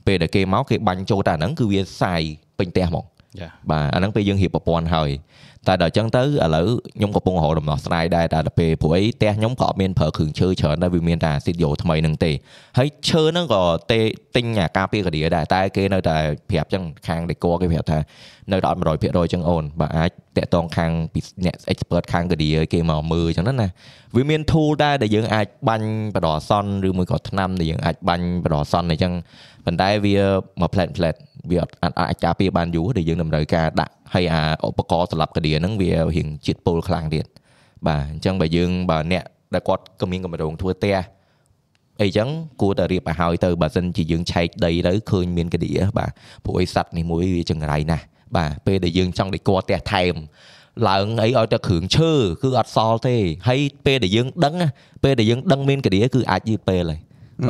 [0.07, 2.23] ពេលដែលគេមកគេបាញ់ចូលតែអាហ្នឹងគឺវាសាយ
[2.59, 3.05] ពេញផ្ទះហ្មង
[3.41, 5.11] ចាបាទអាហ្នឹងពេលយើងរៀបប្រព័ន្ធហើយ
[5.69, 12.33] តែដល់អញ្ចឹងទៅឥឡូវខ្ញុំកំពុងរកដំណោះស្រាយដែរតែដល់ពេលព្រោះអីផ្ទះខ្ញុំក៏អត់មានប្រើគ្រឿងឈើច្រើនដែរវាមានតែអាស៊ីតយ៉ូថ្មីហ្នឹងទេ
[12.79, 13.63] ហើយឈើហ្នឹងក៏
[13.93, 14.01] ទេ
[14.37, 16.17] ទិញអាការពារកាឌីដែរតែគេនៅតែ
[16.51, 17.99] ប្រាប់អញ្ចឹងខាងដេកគេប្រាប់ថា
[18.53, 23.69] នៅតែអត់100%អញ្ចឹងអូនបាទអាចតាក់ទងខាងពីអ្នក expert ខាងកាឌីឲ្យគេមកមើលអញ្ចឹងណា
[24.17, 29.13] វាមាន tool ដែរដែលយើងអាចបាញ់បដអសន្នឬមួយក៏ថ្នាំដែលយើងអាចបាញ់បដអសន្នអញ្ចឹង
[29.65, 30.17] ប៉ុន្តែវា
[30.61, 31.15] មកផ្លែតផ្លែត
[31.51, 37.27] វាអត់អាចអាចការពារបានយូរដែលយើងតម្រូវការដាក់ហើយអាឧបករណ៍សម្រាប់កាឌីហ្នឹងវារៀងជាតិពុលខ្លាំងទៀត
[37.87, 39.25] បាទអញ្ចឹងបើយើងបើអ្នក
[39.55, 40.97] ដែលគាត់ក៏មានកម្រងធ្វើផ្ទះ
[42.03, 42.29] អីចឹង
[42.63, 46.11] គួរតែរៀបឲ្យហើយទៅបើសិនជាយើងឆែកដីទៅឃើញមានកាឌីបាទ
[46.45, 48.05] ព្រោះអីសัตว์នេះមួយវាចង្រៃណាស់
[48.37, 50.15] បាទពេលដែលយើងចង់ដេកផ្ទះថែម
[50.89, 53.17] ឡើងអីឲ្យតែគ្រឿងឈើគឺអត់សល់ទេ
[53.49, 54.69] ហើយពេលដែលយើងដឹងណា
[55.05, 57.01] ពេលដែលយើងដឹងមានកាឌីគឺអាចយឺតពេលហើយ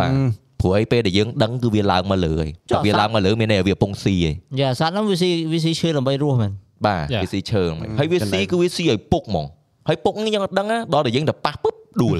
[0.00, 0.12] បាទ
[0.60, 6.52] ព្រោះអីពេលដែលយើងដឹងគឺវាឡើងមកលើហើយតែវាឡើងមកលើមានន័យថាវាពងស៊ីហើយយ៉ាសត្វហ្នឹងវាស៊ីវាស៊ីឈើដើម្បីរស់មែន
[6.86, 7.22] បាទ Yeah.
[7.22, 9.46] វាស៊ីឈើហ្មងហើយវាស៊ីគឺវាស៊ីឲ្យពុកហ្មង
[9.88, 12.18] ហើយពុកនេះយើងអត់ដឹងណាដល់តែយើងទៅប៉ះពុបដួល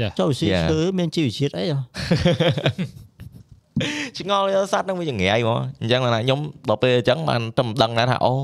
[0.00, 0.64] យ៉ាចូលវាស៊ី Yeah.
[0.72, 1.78] ឈើមានជីវជាតិអីហ៎
[4.18, 8.34] ឆ្ងល់យកសัตว์ហ្នឹងវាចង្រៃហ្មងអញ្ចឹងណាខ្ញុំដល់ពេលអញ្ចឹងបានតែមិនដឹងណាថាអូ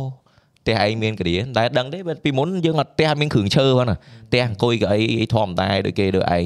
[0.63, 3.97] ផ្ទះឯងមានការៀតែដឹងទេពីមុនយើងអត់ផ្ទះអត់មានគ្រឿងឈើផងណា
[4.29, 6.45] ផ្ទះអង្គុយក៏អីធម្មតាដូចគេដូចឯង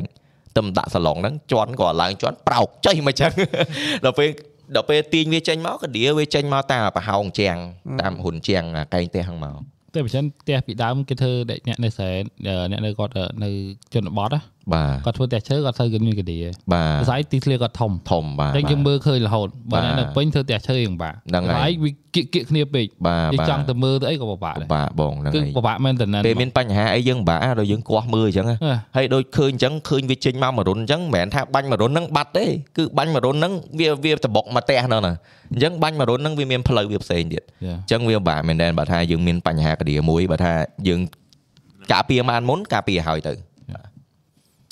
[0.56, 3.32] ទៅដាក់សាឡុងហ្នឹងជន់ក៏ឡើងជន់ប្រោកចេញមកចឹង
[4.04, 4.30] ដល់ពេល
[4.76, 7.56] ដល់ពេលទាញវាចេញមកការៀវាចេញមកតាមប្រហោងជាង
[8.00, 9.58] តាមហ៊ុនជាងអាកែងផ្ទះហ្នឹងមក
[9.94, 11.32] តែបើមិនផ្ទះពីដើមគេធ្វើ
[11.68, 12.10] អ្នកនៅស្រែ
[12.70, 13.12] អ្នកនៅគាត់
[13.44, 13.50] នៅ
[13.94, 14.40] ជនបទណា
[14.72, 16.36] បាទគាត់ធ្វើផ្ទះឈើគាត់ទៅគេមានកឌី
[16.72, 32.44] បាទស្អីទីធ្លាគាត់ធំធំបាទតែយើងមើលឃើញរហូតបើបាទអ្នកនៅពេញធ្វើផ្ទះឈើយ៉ាងបាក់ហ្នឹងហើយហើយវាគៀកគៀកគ្នាពេកបាទយើងបាទចង់ទៅមើលទៅអីក៏ពិបាកដែរបាទបងហ្នឹងគឺហើយពិបាកមែនតើណាពេលមានបញ្ហាអីយើងពិបាកដល់យើងគាស់មើលអញ្ចឹងណាអឺហើយដូចឃើញអញ្ចឹងឃើញវាចេញមកមួយរុនអញ្ចឹងមិនមែនថាបាញ់មួយរុនហ្នឹងបាត់ទេ
[32.76, 35.12] គឺបាញ់មួយរុនហ្នឹងវាវាតបុកមកផ្ទះហ្នឹងណា
[35.52, 40.52] អញ្ចឹងបាញ់មួយរុនហ្នឹងវាមានផ្លូវវាផ្សេងទៀតយ៉ាអញ្ចឹងវាពិបាកមែនតើបើថាយើងមានបញ្ហាកាឌីមួយបើថា
[40.88, 41.00] យើង
[41.92, 43.34] ការពារបានមុនការពារឲ្យទៅ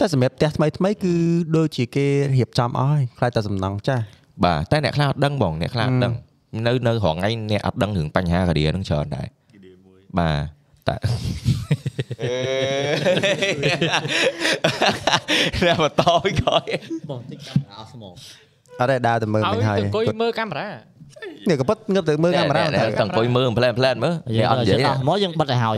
[0.03, 1.15] តែសម្រាប់ផ្ទះថ្មីថ្មីគឺ
[1.57, 4.05] ដូចជាគេរៀបចំអស់ហើយខ្លាចតែសំណង់ចាស់
[4.45, 6.13] បាទតែអ្នកខ្លះអត់ដឹងបងអ្នកខ្លះអត់ដឹង
[6.67, 9.27] នៅនៅរងថ្ងៃអ្នកអត់ដឹងរឿងបញ្ហាកាឌីហ្នឹងច្រើនដែរ
[10.19, 10.97] បាទតែ
[15.67, 16.65] អ្នកបន្តវិញក្រោយ
[17.11, 18.15] បងតិចកាមេរ៉ាអស់ស្មង
[18.81, 20.69] អត់ទេដើរទៅមើលឲ្យមិញហើយទៅអង្គុយមើលកាមេរ៉ា
[21.49, 25.77] នេះក៏ប៉ិតងើបទៅមើលកាមេរ៉ាតែទៅអង្គុយមើលផ្លែផ្លែមើលយើអ្នកងអត់និយាយអស់មកយើងបិទឲ្យហើយ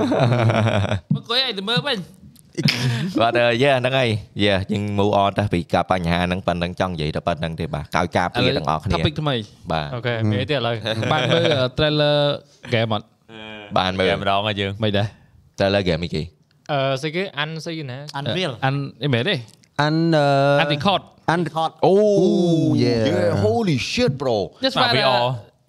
[1.14, 1.98] មកគួយឲ្យទៅមើលវិញ
[3.20, 4.10] បាទយេហ្នឹងហើយ
[4.44, 9.34] យេយើង move on ទៅពីការបញ្ហាហ្នឹងប៉ុណ្្នឹងចង់និយាយតែប៉ុណ្្នឹងទេបាទកោយការពារទាំងអស់គ្នា topic ថ្មី
[9.72, 10.74] បាទអូខេមានអីទៀតឥឡូវ
[11.12, 11.44] បានមើល
[11.78, 12.16] trailer
[12.74, 13.06] game អត់
[13.78, 15.06] បានមើលតែម្ដងហើយយើងមិនដែរ
[15.60, 16.22] តែលើ game នេះគេ
[16.72, 18.74] អឺស្អីគេអានស្អីគេណា Unreal អាន
[19.04, 19.34] អីមែនទេ
[19.82, 19.94] អាន
[20.60, 21.94] អាន record អាន record អូ
[22.84, 23.02] yeah
[23.44, 24.78] holy shit bro យ៉ាស្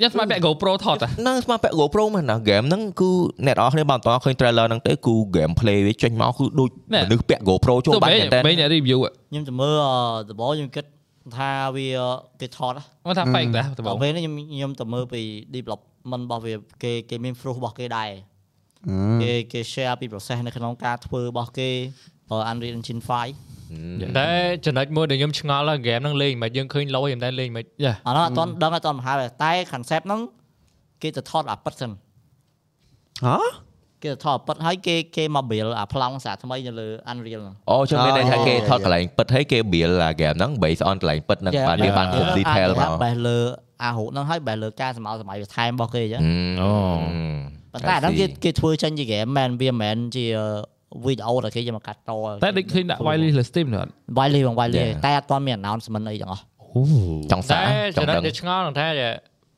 [0.02, 3.10] យើងស្មានពាក់ GoPro ថតហ្នឹងស្មានពាក់ GoPro មកណាហ្គេមហ្នឹងគឺ
[3.46, 6.70] អ្នកនរគ្នាបើមិនតឃើញ trailer ហ្នឹងទេគឺ game play វាចេញមកគឺដូច
[7.04, 8.98] មនុស្សពាក់ GoPro ចូលបាត់មែនតើខ្ញុំ review
[9.32, 9.78] ខ្ញុំចាំមើល
[10.30, 10.86] ដំបូងខ្ញុំគិត
[11.38, 11.88] ថាវា
[12.42, 15.22] គេថតហ្នឹងថា fake ដែរដំបូងពេលនេះខ្ញុំខ្ញុំទៅមើលពី
[15.56, 18.10] development របស់វាគេគេមាន proof របស់គេដែរ
[19.22, 21.70] គេគេ share ពី process នៅក្នុងការធ្វើរបស់គេ
[22.52, 23.55] Unreal Engine 5
[24.18, 24.30] តែ
[24.66, 30.22] ចំណុចមួយដែលខ្ញុំឆ្ងល់ហើយហ្គេមហ្នឹងលេងមិនយើងឃើញលយតែលេងមិនយ៉ាអានោះអត់ទាន់ដឹងអត់ទាន់បង្ហើបទេតែ concept ហ្នឹង
[31.02, 31.92] គេទៅថតអាប៉ិតសិន
[33.26, 33.38] ហ៎
[34.04, 43.40] គេទៅថតអាប៉ិតហើយគេគេមក build អាប្លង់សាថ្មីនៅលើ Unreal ហ្នឹងអូចឹងមានន័យថាអូគេថតកន្លែងពិតហើយគេ build អា game ហ្នឹង based on កន្លែងពិតហ្នឹងបាទវាបានគ្រប់ detail មកបែរលើ
[43.84, 46.22] អារូបហ្នឹងហើយបែរលើការសម័យសម័យបន្ថែមរបស់គេអញ្ចឹង
[46.62, 46.72] អូ
[47.74, 50.26] ប៉ុន្តែអាហ្នឹងគេគេធ្វើចេញជា game មែនវាមិនមែនជា
[51.06, 52.12] វីដេអូដែលគេយកមកកាត់ត
[52.44, 55.04] តែដូចឃើញដាក់ wireless លើ Steam nữa អត់វាយលីបងវាយលី Yeah.
[55.06, 56.44] តែអត់ទាន់មាន announcement អីទាំងអស់
[57.32, 57.64] ចង់សាតែ
[57.98, 58.88] ចង់ចំណុចដឹងដែលឆ្ងល់នឹងថា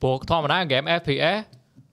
[0.01, 1.37] ព្រោះធម្មតាហ្គេម FPS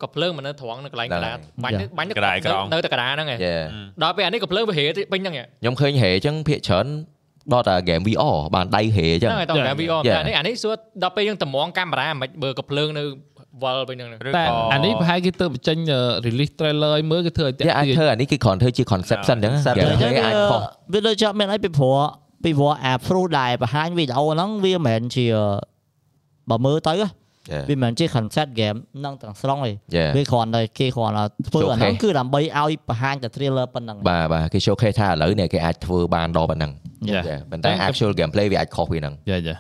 [0.03, 3.55] ក៏ភ្លើងមិននៅត្រង់នៅកន្លែងកណ្ដាលបាញ់ទៅបាញ់ទៅកណ្ដាលក្រោមនៅតែកណ្ដាលហ្នឹងឯងយេ
[4.03, 6.87] ដល់ពេលអានេះក៏ភ្លើងវាហេពេញហ្នឹងឯងខ្ញុំឃើញហេចឹងភាកច្រើន
[7.53, 10.17] ដល់តែ game VR បានដៃហេចឹងហ្នឹងឯងតោះហ្គេម VR Yeah.
[10.17, 13.05] តែអានេះអានេះសួរដល់ពេលយើងតម្រង់កាមេរ៉ាមិនបើក៏ភ្លើងនៅ
[13.63, 15.79] វល់ពេញហ្នឹងឬតែក៏អានេះប្រហែលគេទៅបញ្ចេញ
[16.27, 20.61] release trailer ឲ្យមើលគេធ្វើឲ្យតាក់យ៉ាអាចទាញធ្វើអានេះគេគ្រាន់ធ្វើជា concept សិនចឹង concept គេអញ្ចឹងគេអាចខុស
[20.93, 21.97] វាដូចជាអត់មានអីពីព្រោះ
[22.45, 25.27] ពីព្រោះអា proof ដែលបង្ហាញវីដេអូហ្នឹងវាមិនមែនជា
[26.51, 27.09] បើមើលទៅណា
[27.69, 36.73] វាមិនមែនជា concept game ហ្នឹងទាំងស្រុងទេយេវាគ្រាន់តែគេគ្រាន់តែធ្វើអាហ្នឹង Showcase គឺដើម្បីឲ្យបង្ហាញតែ trailer ប៉ុណ្ណឹងបាទបាទគេ showcase ថាឥឡូវនេះគេអាចធ្វើបានដល់ប៉ុណ្ណឹង
[37.09, 39.57] យ៉ា Yeah, ប៉ុន្តែ actual gameplay វាអាចខុសពីហ្នឹងយ៉ាយ៉ា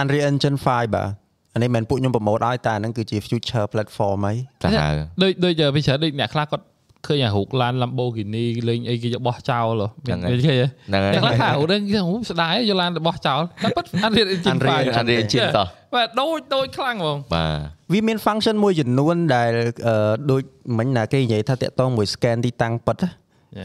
[0.00, 1.08] Unreal Engine 5បាទ
[1.54, 4.88] អានេះមិនមែនពួកខ្ញុំប្រម៉ូទឲ្យតែអាហ្នឹងគឺជា future platform ហីតែហៅ
[5.22, 6.64] ដូចដូចវាច្រើនដូចអ្នកខ្លះគាត់
[7.06, 19.50] ឃើញអារូបឡាន Lamborghini លេងអីគេយកបោះចោលហ៎ហ្នឹងហើយមានឃើញទេហ្នឹងហើយអ្នកខ្លះថារូបហ្នឹងគេអូស្ដាយយកឡានទៅបោះចោលតែប៉ិត Unreal Engine Unreal 5 Unreal Engine តោះបាទដូចដូចខ្លាំងហ្មងបាទវាមាន function មួយចំនួនដែល
[19.86, 20.42] អឺដូច
[20.78, 23.10] មិញណាគេនិយាយថាតាក់ទងមួយ scan ទីតាំងប៉ិតណា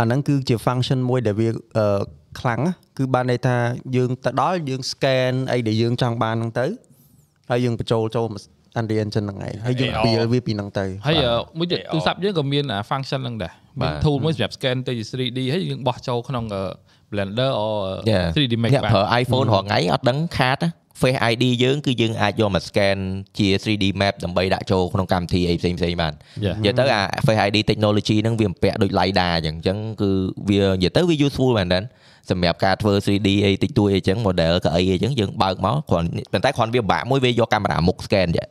[0.01, 2.01] អាហ្នឹងគឺជា function មួយដែលវាអឺ
[2.39, 3.55] ខ្លាំងណាគឺបានន័យថា
[3.95, 6.65] យើងទៅដល់យើង scan អីដែលយើងចង់បានហ្នឹងទៅ
[7.49, 8.25] ហើយយើងបញ្ចូលចូល
[8.79, 16.63] Unreal Engine ហ្នឹងឯងហើយយើង AR build វាពីហ្នឹងទៅហើយអឺមួយទៀតទូរស័ព្ទយើងក៏មានអា function ហ្នឹងដែរមាន tool មួយសម្រាប់ scan ទៅជា 3D ហើយយើងបោះចូលក្នុងអឺ
[17.11, 17.67] Blender អូ
[18.11, 18.25] Yeah.
[18.35, 20.69] 3D Max អ្នកបាទប្រើ iPhone រាល់ថ្ងៃអត់ដឹងខាតណា
[21.01, 22.97] Face ID យើងគឺយើងអាចយកមក scan
[23.37, 26.13] ជា 3D map ដើម្បីដាក់ចូលក្នុងកម្មវិធីអីផ្សេងផ្សេងៗបាន
[26.45, 26.55] Yeah.
[26.57, 30.09] និយាយទៅអា Face ID technology ហ្នឹងវាបំពាក់ដូច LiDAR អញ្ចឹងអញ្ចឹងគឺ
[30.49, 31.79] វានិយាយទៅវា useful មែនតើ
[32.31, 38.47] សម្រាប់ការធ្វើ 3D អីតិចតួចអីចឹង model ក៏អីអីចឹងយើងបើកមកគ្រាន់ប៉ុន្តែគ្រាន់វាពិបាកមួយវាយកកាមេរ៉ាមុខ scan ចេះ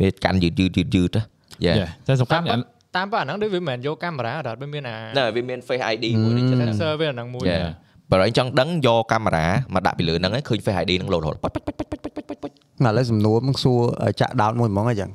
[0.00, 1.88] វាកាន់យឺតយឺតយឺតយឺតយ៉ា Yeah.
[2.06, 2.60] តែសំខាន់តាម
[2.96, 7.70] តាមប៉ាអាហ្នឹងដូចវាមិនមែនយកកាមេរ៉ាអត់វាមានអាណែវាមាន Face ID មួយនេះចឹង sensor វាអាហ្នឹងមួយយ៉ា
[8.10, 15.10] បើឯងចង់ដឹងយកកាមេរ៉ាមកដាក់ពីលើហ្នឹងឯងឃើញ Face ID ហ្នឹងលោតរហូតប៉ិចប៉ិចប៉ិចប៉ិចប៉ិចប៉ិចប៉ិចមកឥឡូវសំណួរមកសួរឲ្យចាក់ down មួយហ្មងអញ្ចឹង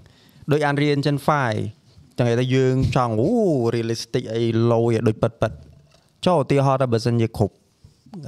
[0.52, 1.20] ដូច Unreal Engine
[1.68, 3.30] 5ចឹងនិយាយទៅយើងចង់អូ
[3.76, 5.52] realistic អី low ឲ្យដូចប៉ិតប៉ិត
[6.26, 7.56] ចុះឧទាហរណ៍ថាបើសិនជាគ្រប់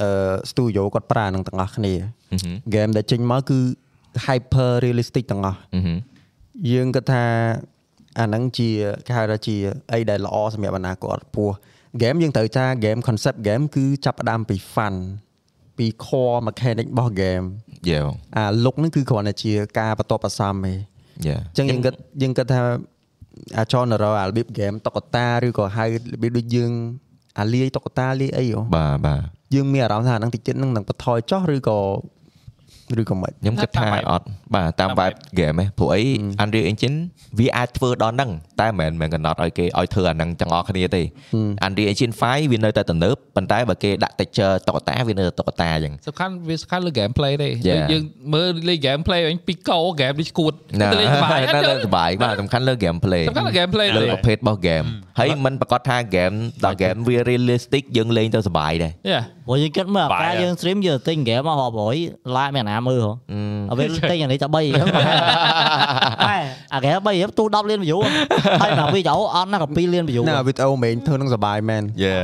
[0.01, 1.93] អឺ studio គាត់ប្រើនឹងទាំងអស់គ្នា
[2.73, 3.59] game ដែលចេញមកគឺ
[4.25, 5.97] hyper realistic ទាំងអស់ហឹម
[6.71, 7.23] យើងគិតថា
[8.19, 8.69] អាហ្នឹងជា
[9.05, 9.55] គេហៅថាជា
[9.93, 11.49] អីដែលល្អសម្រាប់អនាគតពោះ
[12.01, 14.95] game យើងត្រូវថា game concept game គឺចាប់ផ្ដើមពី fun
[15.77, 17.45] ពី core mechanic របស់ game
[17.89, 20.73] យេបងអា look ហ្នឹងគឺគ្រាន់តែជាការបន្ទាប់បន្សំទេ
[21.27, 22.61] យេអញ្ចឹងយើងគិតយើងគិតថា
[23.57, 23.83] អាច genre
[24.21, 26.71] អារបៀប game តុក្កតាឬក៏ហៅរបៀបដូចយើង
[27.39, 29.21] អាលាយតុក្កតាលាយអីហ៎បាទបាទ
[29.53, 31.79] យើងមានអារម្មណ៍ថាអាហ្នឹងតិចទៀតហ្នឹងនឹងបន្ថយចុះឬក៏
[33.01, 34.25] ឬក៏មិនខ្ញុំគិតថាអត់
[34.55, 36.01] បាទតាមបែប game ហ្នឹងព្រោះអី
[36.43, 36.97] Unreal Engine
[37.39, 38.31] វាអាចធ្វើដល់ហ្នឹង
[38.61, 41.01] តែមិនមែនកំណត់ឲ្យគេឲ្យធ្វើអាហ្នឹងទាំងអស់គ្នាទេ
[41.65, 47.75] Unreal Engine 5វានៅតែទំនើបប៉ុន្តែបើគេដាក់ texture តុក្កតាវានៅតែតុក្កតាអញ្ចឹងសំខាន់វាសំខាន់លើ gameplay ទេ Yeah.
[47.75, 54.85] ដូចយើងមើលលេង gameplay វិញពីកោ game នេះឈួតណាទៅលេងសប្បាយនៅអត់នៅចឹងសុបាយបាទសំខាន់លើ gameplay សំខាន់លើ gameplay លើទេប្រភេទរបស់ game
[55.19, 56.35] ហើយមិនប្រកាសថា game
[56.65, 61.97] ដល់ game វា realistic យើងលេងទៅសុបាយដែរយ៉ាព្រោះយើងគិតមើលអាបាយការហ៎យើង stream យើងទិញ game មករាប់រយ
[62.37, 65.01] ឡាយមានអាណាមើលហ៎អឺអត់វាទិញអានេះតែ3ហ្នឹងតែ
[66.73, 67.99] អាគេ3រៀបទូ10លាន view
[68.61, 72.15] ហើយដល់វីដេអូអត់ណាក៏2លាន view ណាវីដេអូមែនធ្វើនឹងសប្បាយមែនយេ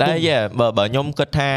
[0.00, 1.50] តែយេបើបើខ្ញុំគិតថា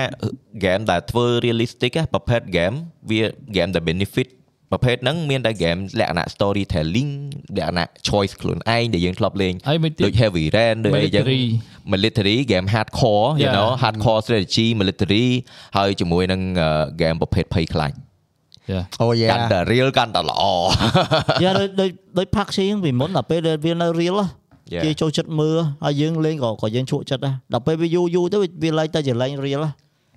[0.64, 2.76] game ដែលធ្វើ realistic ណាប្រភេទ game
[3.10, 3.22] វា
[3.56, 4.28] game ដែល benefit
[4.72, 7.12] ប្រភេទហ្នឹងមានតែ game លក្ខណៈ storytelling
[7.58, 11.44] លក្ខណៈ choice ខ្លួនឯងដែលយើងធ្លាប់លេងហើយមិនទៀតដូច heavy rain ដូចអីចឹង military
[11.94, 13.56] military game hardcore you Yeah.
[13.58, 15.26] know hardcore strategy military
[15.78, 16.42] ហើយជាមួយនឹង
[17.02, 18.11] game ប្រភេទភ័យខ្លាចយ៉ា
[19.02, 20.44] អូយ៉ាកាន់តែ real កាន់តែល្អ
[21.44, 24.28] យ៉ាដូចដូចដូច pack ស៊ីហ្នឹងពីមុនដល់ពេលដែលវានៅ real ហ៎
[24.76, 24.84] Yeah.
[24.86, 29.72] គេចូលចិត្តមើលហើយយើងលេងក៏ក៏យើងជក់ចិត្តដែរដល់ពេលវាយូរយូរទៅវាលែងទៅជាលេង real ហ៎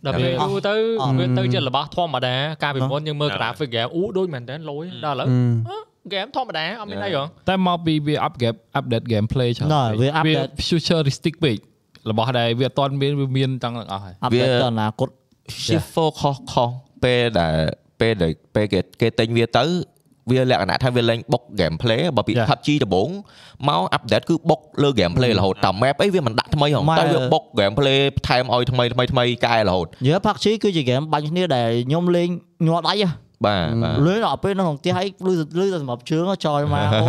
[0.07, 5.28] ដល់ពេលយូរទៅអត់វាទៅជារបស់ធម្មតាកាលពីមុនយើងមើល graphic game អូដូចមែនតើលុយដល់ឥឡូវ
[6.12, 11.57] game ធម្មតាអត់មានអីហ៎តែមកពីវា upgrade update gameplay ច្រើនណ៎វាវា update futuristic ពេក
[12.11, 15.09] របស់ដែលវាអត់ទាន់មានវាមានទាំងទាំងអស់ហើយ update វាទៅអនាគត
[15.64, 16.70] shift focus ខុស
[17.05, 17.57] ពេលដែល
[18.01, 19.64] ពេលដែលពេលគេគេទិញវាទៅ
[20.30, 22.49] វាលក្ខណៈថាវាលេងបុក gameplay បើពី Yeah.
[22.51, 23.11] PUBG ដំបូង
[23.68, 32.28] មក update គឺបុកលើ gameplay រហូតតាម map អីវាមិនដាក់ថ្មីហងម៉ែតែវាបុក gameplay ថែមឲ្យថ្មីថ្មីថ្មីកែរហូតយើ pack ស៊ីគឺជា game បាញ់គ្នាដែលខ្ញុំលេង
[32.66, 33.11] ញ័រដៃហ៎
[33.47, 37.07] បាទបាទលេងដល់ពេលនៅក្នុងផ្ទះហើយលឺលឺតែសម្រាប់ជើងចោលមកអូ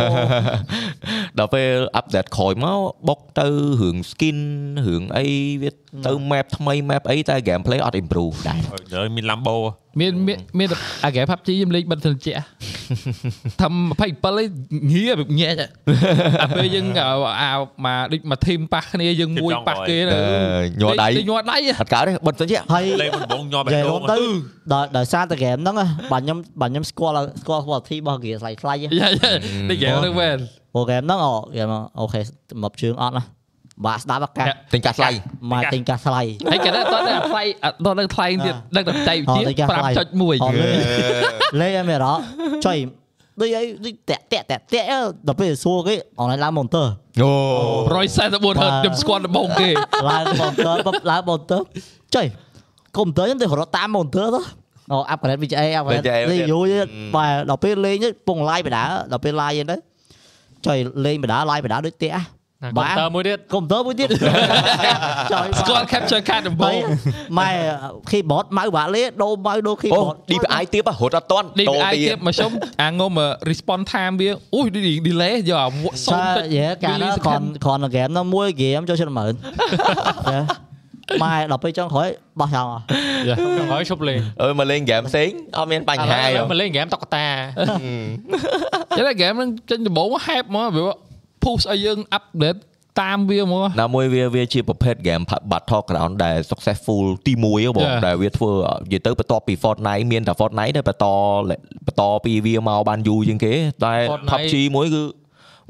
[1.38, 3.46] ដល់ពេល update ក្រោយមកបុកទៅ
[3.82, 4.38] រឿង skin
[4.86, 5.26] រឿងអី
[5.62, 5.70] វា
[6.06, 8.58] ទៅ map ថ្មី map អីតែ gameplay អត់ improve ដែរ
[8.94, 9.56] ហើយមាន Lambo
[10.00, 12.42] មានមានមានតែអា game PUBG ខ្ញុំលេងបិទត្រជាក់
[13.60, 13.68] ធ្វើ
[13.98, 14.10] 27ឯង
[14.92, 15.54] ងារបញែក
[16.42, 16.86] អាពេលយើង
[17.40, 17.50] អា
[17.84, 20.16] មកដូចមកធីមប៉ះគ្នាយើងមួយប៉ះគេទៅ
[20.80, 24.18] ញ័រដៃលេងញ័រដៃអត់កើតទេបិទទៅជាហើយលេងដំបងញាប់បេះនិយាយដូរួមងទៅ
[24.72, 25.76] ដល់ដោយសារតែ game ហ្នឹង
[26.12, 29.08] បាទខ្ញុំបាទខ្ញុំស្គាល់ស្គាល់ quality របស់ gear ស្លាយខ្លាយយ៉ាយ៉ា
[29.70, 30.38] នេះ game ហ្នឹងមែន
[30.74, 31.70] ព្រោះ game ហ្នឹងអូ game
[32.00, 32.20] អូខេ
[32.50, 33.24] សម្រាប់ជើងអត់ណា
[33.84, 35.10] បាទស្ដាប់អាកាសទិញកាសស្លៃ
[35.52, 37.42] មកទិញកាសស្លាយហើយគេដល់ដល់ថ្លៃ
[37.84, 40.78] ដល់ដល់ថ្លៃទៀតដឹងតែបច្ចេកវិទ្យាអត់តែកាសថ្លៃ5.1អត់លេង
[41.60, 42.24] លេងឲ្យមានអារម្មណ៍
[42.66, 42.78] ចុយ
[43.40, 44.86] ដូចអីដូចតាក់តាក់តាក់តាក់
[45.26, 46.86] ដល់ពេលសួរគេអនឡាញឡើង monitor
[47.20, 47.30] អូ
[47.96, 49.68] 144ហឺតខ្ញុំស្គាល់ដំបូងគេ
[50.10, 51.60] ឡើង monitor បបឡើង monitor
[52.14, 52.26] ចុយ
[52.96, 54.42] កុំព្យូទ័រខ្ញុំទៅរត់តាម monitor ទៅ
[54.92, 59.76] អូ upgrade VGA upgrade VGA លេងយូរទៀតបាទដល់ពេលលេងទៅពង live បដាដល់ពេល live ហ្នឹងទៅ
[60.66, 64.08] ចុយលេងបដា live បដាដូចផ្ទះកុំបាទព្យូទ័រមួយទៀតកុំ ព្យូទ័រមួយទៀត
[65.32, 66.82] ចុយស្គាល់ capture card ដំបូហើយង
[67.38, 67.48] ម៉ែ
[68.10, 72.50] keyboard ម៉ៅបាក់លេដូម៉ៅដូអូ keyboard DPI ទៀបហត់អត់តន់ DPI តទៀតមកខ្ញុំ
[72.82, 73.12] អាងុំ
[73.50, 74.66] response time វាអូយ
[75.06, 75.68] delay យកអា
[76.06, 82.08] សុំចាតិចយេកាលនោះគ្រាន់គ្រាន់តែហ្គេមនោះមួយហ្គេមចូលចិត្ត10000ម៉ែដល់ពេលចុងក្រោយ
[82.40, 87.26] បោះចោលអស់ខ្ញុំហើយឈប់លេងអើមកលេងហ្គេមផ្សេងអត់មានបញ្ហាឥឡូយោវមកលេង game តុក្កតា
[88.96, 89.78] ចឹងតែ game ហ្នឹងចេញ
[91.46, 92.60] ដំបូង hype មកវា push ឲ្យយើង update
[93.00, 98.04] តាមវាមកណាមួយវាវាជាប្រភេទ game battleground ដែល successful ទី1ហ៎បង Yeah.
[98.06, 98.50] ដែលវាធ្វើ
[98.82, 101.06] និយាយទៅបន្ទាប់ពី Fortnite មានតែ Fortnite ដែរបន្ត
[101.86, 103.52] បន្តពីវាមកបានយូរជាងគេ
[103.84, 105.02] តែ Fortnite PUBG មួយគឺ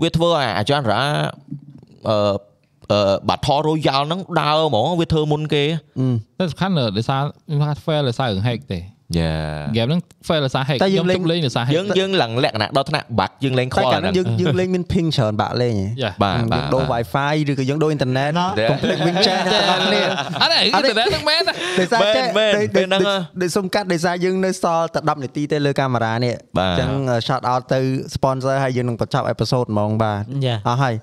[0.03, 1.03] វាធ្វើឲ្យអាចារ្យរ៉ា
[2.09, 2.19] អឺ
[2.93, 5.65] អឺ Battle Royale ហ្នឹងដើរហ្មងវាធ្វើមុនគេ
[6.39, 8.81] តែសំខាន់ដោយសារខ្ញុំថា fail ដោយសាររឿង hack ទេ
[9.19, 9.33] យ៉ា
[9.77, 18.71] game ហ្នឹង fail ដោយសារ hack តែយើងលេងជប់លេងដោយសារ hack យើងយើងឡើងលក្ខណៈដល់ថ្នាក់បាក់យើងលេងខតែលកាលនោះហ្នឹងយើងយើងលេងមាន ping ច្រើនបាក់លេងហ៎យ៉ាបាទបាយើងទដូរបាទ Wi-Fi ឬក៏យើងដូរអ៊ីនធឺណិតណា Yeah.
[18.71, 20.01] កុំភ្លេច win chain ទាំងអស់គ្នា
[20.43, 26.91] អត់ទេអ៊ីនធឺណិតហ្នឹងមែនណាដោយសារចេះមែនមែនដូចពេលហ្នឹងដូចដូចសុំកាត់ដោយសារយើងនៅសល់តែ10នាទីទេលើកាមេរ៉ានេះបាទអញ្ចឹង
[27.27, 27.81] shout out ទៅ
[28.15, 30.95] sponsor ហើយយើងនឹងបញ្ចប់ episode ហ្មងបាទយ៉ាអស់ហើយ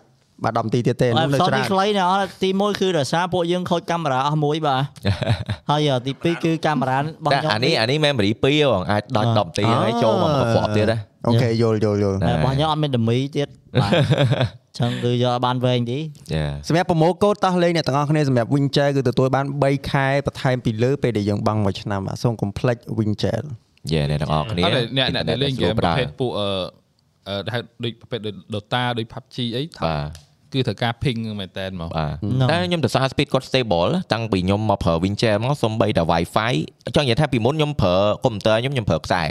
[0.44, 4.82] បាទ10នាទីទៀតទេអនោះត់នៅសតច្រាទីនខ្លីណាអត់ទី1គឺដោយសារពួកយើងខូចកាមេរ៉ាអស់មួយបាទ
[5.70, 13.48] ហើយទី2គឺកាមេរ៉ារបស់តែខ្ញុំអានេះអានេះ memory 2បងអាចដល់10នាទីហើយចូលមកប្រកបទៀតណាអូខេយល់យល់យល់ណាតែរបស់ខ្ញុំអត់មានដមីទៀត
[13.82, 13.92] បាទ
[14.80, 16.00] ចឹងគឺយកបានវែងទី
[16.34, 23.46] យ៉ាសម្រាប់ប្រម៉ូកូដតោះលេងអ្នកទាំងអស់គ្នាសម្រាប់ Winchell គឺទទួលបាន3ខែបន្ថែមពីលើពេលដែលយើងបង់មួយឆ្នាំបាទសូមកុំភ្លេច Winchell
[23.92, 26.48] យ៉ាអ្នកទាំងអស់គ្នាអត់ទេអ្នកអ្នកដែលលេង game ប្រភេទពួកអឺ
[27.30, 30.23] អឺហៅដូចប្រភេទដូច Dota ដូច PUBG អីបាទ
[30.54, 36.54] គឺត្រូវការ ping មែនតើហ្មងបាទហ្នឹងតែខ្ញុំទៅសារ speed គាត់ stable តាំងពីខ្ញុំមកប្រើ Winchell មកសំបីតែ Wi-Fi
[36.96, 39.24] ចង់និយាយថាពីមុនខ្ញុំប្រើ computer ខ្ញុំខ្ញុំប្រើខ្សែ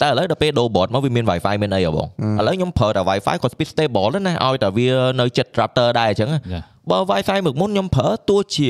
[0.00, 2.06] តែឥឡូវដល់ពេលដូរ board មកវាមាន Wi-Fi មានអីហ៎បង
[2.38, 4.88] ឥឡូវខ្ញុំប្រើតែ Wi-Fi គាត់ speed stable ដែរណាឲ្យតែវា
[5.20, 8.68] នៅចិត្ត router ដែរអញ្ចឹងចាបើ Wi-Fi មួយមុនខ្ញុំប្រើទោះជា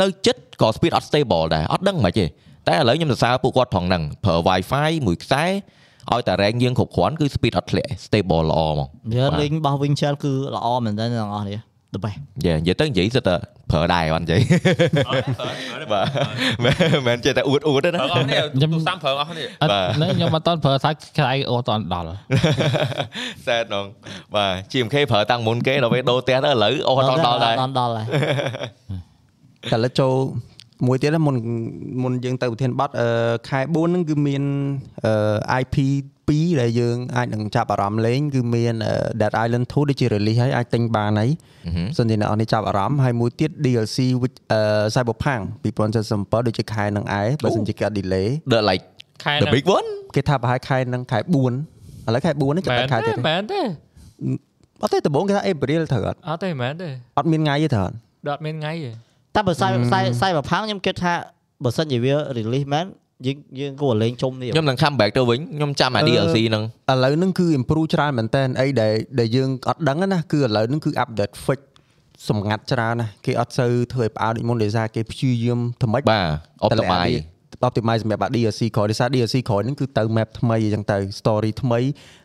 [0.00, 2.24] នៅចិត្តក៏ speed អត់ stable ដែរអត់ដឹងមិនទេ
[2.68, 5.44] តែឥឡូវខ្ញុំសរសើរពួកគាត់ផងហ្នឹងប្រើ Wi-Fi មួយខ្សែ
[6.12, 11.58] ឲ្យតែ rank យើងគ្រប់គ្រាន់គឺ speed អត់ធ្លាក់ stable ល្អហ្មងវាលេងរបស់ Winchell គឺល្អមែនតើទាំងអស់នេះ
[11.94, 13.34] the best យ៉ានិយាយទៅនិយាយសិតតែ
[13.70, 14.40] ប្រើដែរអត់និយាយ
[15.92, 16.06] បាទ
[16.64, 22.14] មិនមែនចេះតែអួតអួតទេណាប្រើអស់នេះទូរស័ព្ទប្រើអស់នេះអត់បាទហ្នឹងខ្ញុំអត់តន់ប្រើសាច់ខ្សែអូតន់ដល់
[23.46, 23.86] សែតនង
[24.34, 28.06] បាទ GMK ប្រើតាំងមុនគេដល់ពេលដូរផ្ទះទៅឥឡូវអូដល់ដល់ដែរដល់ដល់ហើយ
[29.72, 30.14] តែឥឡូវចូល
[30.86, 31.36] មួយទៀតណាមុន
[32.02, 33.08] មុនយើងទៅប្រធានបတ်អឺ
[33.48, 34.42] ខែ4ហ្នឹងគឺមាន
[35.04, 35.76] អឺ IP
[36.28, 38.74] 2ដែលយើងអាចនឹងចាប់អារម្មណ៍លេងគឺមាន
[39.20, 41.30] Dead Island 2ដូចជា release ហើយអាចទិញបានហើយ
[41.98, 44.60] សិនជាអ្នកនរនេះចាប់អារម្មណ៍ហើយមួយទៀត DLC which អឺ
[44.94, 45.42] Cyberpunk
[45.94, 48.84] 2077ដូចជាខែនឹងឯងបើសិនជាគេអត់ delay the like
[49.24, 51.34] ខែ the ហ្នឹង big one គេថាប្រហែលខែនឹងខែ4
[52.06, 53.60] ឥឡូវខែ4នេះចាំមែនខែទេទៀតទេមែនទេ
[54.82, 57.94] អត់ទេដំបូងគេថា April ត្រូវអត់អត់ទេមែនទេអត់មានថ្ងៃទេត្រូវអត់
[58.26, 58.90] ដល់អត់មានថ្ងៃទេ
[59.34, 61.14] តែបើសាយសាយសាយបផាំងខ្ញុំគិតថា
[61.64, 62.86] បើសិនជាវា release មែន
[63.26, 71.60] យើងយើងគួរលេងជុំនេះខ្ញុំនឹង come back ទៅវិញខ្ញុំចាំអាអឺ DLC ហ្នឹងឥឡូវហ្នឹងគឺ improve ច្រើនមែនតើអីដែលដែលយើងអត់ដឹងណាគឺឥឡូវហ្នឹងគឺ update fix
[72.28, 76.24] សម្ងាត់ច្រើនណាគេអត់សូវធ្វើឲ្យផ្អើលដូចមុនដោយសារគេព្យាយាមធ្វើម៉េចបាទ
[76.66, 77.16] optimize
[77.68, 81.80] optimize សម្រាប់អា DLC ក្រោយដោយសារ DLC ក្រោយហ្នឹងគឺទៅ map ថ្មីអញ្ចឹងទៅ story ថ្មី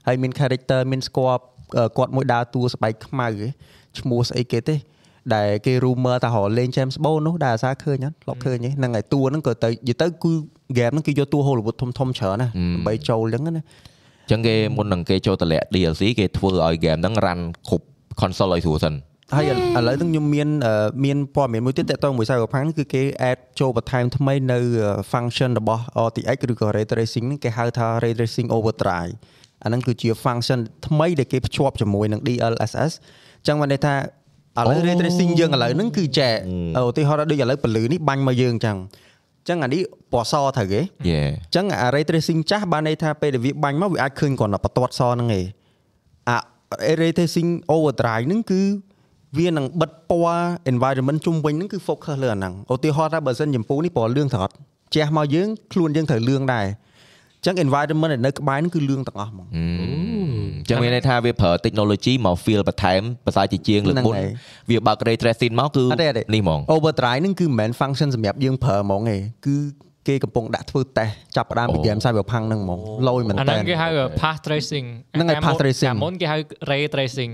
[0.07, 1.41] ហើយមាន character មានស្គាល់
[1.78, 3.49] អឺគាត់មួយដើរតួស្បែកខ្មៅហ៎
[3.99, 4.76] ឈ្មោះស្អីគេទេ
[5.36, 10.32] ដែលគេ rumor ថារកលេង James Bond នោះដែលអាសាឃើញអត់ធ្លាប់ឃើញទេហ្នឹងហើយតួហ្នឹងក៏ទៅនិយាយទៅគឺ
[10.78, 17.86] game ហ្នឹងគេយកតួ Hollywood ធំធំៗច្រើនណាដើម្បីចូលអញ្ចឹងណាអញ្ចឹងគេមុននឹងគេចូលតម្លាក់ DLC គេធ្វើឲ្យ game ហ្នឹង run គ្រប់
[18.22, 18.95] console ឲ្យស្រួលសិន
[19.36, 19.55] ហើយឥឥ
[19.88, 24.59] ឡូវហ្នឹងខ្ញុំមានអឺមានព័ត៌មានមួយទៀតតកតងមួយ Cyberpunk ហ្នឹងគឺគេ add ចូលបន្ថែមថ្មីនៅ
[25.11, 29.13] function របស់ RTX ឬក៏ Ray Tracing ហ្នឹងគេហៅថា Ray Tracing Overdrive
[29.63, 32.91] អាហ្នឹងគឺជា function ថ្មីដែលគេភ្ជាប់ជាមួយនឹង DLSS
[33.39, 33.93] អញ្ចឹងបានន័យថា
[34.60, 36.36] ឥឡូវ Ray Tracing យើងឥឡូវហ្នឹងគឺចែក
[36.80, 38.78] ឧទាហរណ៍ថាដូចឥឡូវពលឺនេះបាញ់មកយើងអញ្ចឹង
[39.39, 39.82] អញ្ចឹងអានេះ
[40.12, 40.82] ពណ៌សត្រូវគេ
[41.12, 45.45] Yeah អញ្ចឹងអា ray tracing ចាស់បានន័យថាពេលដែលវាបាញ់មកវាអាចឃើញគ្រាន់តែបន្ទាត់សហ្នឹងឯង
[46.30, 48.62] អា ray tracing overdrive ហ្នឹងគឺ
[49.38, 50.41] វានឹងបិទពណ៌
[50.72, 54.53] environment ជុំវិញហ្នឹងគឺ focus លើអាហ្នឹងឧទាហរណ៍ថាបើសិនចម្ពូនេះពណ៌លឿងត្រត់
[54.95, 59.59] ជះមកយើងខ្លួនយើងត្រូវលឿងដែរអញ្ចឹង environment ដែលនៅក្បែរហ្នឹងគឺលឿងទាំងអស់ហ្មងអ
[60.63, 64.31] ញ្ចឹងមានន័យថាវាប្រើ technology មក feel បន្ថែមប្រសើរជាជាងលើកមុនហ្នឹងហើយ
[64.69, 69.17] វាបើក ray tracing មកគឺអត់ទេអត់ទេនេះហ្មង overdrive ហ្នឹងគឺមិនមែន function សម្រាប់យើងប្រើហ្មងទេ
[69.47, 69.55] គឺ
[70.07, 73.87] គេកំពុងដាក់ធ្វើ test ចាប់ផ្ដើមពីអូ game cyberpunk ហ្នឹងហ្មងលយមែនអាតើហ្នឹងគេហៅ
[74.21, 74.85] path tracing
[75.15, 76.37] ហ្នឹងហើយ path tracing កាលមុនគេហៅ
[76.71, 77.31] ray tracing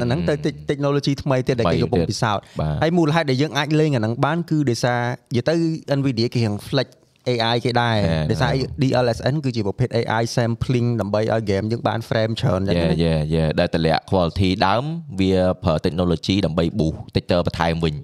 [0.00, 5.00] អាហ្នឹងទៅ te- technology ថ្មីទៀតដែលគេថ្មីកំពុងទៀតពិសោធន៍បាទហើយមូលហេតុដែលយើងអាចលេងអាហ្នឹងបានគឺដោយសារ
[5.30, 5.54] និយាយទៅ
[5.98, 6.88] Nvidia គេរៀង flex
[7.28, 8.52] AI គេដែរហេដោយសារ
[8.82, 14.84] DLSN គឺជាប្រភេទ AI sampling ដើម្បីឲ្យ game យើងបាន frame ច្រើនអញ្ចឹងយេណាយេយេដែលតម្លាក់ quality ដើម
[15.20, 17.94] វាប្រើ technology ដើម្បី boost texture បន្ថែមវិញ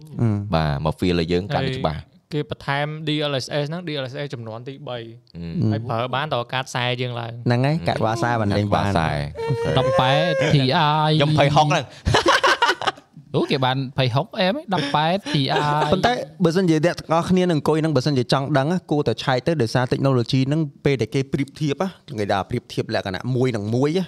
[0.55, 2.01] បាទមក feel ឲ្យយើងកាន់តែច្បាស់
[2.33, 4.99] គេបន្ថែម DLSS ហ្នឹង DLSS ចំនួនទី3ហើ
[5.79, 9.11] យប្រើបានតើកាត់ខ្សែយើងឡើងហ្នឹងហើយកាត់វ៉ាសាបានលេងបានខ្សែ
[9.77, 11.85] 18 TI ខ្ញុំភ័យហុកហ្នឹង
[13.35, 13.77] អូគេបាន
[14.09, 14.55] 26អែម
[14.95, 15.43] 18 TI
[15.93, 16.13] ប៉ុន្តែ
[16.45, 21.89] បើសិនជាអ្នកទាំងអស់គ្នានឹងអង្គុយហ្នឹងបើសិនជាចង់ដឹងណាគួរតែឆែកទៅដោយសារ technology ហ្នឹងពេលដែលគេប្រៀបធៀបណា
[22.21, 24.05] គេថាប្រៀបធៀបលក្ខណៈមួយនឹងមួយណា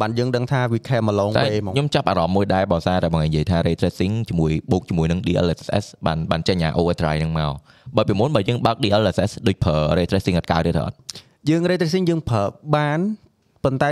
[0.00, 7.52] បានយើងដឹងថាវា came a long តែ way ហ្មងខ្ញុំចាប់អារម្មណ៍មួយដែរបើសារតែបងនិយាយថា ray tracing ជាមួយបូកជាមួយនឹង DLSS បានបានចេញអា overdrive ហ្នឹងមក
[7.96, 10.96] បើពីមុនបើយើងបើក DLSS ដូចប្រើ ray tracing អត់កើតទេទេអត់
[11.48, 12.42] យើង ray tracing យើងប្រើ
[12.76, 12.98] បាន
[13.64, 13.90] ប៉ុន្តែ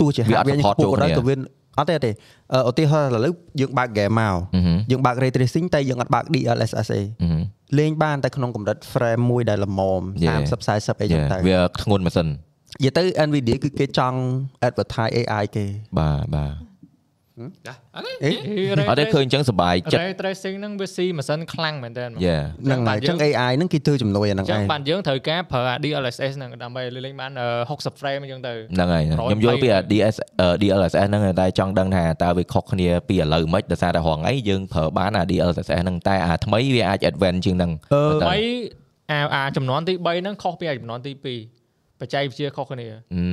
[0.00, 1.34] ទោះជាវាអត់ hardware យើង support ខ្ពស់ក៏ដោយចូលគ្នាក៏វា
[1.78, 2.10] អត់ទេអត់ទេ
[2.52, 7.42] អឺឧទាហរណ៍ឥឡូវយើងបើក game មកអឺហឹមយើងបើក ray tracing តែយើងអត់បើក DLSS ទេអឺហឹម
[7.78, 10.38] លេងបានតែក្នុងកម្រិត frame មួយដែលល្មម Yeah.
[10.50, 12.34] 30 40អីចឹង Yeah, ទៅវាធ្ងន់ម៉ាស៊ីននិ
[12.84, 14.18] យាយទៅ Nvidia គឺគេចង់
[14.68, 15.64] advertise AI គេ
[15.98, 16.52] បាទបាទ
[17.36, 18.30] អេ
[18.88, 30.16] អត់ទេឃើញអញ្ចឹងសុបាយចិត្ត ray tracing ហ្នឹងវាស៊ីម៉ាស៊ីនខ្លាំងមែនតើយេហ្នឹងហើយអញ្ចឹង AI ហ្នឹងគេធ្វើជំនួយអាហ្នឹងចឹងឯងបានយើងត្រូវការប្រើអា DLSS ហ្នឹងដើម្បីលេងបានអឺ60 frame អញ្ចឹងទៅហ្នឹងហើយខ្ញុំយល់ពី DS
[30.62, 38.42] DLSS ហ្នឹងតែចង់ដឹងថាតើវាខុសគ្នាពីឥឡូវមិនដោយសារតែរងថ្ងៃយើងប្រើបានអា DLSS ហ្នឹងតែអាថ្មីវាអាច advance ជាងហ្នឹងអឺតែហើយ
[39.10, 41.63] អាអាចំនួនទី3ហ្នឹងខុសពីអាចំនួនទី2
[42.04, 42.86] បច្ចេកវិទ្យាខុសគ្នា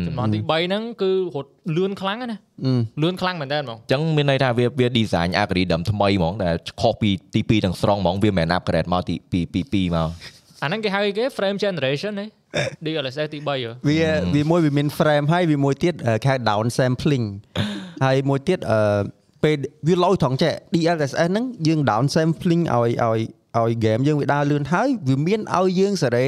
[0.06, 9.40] ចំនួនទី3ហ្នឹងគឺរត់លឿនខ្លាំងណាស់ណាអឺលឿនខ្លាំងមែនតើហ្មងអញ្ចឹងមានន័យថាវាវា design algorithm ថ្មីហ្មងដែលខុសពីទី2ទាំងស្រុងហ្មងវាមិនមែន upgrade មកទីពី
[9.74, 10.10] ពី2មក
[10.64, 12.26] អាហ្នឹងគេហៅគេ frame generation ទេ
[12.86, 13.56] DLSS ទី3ហ៎
[13.88, 14.00] វា
[14.36, 17.26] វាមួយវាមាន frame ហើយវាមួយទៀតអឺគេហៅ down sampling
[18.06, 18.80] ហើយមួយទៀតអឺ
[19.44, 19.58] ពេល
[19.88, 23.20] វាលោយត្រង់ចេះ DLSS ហ្នឹងយើង down sampling ឲ្យឲ្យ
[23.60, 26.28] ឲ្យ game យើងវាដើរលឿនហើយវាមានឲ្យយើងសេរី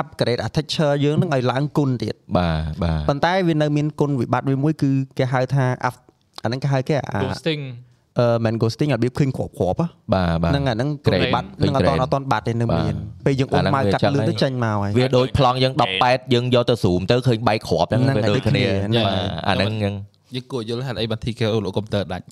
[0.00, 6.02] upgrade a texture យើងហ្នឹងឲ្យឡើងគុណទៀតបាទបាទប៉ុន្តែវានៅមានគុណវិបត្តិវាមួយគឺគេហៅថា up-
[6.42, 7.62] អាហ្នឹងគេហៅគេអា ghosting
[8.18, 9.78] អឺមិន ghosting របៀបឃើញគ្រាប់គ្រាប់
[10.14, 12.96] បាទបាទហ្នឹងអាហ្នឹង Grade បាត់ហ្នឹងអត់ Grade អត់តបាត់ទេនៅបាទមាន
[13.26, 15.72] ពេលយើងអ៊ុំអាហ្នឹងម៉ៅវាកាត់ចឹងលឿនហើយទៅចេញមកហើយវាដូចប្លង់យើង
[16.02, 19.94] 18យើងយកទៅ zoom ទៅឃើញបែកគ្រាប់ហ្នឹងហ្នឹងវាហើយដូចដូចគ្នាគ្នាបាទអាហ្នឹងហ្នឹង
[20.34, 22.24] យើងគួរយល់ហេតុអីបាន TKO លោកកុំព្យូទ័រដាច់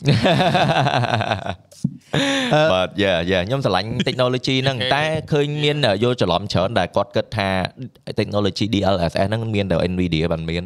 [2.73, 7.49] បាទយ៉ាយ៉ាខ្ញុំស្រឡាញ់ technology ហ្នឹងតែឃើញមានយល់ច្រឡំច្រើនដែលគាត់គិតថា
[8.19, 10.63] technology DLSS ហ្នឹងមានតែ Nvidia បានមាន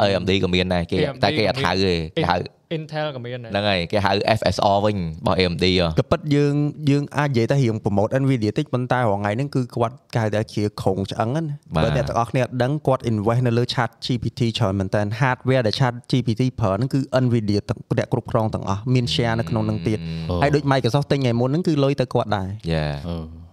[0.00, 2.36] AMD ក៏មានដែរគេ AMD តែគេអត់ហៅទេគេហៅ
[2.76, 6.54] Intel ក៏មានដែរហ្នឹងហើយគេហៅ FSR វិញរបស់ AMD ហ៎ក៏ប៉ិតយើង
[6.90, 11.42] យើងអាចនិយាយថារៀងប្រម៉ូទ Nvidia តិចប៉ុន្តែរាល់ថ្ងៃហ្នឹងគឺគាត់គេហៅថាជាក្រុងឆ្អឹងណា
[11.74, 19.98] បាទបើអ្នកទាំងអស់គ្នាអត់ដឹងគាត់ invest នៅលើ Chat GPT ច្រើនមែនតើ hardware ដែល Chat GPT ប្រើហ្នឹងគឺ Nvidia ទាំងអ្នកគ្រប់គ្រងទាំងអស់មាន share នៅក្នុងហ្នឹងទៀត
[20.42, 22.86] ហើយដូច Microsoft ទិញថ្ងៃមុនហ្នឹងគឺលុយទៅគាត់ដែរយ៉ា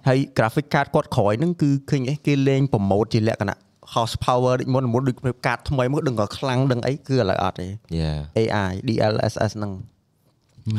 [0.08, 3.58] ហើយ graphic card គាត់ក្រោយហ្នឹងគឺឃើញអីគេលេងប្រម៉ូទជាលក្ខណៈ
[3.94, 9.74] horse power ដូចមុនមុនដូចកាតថ្មីមកដឹងក៏ខ្លាំងដឹងអីគឺឥឡូវអត់ទេយ៉ា AI DLSS ហ្នឹង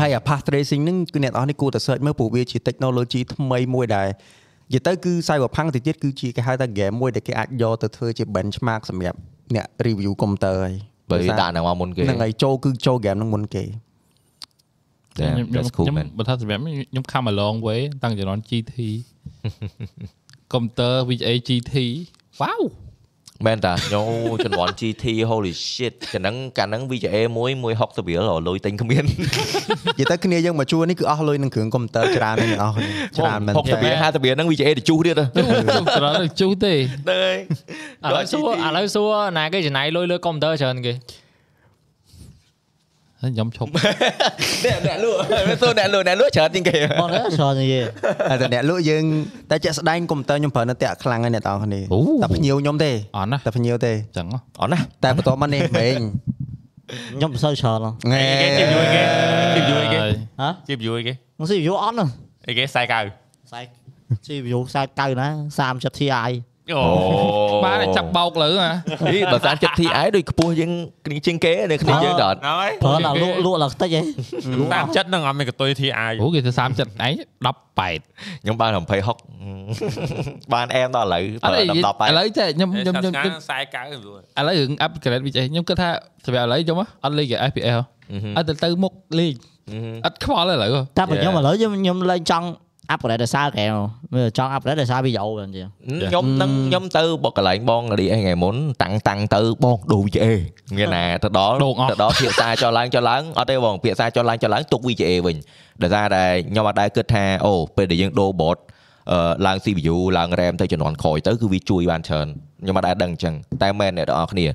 [0.01, 4.09] ហើយអា path tracing ហ្នឹងគឺអ្នកនរនេះគួរតែ search មើលព្រោះវាជា technology ថ្មីមួយដែល
[4.73, 9.19] និយាយទៅគឺ Cyberpunk ទៅទៀតគឺជាគេហៅថា game មួយដែលគេអាចយកទៅធ្វើជា benchmark សម្រាប់
[9.55, 10.75] អ្នក review computer ហើយ
[11.11, 13.65] បើវាដាក់នៅមកមុនគេហ្នឹងហើយចូលគឺចូល game ហ្នឹងមុនគេ
[15.21, 18.75] Yeah, ខ្ញុំខ្ញុំ that's cool ខ្ញុំ man បើថាសម្រាប់ខ្ញុំ come a long way តាំងជំនាន់ GT
[20.53, 21.75] កុំព្យូទ័រ VGA GT
[22.41, 22.61] វ៉ាវ
[23.47, 24.03] មែនតាញោ
[24.45, 29.15] ចំនួន GT holy shit ចំហ្នឹងកាលហ្នឹង VGA មួយមួយ60រៀលរលុយទិញគ្មាននិ
[29.99, 35.25] យាយទៅគ្នាយើងមកជួរនេះគឺអស់លុយនឹងគ្រឿង computer ច្រើនណាស់អ្នកនរគ្នាច្រើនមែន60រៀល50រៀលហ្នឹង VGA ទៅជុះទៀតហ៎
[35.97, 37.37] ច្រើនជុះទេហ្នឹង
[38.05, 40.93] ហើយឥឡូវសួរឥឡូវសួរណាគេចំណាយលុយលើកុំព្យូទ័រច្រើនគេ
[43.23, 43.71] ហើយខ្ញុំឈប់
[44.65, 45.19] អ្នកអ្នកលក់
[45.49, 47.85] មិនសួរអ្នកលក់អ្នកលក់ច្រើនជាងគេបងនេះច្រើននិយាយ
[48.31, 49.05] តែតែអ្នកលក់យើង
[49.51, 55.99] តែជាក់ស្ដែង computer ខ្ញុំប្រើនៅតាក់ខ្លាំងហើយអ្នកនរគ្នាអូតែភ្ញៀវខ្ញុំទេអត់ណាតែភ្ញៀវទេចឹងហ៎អត់ណាតែបន្ទាប់មកនេះមែង
[57.17, 59.03] ខ្ញុំមិនសូវច្រើនហ៎ងែគេជិះយូរគេ
[59.57, 62.07] ជិះយូរគេហើយហ៎ជិះយូរគេមកស៊ី view អត់ណា
[62.47, 63.01] អីគេខ្សែកៅ
[63.47, 63.61] ខ្សែ
[64.27, 65.29] ស៊ី view ខ្សែ9ណា
[65.59, 66.50] 30 Ti អូ
[67.65, 68.71] បានតែចាប់បោកលើហ៎
[69.09, 70.71] អីបើសានចិត្ត TI ដូចខ្ពស់ជាង
[71.07, 74.01] គ្នាជាងគេនៅគ្នាយើងទៅអត់ហ្នឹងហើយប្រើដល់លក់លក់ឡើងតិចហ៎
[74.75, 75.91] តាមចិត្តហ្នឹងអត់មានកតុយ TI
[76.23, 85.91] អូគេទៅ30ចិត្តឯង18ខ្ញុំបាន20 60បានអែមដល់ឥឡូវអត់ប្រើទេដល់10ឥឡូវតែខ្ញុំខ្ញុំខ្ញុំខ្ញុំខ្ញុំខ្សែកៅព្រោះឥឡូវរឿង upgrade VGA ខ្ញុំគិតថា
[86.25, 87.85] សម្រាប់ឥឡូវខ្ញុំហ៎អត់លេង FPS ហ៎
[88.37, 89.35] អត់ទៅទៅមុខលេង
[90.07, 91.23] អត់ខ្វល់ទេឥឡូវហ៎តែបើ Yeah.
[91.23, 92.47] ខ្ញុំឥឡូវខ្ញុំខ្ញុំលេងចង់
[92.93, 93.75] upgrade ដោយសារហ្គេម
[94.15, 95.69] មើលចង់ upgrade ដោយសារវីដេអូហ្នឹងជាង
[96.11, 100.27] ខ្ញុំនឹងខ្ញុំទៅបកកន្លែងបងរីអីថ្ងៃមុនតាំងតាំងទៅបងដូរ VGA
[100.77, 105.37] មានណាទៅដល់ដូរអស់ទៅដល់ភាសាចុះឡើងចុះឡើងអត់ទេបងភាសាចុះឡើងចុះឡើងទុក VGA វិញ
[105.83, 108.59] ដោយសារតែខ្ញុំអត់ដែរគិតថាអូពេលដែលយើងដូរ board
[109.13, 112.27] អឺឡើង CPU ឡើង RAM ទៅជំនាន់ក្រោយទៅគឺវាជួយបានច្រើន
[112.63, 114.47] ខ្ញុំអត់ដែរដឹងអញ្ចឹងតែមែនអ្នកទាំងអស់គ្នា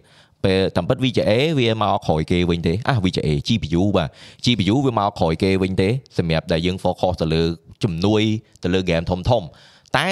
[0.45, 4.09] ពេលតាមពិត VGA វាមកក្រោយគេវិញទេអា VGA GPU បាទ
[4.45, 7.43] GPU វាមកក្រោយគេវិញទេសម្រាប់ដែលយើង focus ទៅលើ
[7.83, 8.21] ជំនួយ
[8.63, 9.45] ទៅលើ game ធំធំៗ
[9.97, 10.07] តែ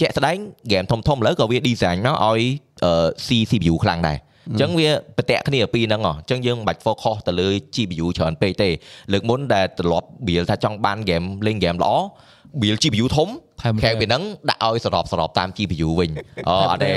[0.00, 0.36] ជាក់ស្ដែង
[0.72, 2.42] game ធំធំៗឥឡូវក៏វា design មកឲ្យ
[2.84, 2.92] អឺ
[3.26, 4.18] C CPU ខ្លាំងដែរ
[4.50, 8.68] អញ្ចឹងវាប្រតាក់គ្នាពីរហ្នឹងហ៎អញ្ចឹងយើងមិនបាច់ focus ទៅលើ GPU ច្រើនពេកទេ
[9.12, 11.92] លើកមុនដែលត្រឡប់ build ថាចង់បាន game លេង game ល្អ
[12.60, 13.28] build GPU ធំ
[13.62, 16.10] ថែមខែពីហ្នឹងដាក់ឲ្យសរបសរបតាម GPU វិញ
[16.48, 16.96] អូអត់ទេត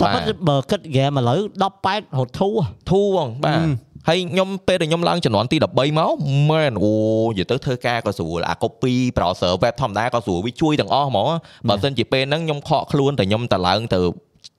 [0.00, 1.40] បាទពិតបើគិតហ្គេមឥឡូវ
[1.78, 2.54] 18រត់ធូរ
[2.90, 3.66] ធូរបងបាទ
[4.08, 6.12] ហើយខ្ញុំពេលដែលខ្ញុំឡើងចំនួនទី13មក
[6.50, 6.92] មែនអូ
[7.30, 11.28] និយាយទៅធ្វើការក៏ស្រួលអា copy browser web ធម្មតាក៏ស្រួលវាជួយទាំងអស់ហ្មង
[11.68, 13.98] បើមិនជាពេលហ្នឹងខ្ញុំខកខ្លួនតែខ្ញុំតែឡើងទៅ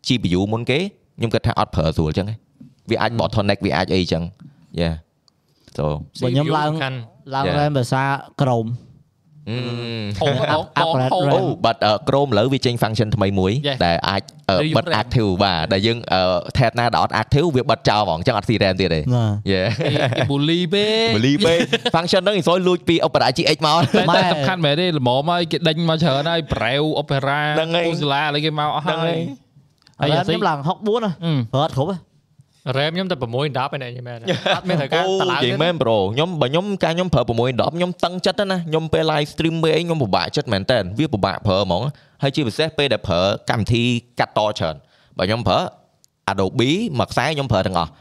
[0.07, 0.79] GPU មុនគេ
[1.17, 2.37] ខ្ញុំគិតថាអត់ប្រើស្រួលអញ្ចឹងឯង
[2.89, 4.23] វាអាច bottleneck វាអាចអីអញ្ចឹង
[4.79, 4.91] យ៉ា
[5.77, 5.85] so
[6.23, 6.97] បើខ្ញុំឡើងសំខាន់
[7.35, 7.57] ឡើង Yeah.
[7.59, 8.03] RAM ភាសា
[8.41, 8.65] ក្រម
[9.49, 9.57] អឺ
[10.21, 13.77] អូអូ upgrade អូ RAM អូបាត់ Chrome ឥឡូវវាចេញ function ថ្មីមួយ Yes.
[13.85, 16.21] ដែលអាចអឺដែលយើងបិទ RAM active បាទដែលយើងអឺ
[16.57, 19.61] tab ណាដែលអត់ active វាបិទចោលហ្មងអញ្ចឹងអត់ស៊ី RAM ទៀតទេណាយេ
[20.17, 21.59] គេបូលីពេកបលីពេក
[21.95, 29.19] function ហ្នឹងអ៊ីសយលួចពី Opera GX មកតែម៉ែតែសំខាន់មែនទេល្មមហើយគេដេញមកច្រើនហើយ Brave Opera ហ្នឹងហើយ Mozilla ឥឡូវគេមកអស់ហ្នឹងហើហើយយ
[30.01, 31.97] ហើយ RAM អាស៊ីខ្ញុំឡើង64ណាអឺប្រើអត់គ្រប់
[32.65, 33.43] ទេ RAM ខ្ញុំតែ6 10ឯ
[33.83, 34.19] នេះមែន
[34.55, 41.83] អត់មានត្រូវការអូតឡើងនិយាយមែនប្រូខ្ញុំបើខ្ញុំការខ្ញុំប្រើ6 10ខ្ញុំតឹងចិត្តណាខ្ញុំពេល live stream ពេលអីខ្ញុំពិបាកចិត្តមែនតើវាពិបាកប្រើហ្មង
[42.23, 43.83] ហើយជាពិសេសពេលដែលប្រើកម្មវិធី
[44.19, 44.75] កាត់តច្រើន
[45.17, 45.59] បើខ្ញុំប្រើ
[46.31, 47.91] Adobe មួយខ្សែខ្ញុំប្រើទាំងអស់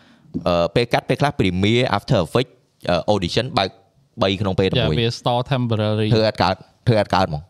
[0.48, 2.52] អឺពេលកាត់ពេលខ្លះ Premiere After Effects
[2.90, 3.68] អឺ Audition បើក
[4.04, 6.54] 3ក្នុងពេលតែយ៉ាមួយវា store temporary ធ្វើអត់កើត
[6.88, 7.42] ធ្វើអត់កើតហ្មង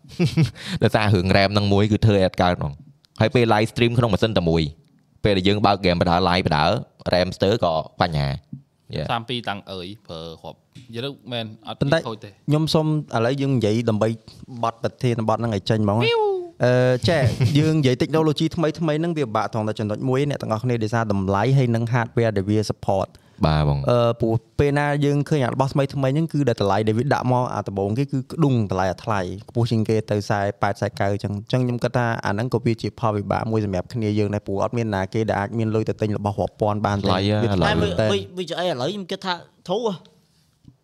[0.82, 2.72] ដោយសាររឿង RAM ហ្នឹងមួយគឺធ្វើអត់កើតហ្មង
[3.20, 4.62] ហើយពេល live stream ក្នុងម៉ាស៊ីនតែមួយ
[5.24, 6.64] ពេលដែលយើងបើក game បដើ live បដើ
[7.12, 8.28] Ramster ក៏បញ្ហា
[8.96, 14.08] Yeah 32តាំងអើយប្រើរាប់និយាយទៅមែនអត់ប៉ុន្តែខូចទេខ្ញុំសុំឥឡូវយើងនិយាយដើម្បី
[14.62, 16.04] បត់ប្រធានបត់ហ្នឹងឲ្យចេញហ្មងណា
[16.64, 17.22] អឺចេះ
[17.58, 23.08] យើងនិយាយ technology ថ្មីថ្មីហ្នឹងវាពិបាកត្រង់តែចំណុចមួយអ្នកទាំងអស់គ្នាដោយសារតម្លៃហើយនិង hardware ដែលវា support
[23.46, 39.34] បាទបងអឺព្រោះពេលណាយើងឃើញអារបស់ថ្មីថ្មីហ្នឹងគឺដែលតម្លៃដែលវាដាក់មកអាដំបូងគេគឺក្ដុងតម្លៃអាថ្លៃខ្ពស់ជាងគេទៅ40 80 90អញ្ចឹងអញ្ចឹងខ្ញុំគិតថាអាហ្នឹងក៏វាជាផលវិបាកមួយសម្រាប់គ្នាយើងដែរព្រោះអត់មានណាគេដែលអាចមានលុយទៅទិញរបស់រាប់ពាន់បានថ្លៃហ៎វាថ្លៃតែមែវានតើវាវាជាអីឥឡូវខ្ញុំគិតថា
[39.70, 39.86] ធូរ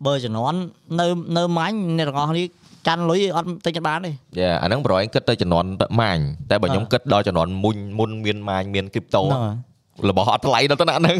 [0.05, 0.59] បើជំនាន់
[0.99, 1.07] នៅ
[1.37, 2.47] នៅម៉ាញ់អ្នកទាំងអស់នេះ
[2.87, 5.65] កាន់លុយអត់ទិញបានទេយ៉ាអាហ្នឹងប្រហែលគិតទៅចំនួន
[6.01, 6.17] ម៉ាញ
[6.49, 9.70] តែបើខ្ញុំគិតដល់ចំនួនមុនមុនមានម៉ាញមាន crypto ហ្នឹងហើយ
[10.09, 11.17] របស់អត់ថ្លៃដល់ទៅណាហ្នឹង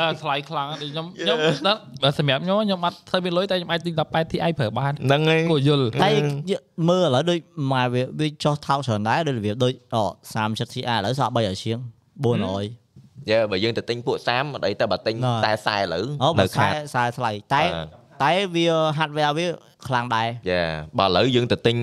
[0.00, 6.10] អើថ្លៃខ្លាំងដូចខ្ញុំខ្ញុំដល់បើសម្រាប់ខ្ញុំខ្ញុំអត់ធ្វើមានលុយតែខ្ញុំអាចទិញ18 Ti ប្រើបានហ្នឹងហើយគួរយល់តែ
[6.50, 7.38] យកមើលឥឡូវដូច
[7.72, 10.02] មកវាវាចុះថោកច្រើនដែរដូចរបៀបដូចអូ
[10.34, 11.78] 30 Ti ឥឡូវសក់300ជាង
[12.24, 18.66] 400យ៉ាបើយើងទៅទិញពួកសាមអត់អីតែបើទិញហ្នឹងហើយតែខ្សែឥឡូវអូបើនៅខ្សែខាតខ្សែថ្លៃតែបាទតែវា
[18.98, 19.46] hardware វា
[19.86, 20.62] ខ្លាំងដែរយ៉ា
[20.98, 21.76] បើឥឡូវយើងទៅទិញ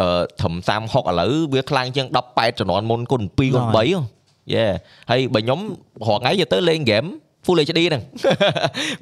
[0.00, 0.08] អឺ
[0.40, 0.54] ត្រឹម
[0.86, 4.21] 36ឥឡូវវាខ្លាំងជាង18ចំនួនមុនគុណ2គុណ3
[4.54, 4.66] យ៉ា
[5.10, 5.60] ហើយបើខ្ញុំ
[6.06, 7.06] រាល់ថ្ងៃយកទៅលេងហ្គេម
[7.46, 8.02] Full HD ហ្នឹង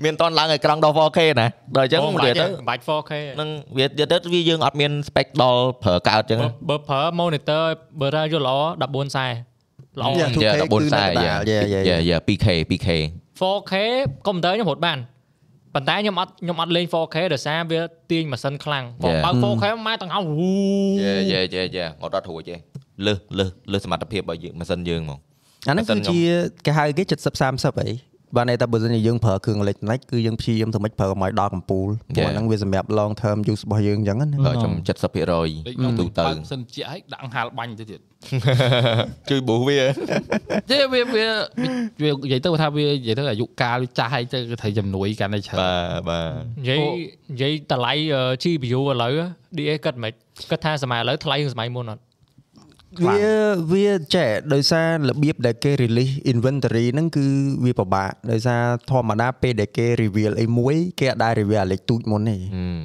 [0.05, 1.47] មានតន់ឡើងឲ្យក្រង់ដល់ 4K ណា
[1.77, 3.49] ដល់អញ្ចឹងអូវាបាច់ទៅទេបាច់ 4K នឹង
[3.79, 7.63] វាទៅទៅវាយើងអត់មាន spec ដល់ប្រើកើតអញ្ចឹងបើបើប្រើ monitor
[8.01, 9.27] បើរ៉ាយល់ល្អ14ខ្សែ
[10.01, 12.89] ល្អយ៉ា 2K យ៉ា14ខ្សែគឺនៅកណ្ដាយ៉ាលយ៉ាយ៉ាយ៉ាយ៉ាយ៉ា 2K 2K
[13.41, 13.75] 4K
[14.27, 14.99] កុំព្យូទ័រខ្ញុំរត់បាន
[15.75, 17.81] ប៉ុន្តែខ្ញុំអត់ខ្ញុំអត់លេង 4K ដោយសារវា
[18.11, 19.23] ទាញម៉ាស៊ីនខ្លាំងបើ Yeah.
[19.25, 20.55] បើ 4K ម៉ែទាំងអស់វូ
[21.03, 22.57] យ៉ាយ៉ាយ៉ាយ៉ាអត់អត់រួចទេ
[23.07, 25.19] លើសលើសលើសសមត្ថភាពរបស់យើងម៉ាស៊ីនយើងហ្មង
[25.69, 26.21] អាហ្នឹងបើសិនគឺជា
[26.67, 27.11] គេហៅគេ70
[27.51, 27.95] 30អី
[28.37, 32.29] បាទន័យថាបើសិនជាយើងប្រើគ្រឿងអេឡិចត្រូនិកគឺយើងព្យាយាមធ្វើម៉េចប្រើកុំឲ្យដល់កំពូលព្រោះ Yeah.
[32.29, 38.01] អាហ្នឹងវាសម្រាប់ long term use របស់យើងអញ្ចឹងណាបើចំ70%ដូចខ្ញុំទូទៅបើកសិនជាឲ្យដាក់ហាលបាញ់ទៅទៀត
[39.31, 39.81] ជួយប៊ូវា
[40.71, 41.25] ទេវាវា
[42.03, 46.31] វានិយាយទៅថាវានិយាយទៅអាយុកាលវាចាស់ហើយទៅគឺត្រូវជំនួយកាន់តែច្រើនបាទបាទ
[46.61, 46.79] និយាយ
[47.33, 49.13] និយាយតម្លៃអឺ GPU ឥឡូវ
[49.59, 50.13] DA គិតមិន
[50.51, 52.03] គិតថាសម័យឥឡូវថ្លៃជាងសម័យមុនអត់
[52.99, 53.17] វា
[53.73, 57.27] វាចេះដោយសាររបៀបដែលគេ release inventory ហ្នឹងគឺ
[57.65, 62.81] វាពិបាកដោយសារធម្មតាពេលដែលគេ reveal អីមួយគេអត់ដែរ reveal អាលេខទូចមុនទេហឹម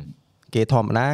[0.55, 1.07] គេធម្មតា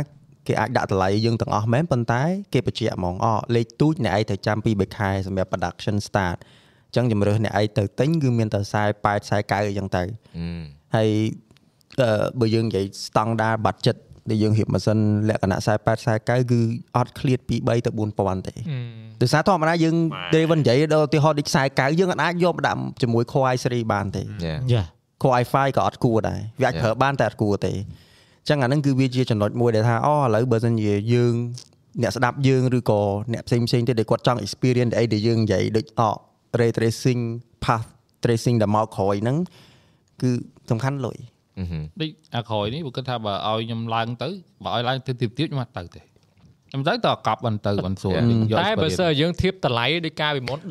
[0.48, 2.22] គេអាចដាក់តម្លៃយើងទាំងអស់មែនប៉ុន្តែ
[2.54, 6.38] គេបញ្ជាក់ហ្មងអូលេខទូចអ្នកឯងត្រូវចាំពី3ខែសម្រាប់ production start
[6.88, 10.62] អញ្ចឹងជំរឿសអ្នកឯងទៅទិញគឺមានតែ48 49អញ្ចឹងទៅហឹម
[10.96, 11.10] ហើយ
[12.02, 12.10] អឺ
[12.40, 13.98] បើយើងនិយាយ standard budget
[14.30, 14.98] ដែលយើងរៀបម៉ាស៊ីន
[15.30, 16.60] លក្ខណៈ48 49គឺ
[16.98, 18.54] អត់ឃ្លាតពី3ទៅ4000ទេ
[19.22, 19.96] ដោយសារធម្មតាយើង
[20.34, 24.84] driven និយាយដល់ឧទាហរណ៍ដូច49យើងអាចយកមកដាក់ជាមួយ Core i3 បានទេយ៉ាយ៉ា
[25.22, 26.84] Core i5 ក៏អត់គួរដែរវាអាច Yeah.
[26.84, 31.34] ប្រើបានតែអត់គួរទេអញ្ចឹងអាហ្នឹងគឺវាជាចំណុចមួយដែលថាអូឥឡូវបើសិនជាយើង
[32.02, 33.02] អ្នកស្ដាប់យើងឬក៏
[33.34, 36.10] អ្នកផ្សេងផ្សេងៗទៀតដែលគាត់ចង់ experience អីដែលយើងនិយាយដូចអូ
[36.60, 37.22] ray tracing
[37.66, 37.88] path
[38.24, 39.38] tracing ដែលមកក្រោយហ្នឹង
[40.22, 40.32] គឺ
[40.70, 41.41] សំខាន់លុយហឹម
[42.02, 44.30] ដូចអាក្រោយនេះ僕គិតថាបើឲ្យខ្ញុំឡើងទៅ
[44.64, 46.02] បើឲ្យឡើងទៅទៀតទៀតខ្ញុំអត់ទៅទេ
[46.70, 48.26] ខ្ញុំទៅតើកប់បានទៅបានសួរ Yeah.
[48.52, 50.64] យកតែបើ experience សិនជាយើងធៀបតម្លៃដូចកាលពីមុន18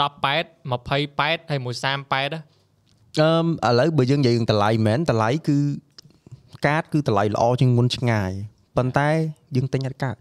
[0.71, 2.41] 28ហើយមួយ38ណា
[3.65, 5.59] អឺឥឡូវបើយើងនិយាយរឿងតម្លៃមែនតម្លៃគឺ
[6.67, 8.33] កាតគឺតម្លៃល្អជាងមុនឆ្ងាយ
[8.77, 9.09] ប៉ុន្តែ
[9.57, 10.17] យើងទិញអត់កើត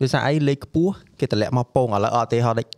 [0.00, 2.68] ដោយសារអីលេខខ្ពស់គេតម្លាក់មកពងឥឡូវអត់ទេហត់ដូច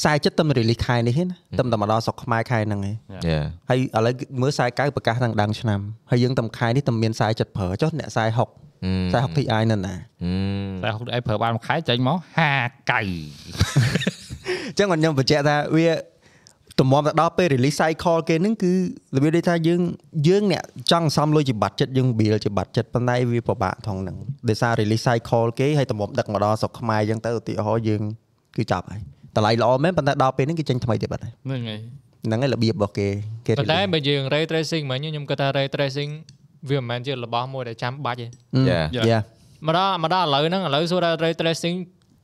[0.00, 2.96] 47ទំ release ខែនេះទេណាទំតែមកដល់ស្រុកខ្មែរខែហ្នឹងឯង
[3.26, 8.18] យ៉ាហើយឥឡូវមើល49ប្រកាសទាំងដើមឆ្នាំហើយយើងតែមួយខែនេះតែមាន47ប្រើចុះអ្នក46
[8.82, 10.30] 46 Ti នៅណាហឹ
[10.74, 12.18] មតែហុកអីប្រើបានមួយខែចេញមក
[12.52, 13.04] 50កៅអ
[14.72, 15.88] ញ្ចឹងខ្ញុំបញ្ជាក់ថាវា
[16.80, 18.72] តម្រាំទៅដល់ពេល release cycle គេហ្នឹងគឺ
[19.16, 19.80] របៀបដូចថាយើង
[20.28, 24.16] យើងអ្នកចង់សំលុយជាបាត់ចិត្តយើង build ជាបាត់ចិត្តប៉ុន្តែវាពិបាកថងហ្នឹង
[24.48, 28.02] ដោយសារ release cycle គេហើយតម្រាំដឹកមកដល់ស្រុកខ្មែរអញ្ចឹងទៅឧទាហរណ៍យើង
[28.56, 29.02] គឺចាប់ហើយ
[29.36, 31.80] តម្លៃល្អមែនប៉ុន្តែដល់ពេលហ្នឹងគេចេញថ្មីទៀតបាត់ហើយហ្នឹងហើយ
[32.26, 33.08] ហ្នឹងហើយរបៀបរបស់គេ
[33.46, 36.10] គេប៉ុន្តែ release បើយើង ray tracing មិញខ្ញុំគិតថា ray tracing
[36.68, 38.26] វាមិនមែនជារបស់មួយដែលចាំបាច់ទេ
[38.68, 39.18] យ៉ាយ៉ា
[39.66, 41.76] មកដល់មកដល់ឥឡូវហ្នឹងឥឡូវសួរថា ray tracing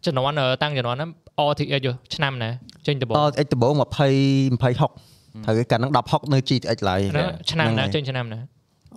[0.05, 1.11] ជំនាន់អឺតាំងជំនាន់ហ្នឹង
[1.51, 2.51] RTX យោឆ្នាំណា
[2.87, 8.39] ចេញដំបូងអត់ X ដំបូង20 26ត្រូវគេកាលហ្នឹង10 6នៅ GTX ឡើយហ្នឹងឆ្នាំណាហ្នឹងហើយចេញឆ្នាំណា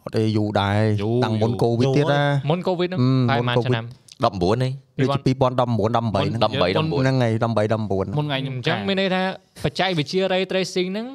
[0.03, 3.85] អត់ទេយូរដែរយូរតាំងមុនយូរកូវីដទៀតណាមុន covid ហ្នឹងអឺប្រហែលមុនប៉ុន្មាន COVID ឆ្នាំ
[4.25, 9.21] 19នេះដូចជា2019 18 18 19ហ្នឹងហើយ18 19មុនថ្ងៃខ្ញុំអញ្ចឹងមានន័យថា
[9.63, 11.07] បច្ចេកវិទ្យា ray tracing ហ្នឹង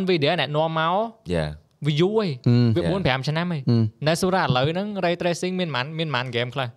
[0.00, 0.96] Nvidia អ្នកនាំមក
[1.34, 1.46] យ៉ា
[1.86, 3.18] វាយូរហីអឺវា Yeah.
[3.20, 3.76] 4 5ឆ្នាំហីអឺ
[4.06, 6.68] តែសួរថាឥឡូវហ្នឹង ray tracing មានប៉ុន្មានមានប៉ុន្មាន game ខ្លះ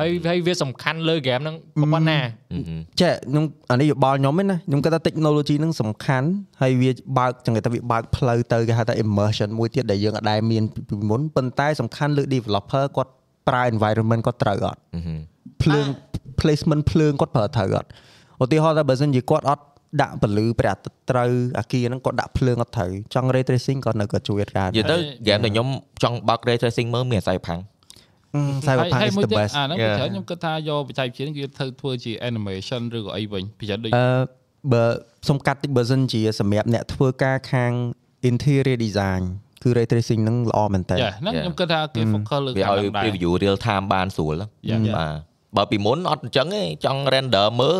[0.00, 1.56] ហើយហើយវាសំខាន់លើ game ហ្នឹង
[1.94, 2.18] ប៉ុណ្ណា
[2.52, 6.28] ហឹមចេះខ្ញុំអានេះយោបល់ខ្ញុំឯណាខ្ញុំគិតថា technology ហ្នឹងសំខាន់
[6.62, 13.12] ហើយវាបើកចឹងគេថាវាបើកផ្លូវទៅគេហៅថា immersion មួយទៀតដែលយើងអត់ដែលមានពីមុនប៉ុន្តែសំខាន់លើ developer គាត់
[13.48, 15.20] ប្រើ environment គាត់ត្រូវអត់ហឹម
[15.62, 15.86] ភ្លើង
[16.40, 17.88] placement ភ្លើងគាត់ប្រើត្រូវអត់
[18.42, 19.64] ឧទាហរណ៍ថាបើសិនជាគាត់អត់
[20.02, 25.68] ដាក់ពលឺព្រះអាទិត្យត្រូវអាគារហ្នឹងគាត់ដាក់ភ្លើងអត់ត្រូវចង់ ray tracing ក៏នៅក៏ជួយរ៉ានិយាយទៅហ្គេមដែលខ្ញុំ
[26.02, 27.60] ចង់បើក ray tracing មើលមានអាស្រ័យផាំង
[28.66, 29.96] Cyberpunk ហើយ is មួយ the ទៀត best អាហ្នឹង Yeah.
[29.96, 34.06] ពីច្រើនខ្ញុំគិតថាយកបច្ចេកវិទ្យានេះគេធ្វើធ្វើជា animation ឬក៏អីវិញពីច្រើនដូចអឺ
[34.72, 34.84] បើ
[35.28, 37.72] សុំកាត់តិចបើសិនជាសម្រាប់អ្នកធ្វើការខាង
[38.30, 39.22] interior design
[39.62, 44.34] គឺ ray tracing ហ្នឹងល្អមែនតើយ៉ាហ្នឹងខ្ញុំគិតថាគេ focus លើវាខាងឲ្យហ្នឹងដែរ preview real time បានស្រួល
[44.70, 44.80] Yeah.
[44.96, 45.14] បាទ
[45.56, 47.78] បើពីមុនអត់អញ្ចឹងទេចង់ render មើល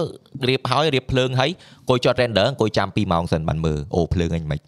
[0.49, 1.51] រៀបហើយរៀបភ្លើងហើយ
[1.81, 4.59] អង្គុយចត់ render អង្គុយចាំ2ម៉ោងសិនបានមើលអូភ្លើងអញមិន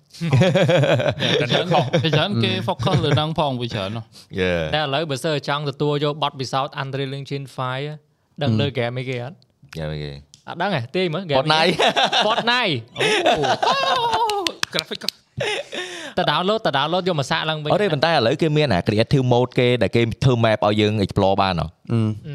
[1.20, 1.66] ពីច្រើន
[2.04, 4.04] ពីច្រើនគេ focus លើហ្នឹងផងពីច្រើននោះ
[4.40, 7.46] យេតែឥឡូវបើសិនចង់ទទួលយកប័ណ្ណពិសោធន៍ Unreal Engine
[7.94, 9.36] 5ដឹងលើហ្គេមអីគេអត់
[9.78, 10.10] យ៉ាគេ
[10.48, 11.72] អត់ដឹងទេទេមើលហ្គេម Fortnite
[12.26, 12.74] Fortnite
[14.74, 14.98] graphic
[16.18, 21.66] តើ download តើ download យកមកសាកឡើងវិញអត់ទេប៉ុន្តែឥឡូវគេមានអា creative mode គេដែលគេធ្វើ map ឲ្យយើង explore បានហ៎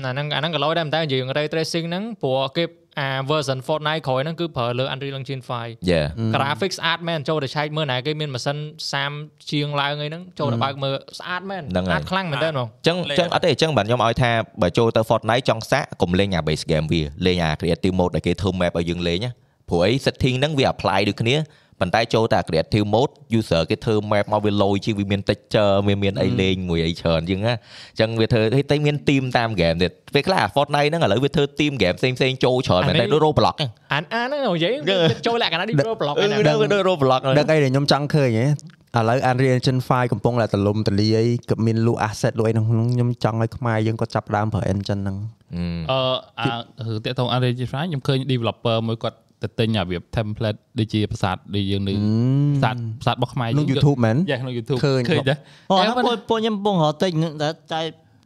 [0.05, 2.63] អាហ្នឹងអាហ្នឹងក៏ឡយដែរតែយើង ray tracing ហ្នឹងព្រោះគេ
[2.99, 5.99] អា version Fortnite ក្រោយហ្នឹងគឺប្រើលើ Unreal Engine 5យេ
[6.35, 8.57] graphics ស្អាតមែនចូលទៅឆែកមើលណាគេមានម៉ាស៊ីន
[9.03, 19.31] 30ជាងឡើងអីហ្នឹងចូលទៅបើកមើលស្អាតមែនហ្នឹងហើយស្អាតខ្លាំងមែនតើហ្មងអញ្ចឹងអញ្ចឹងអត់ទេអញ្ចឹងបាទខ្ញុំឲ្យថាបើចូលទៅ Fortnite ចង់សាកកុំលេងអា base game វាលេងអា creative mode ដែលគេធ្វើ map ឲ្យយើងលេងណា
[19.69, 21.35] ព្រោះអី setting ហ្នឹងវា apply ដូចគ្នា
[21.79, 28.41] ប៉ុន្តែចូលតែ creative mode user គេធ្វើ map មកវាលយជាងវាមាន texture វាមានអីលេងមួយអីច្រើនជាងណាអញ្ចឹងវាធ្វើ
[28.71, 34.73] តែមាន team តាម game ទៀតពេលខ្លះអា Fortnite ហ្នឹងឥឡូវវាធ្វើ team game ផ្សេងផ្សេងៗចូលច្រើនមែនតែដូច Roblox ហ្នឹងអានអានហ្នឹងនិយាយ
[35.27, 38.45] ចូលលក្ខណៈ deep block អឺហ្នឹងដឹងវាដូច Roblox ហ្នឹងដឹងអីដែលខ្ញុំចង់ឃើញហ៎
[38.97, 45.17] ឥឡូវ Unreal Engine 5កំពុងតែទលំទលាយក៏មានលក់ asset លក់អីក្នុងហ្នឹងខ្ញុំចង់ឲ្យខ្មែរយើងក៏ចាប់ផ្ដើមប្រើ engine ហ្នឹង
[45.91, 45.99] អឺ
[46.39, 51.93] អារឿងតាក់ទង Unreal Engine 5ខ្ញុំឃើញ developer មួយគាត់ ទៅទិញអារបៀប template ដូចជាប្រាសាទដូចយើងនៅ
[52.61, 55.37] ប្រាសាទប្រាសាទរបស់ខ្មែរក្នុង YouTube មែនយ៉ាក្នុង YouTube ឃើញឃើញដែរ
[55.71, 57.81] អូតែហ្នឹងមិនពួកពួកខ្ញុំកំពុងរកទិញហ្នឹងតែតែ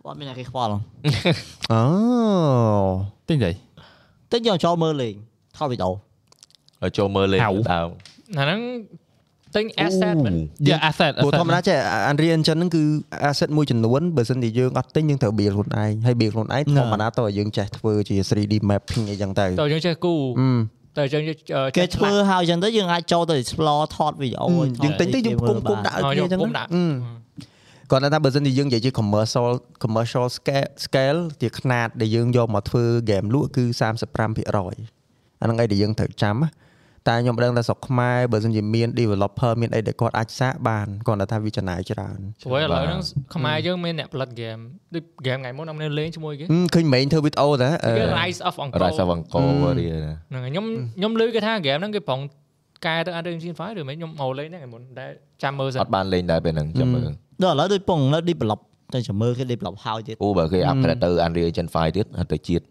[0.08, 0.80] អត់មានអ្នកគេខ្វល់ហ៎
[1.72, 1.84] អូ
[3.30, 3.52] ទិញទៅ
[4.32, 5.14] ទិញយកចូលមើលលេង
[5.58, 5.92] ថតវីដេអូ
[6.84, 7.90] ឲ្យចូលមើលលេងហៅដើម
[8.38, 8.60] អាហ្នឹង
[9.56, 10.38] ទិញ asset មែន
[10.68, 11.78] យ៉ា asset ព្រោះធម្មតាចេះ
[12.10, 12.84] Unreal Engine ហ្នឹងគឺ
[13.30, 20.50] asset មួយចំនួនបើសិនជាយើងអត់ទិញយើងត្រូវ build ខ្លួនឯងហើយ build ខ្លួនឯងធម្មតាតើយើងចេះធ្វើជា 3D mapping អីចឹងទៅតើយើងចេះគូអឺ
[20.98, 21.24] តែយើង
[21.78, 24.44] គេធ្វើហើយអញ្ចឹងទៅយើងអាចចូលទៅ explore ថត video
[24.84, 26.40] យើងទិញទៅយើងគុំគុំដាក់ឲ្យគ្នាអញ្ចឹង
[27.92, 29.50] គាត់ថាបើសិនជាយើងនិយាយជា commercial
[29.84, 36.50] commercial scale scale ជាຂ្នាតដែលយើងយកមកធ្វើ game លក់គឺ35%អាហ្នឹងឯងដែលយើងត្រូវចាំណា
[37.08, 43.02] តែខ្ញុំដឹងថាស្រុកខ្មែរបើសិនជាមាន developer មានអីដែលគាត់អាចសាកបានគាត់ថាវាចំណាយច្រើនព្រោះឥឡូវហ្នឹង
[43.36, 44.62] ខ្មែរយើងមានអ្នកផលិត game
[44.94, 50.66] ដូច game ថ្ងៃមុនអត់មានលេងជាមួយគេហឹមឃើញមេងធ្វើវីដេអូតាអឺគេ Rise of Angkor រ៉ាសាវអង្គរវាហ្នឹងហើយខ្ញុំ
[50.98, 52.22] ខ្ញុំឮគេថា game ហ្នឹងគេប្រង
[52.86, 55.06] កែទៅ Unreal Engine 5ឬមិនខ្ញុំមកលេងហ្នឹងថ្ងៃមុនតែ
[55.44, 57.10] ចាំមើលសិនអត់បានលេងដែរពេលហ្នឹងចាំមើល
[57.44, 58.60] ដល់ឥឡូវដូចពងនៅ develop
[58.94, 62.64] តែចាំមើលគេ develop ហើយទៀតអូបើគេ upgrade ទៅ Unreal Engine 5ទៀតអត់ទៅជាតិ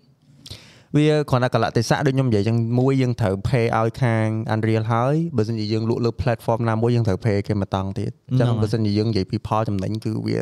[0.97, 10.41] វាគ្រាន់តែកលៈទេសៈដូចខ្ញុំនិយាយចឹងមួយយើងត្រូវ pay ឲ្យខាង Unreal ហើយបើសិនជាយើងលក់លើ platform ណាមួយយើងត្រូវ pay គេមកតង់ទៀតអញ្ចឹងបើសិនជាយើងនិយាយពីផលចំណេញគឺវា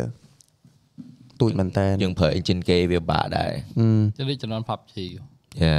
[1.41, 3.53] ទូចមែនតើយើងប្រើ engine គេវាបាក់ដែរ
[4.19, 4.95] ទៅដូចចំនួន PUBG
[5.63, 5.77] យ៉ា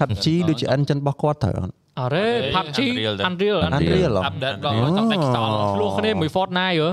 [0.00, 2.26] PUBG ដូចជា engine របស់គាត់ត្រូវអត់អរេ
[2.56, 6.90] PUBG Unreal ទៅ Unreal Unreal ហ៎ update ដល់ចង់តែខ្សោយឆ្លោះគ្នាមួយ Fortnite ហ៎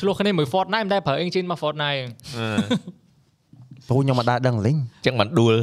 [0.00, 2.02] ឆ្លោះគ្នាមួយ Fortnite មិនដែលប្រើ engine មក Fortnite
[3.90, 5.54] ព្រោះខ្ញុំមិនដែរដឹងលេងអញ្ចឹងមិនដួល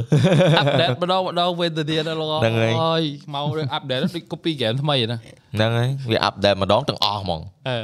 [0.62, 3.02] update ម្ដងម្ដងវិញទៅទៀតដល់ហ្នឹងហើយយ
[3.34, 3.44] មក
[3.76, 5.18] update ដូច copy game ថ្មីណា
[5.56, 7.78] ហ្នឹងហើយវា update ម្ដងទាំងអស់ហ្មងអឺ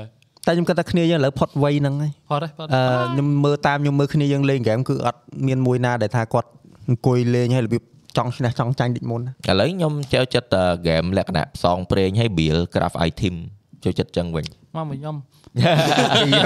[0.47, 2.81] តែខ្ញុំគិតថាគ្នាយើងឥឡូវផុតវ័យហ្នឹងហើយផតទេផតអឺ
[3.13, 6.49] ខ្ញុំមើលតាមខ្ញុំមើលគ្នាយើងលេងហ្គេមគឺអត់មានមួយណាដែលថាគាត់
[6.89, 7.83] អង្គុយលេងហើយរបៀប
[8.17, 10.57] ចង់ឈ្នះចង់ចាញ់ដូចមុនណាឥឡូវខ្ញុំចូលចិត្ត
[10.87, 13.35] game លក្ខណៈផ្សងព្រេងហើយ build craft item
[13.85, 14.47] ចូលចិត្តចឹងវិញ
[14.77, 15.17] មកមកខ្ញុំ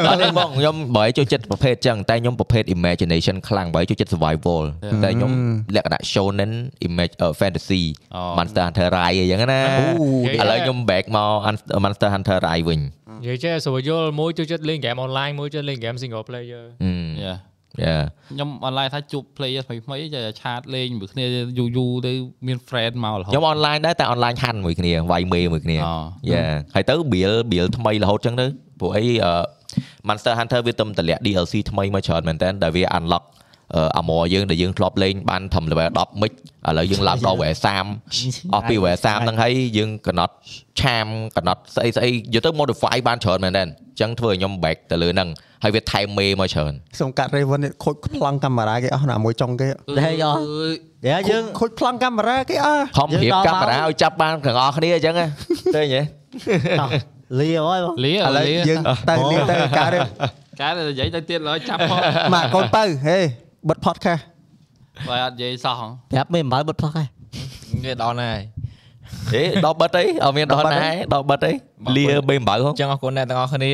[0.09, 4.63] អត់ទេបងខ្ញុំបើឲ្យចូលចិត្តប្រភេទចឹងតែខ្ញុំប្រភេទ imagination ខ្លាំងបើឲ្យចូលចិត្ត survival
[5.05, 5.33] តែខ្ញុំ
[5.77, 6.53] លក្ខណៈ shonen
[6.87, 7.83] image uh, fantasy
[8.39, 9.61] Monster Hunter Rise អីចឹងណា
[10.41, 12.81] ឥឡូវខ្ញុំ back មក Monster Hunter Rise វិញ
[13.23, 16.93] និយាយចេះស្រួលយល់មួយចូលចិត្តលេង game online មួយចូលលេង game single player អឺ
[17.25, 17.35] យ៉ា
[17.85, 17.97] យ៉ា
[18.31, 21.25] ខ្ញុំ online ថាជួប player ថ្មីថ្មីចេះឆាតលេងមួយគ្នា
[21.59, 22.13] យូរយូរទៅ
[22.47, 25.95] មាន friend មករហូតខ្ញុំ online ដែរតែ online ហាន់មួយគ្នាវាយមេមួយគ្នាអូ
[26.33, 26.45] យ៉ា
[26.75, 28.47] ហើយទៅ build build ថ្មីរហូតចឹងទៅ
[28.81, 29.33] ព្រោះអីអឺ
[30.09, 33.25] Monster Hunter វាទំតម្លាក់ DLC ថ្មីមកច្រើនមែនតើដែលវា unlock
[33.75, 36.35] អឺ armor យើងដែលយើងធ្លាប់លេងបានត្រឹម level 10មិចឥ
[36.79, 37.55] ឡូវយើងឡើងដល់ level
[38.05, 40.35] 30អស់ពី level 30ហ្នឹងហើយយើងកំណត់
[40.81, 41.07] ឆាម
[41.37, 45.29] កំណត់ស្អីស្អីយកទៅ modify បានច្រើនមែនតើអញ្ចឹងធ្វើឲ្យខ្ញុំ back ទៅលើហ្នឹង
[45.63, 49.69] ហើយវាថែមមេមកច្រើនសូមកាត់ Raven នេះខូចប្លង់កាមេរ៉ាគេអស់ណាមួយចុងគេ
[49.99, 50.37] តែយក
[51.07, 55.27] តែយើងខូចប្លង់កាមេរ៉ាគេអស់ខំរៀបកាមេរ៉ាឲ្យចាប់បានទាំងអស់គ្នាអញ្ចឹងណា
[55.75, 56.03] ឃើញទេ
[57.41, 59.93] លាហើយបងលាឥឡូវលាយើងទៅលៀងទៅកាត់
[60.61, 62.01] កាលនិយាយទៅទៀតឡើយចាប់ផត
[62.35, 63.19] មកកូនបើហេ
[63.69, 64.23] បិទ podcast
[65.09, 65.81] បើអត់និយាយសោះ
[66.13, 67.09] ប្រាប់មេអំបៅបិទផុសហើយ
[67.85, 68.43] គេដល់ណាហើយ
[69.33, 71.53] ហេដល់បិទអីអត់មានដល់ណាដល់បិទអី
[71.97, 73.73] លាបេអំបៅហ៎អញ្ចឹងអរគុណអ្នកទាំងអស់គ្នា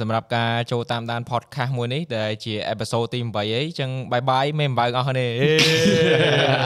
[0.00, 5.26] សម្រាប់ការចូលតាមដាន podcast មួយនេះដែលជា episode ទី8អីអញ្ចឹងបាយបាយមេអំបើអស់គ្នា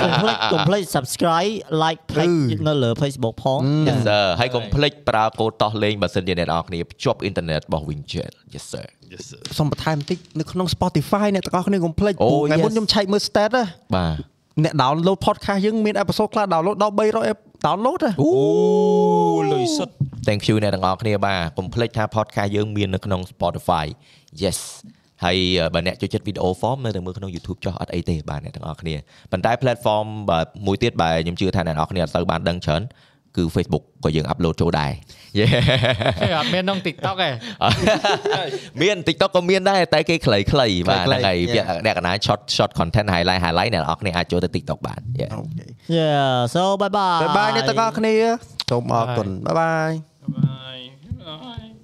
[0.02, 2.34] កុំភ្លេចកុំភ្លេច subscribe like page
[2.68, 12.74] នៅលើ Facebook ផង Yes sir ហើយកុំភ្លេចប្រើកូដតោះលេងបើសិនជាអ្នកនរគ្នាភ្ជាប់អ៊ីនធឺណិតរបស់ Wingjet Yes sir Yes sir សូមបន្ថែមបន្តិចនៅក្នុង Spotify អ្នកទាំងអស់គ្នាកុំភ្លេចអូព្រោះថ្ងៃមុន yes
[12.74, 13.64] ខ្ញុំឆែកមើល stat ណា
[13.96, 14.16] បាទ
[14.64, 18.32] អ្នក download podcast យើងមាន episode ខ្លះ download ដល់300 download ហ៎អូ
[19.52, 19.94] លុយសុទ្ធ
[20.26, 23.86] Thank you អ្នកទាំងអស់គ្នាបាទកុំភ្លេចថា podcast យើងមាននៅក្នុង Spotify
[24.42, 24.58] Yes
[25.24, 25.36] ហើយ
[25.74, 28.94] បើអ្នកចូលចិត្ត video form នៅតែមើលក្នុង YouTube ចុះអត់អីទេបាទអ្នកទាំងអស់គ្នា
[29.32, 32.82] ប៉ុន្តែ platform បាទមួយទៀតបាទខ្ញុំជឿថាអ្នកទាំងអស់គ្នាអត់សូវបានដឹងច្រើន
[33.36, 34.92] គឺ Facebook ក៏យើង upload ចូលដែរ
[35.40, 35.50] Yeah
[36.20, 37.30] គេអត់មានក្នុង TikTok ទេ
[38.82, 40.42] មាន TikTok ក៏មានដែរតែគេខ្លីៗ
[40.88, 41.66] បាទខ្លីៗហ្នឹងហើយ Yeah.
[41.86, 45.66] អ្នកកណា short short content highlight highlight អ្នកទាំងអស់គ្នាអាចចូលទៅ TikTok បាន Yeah OK
[45.98, 48.14] Yeah so bye bye bye bye អ្នកទាំងអស់គ្នា
[48.70, 50.78] សូមអរគុណ bye bye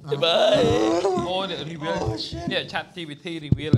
[0.09, 1.97] អូនេះ reveal
[2.51, 3.75] នេះ ChatGPT reveal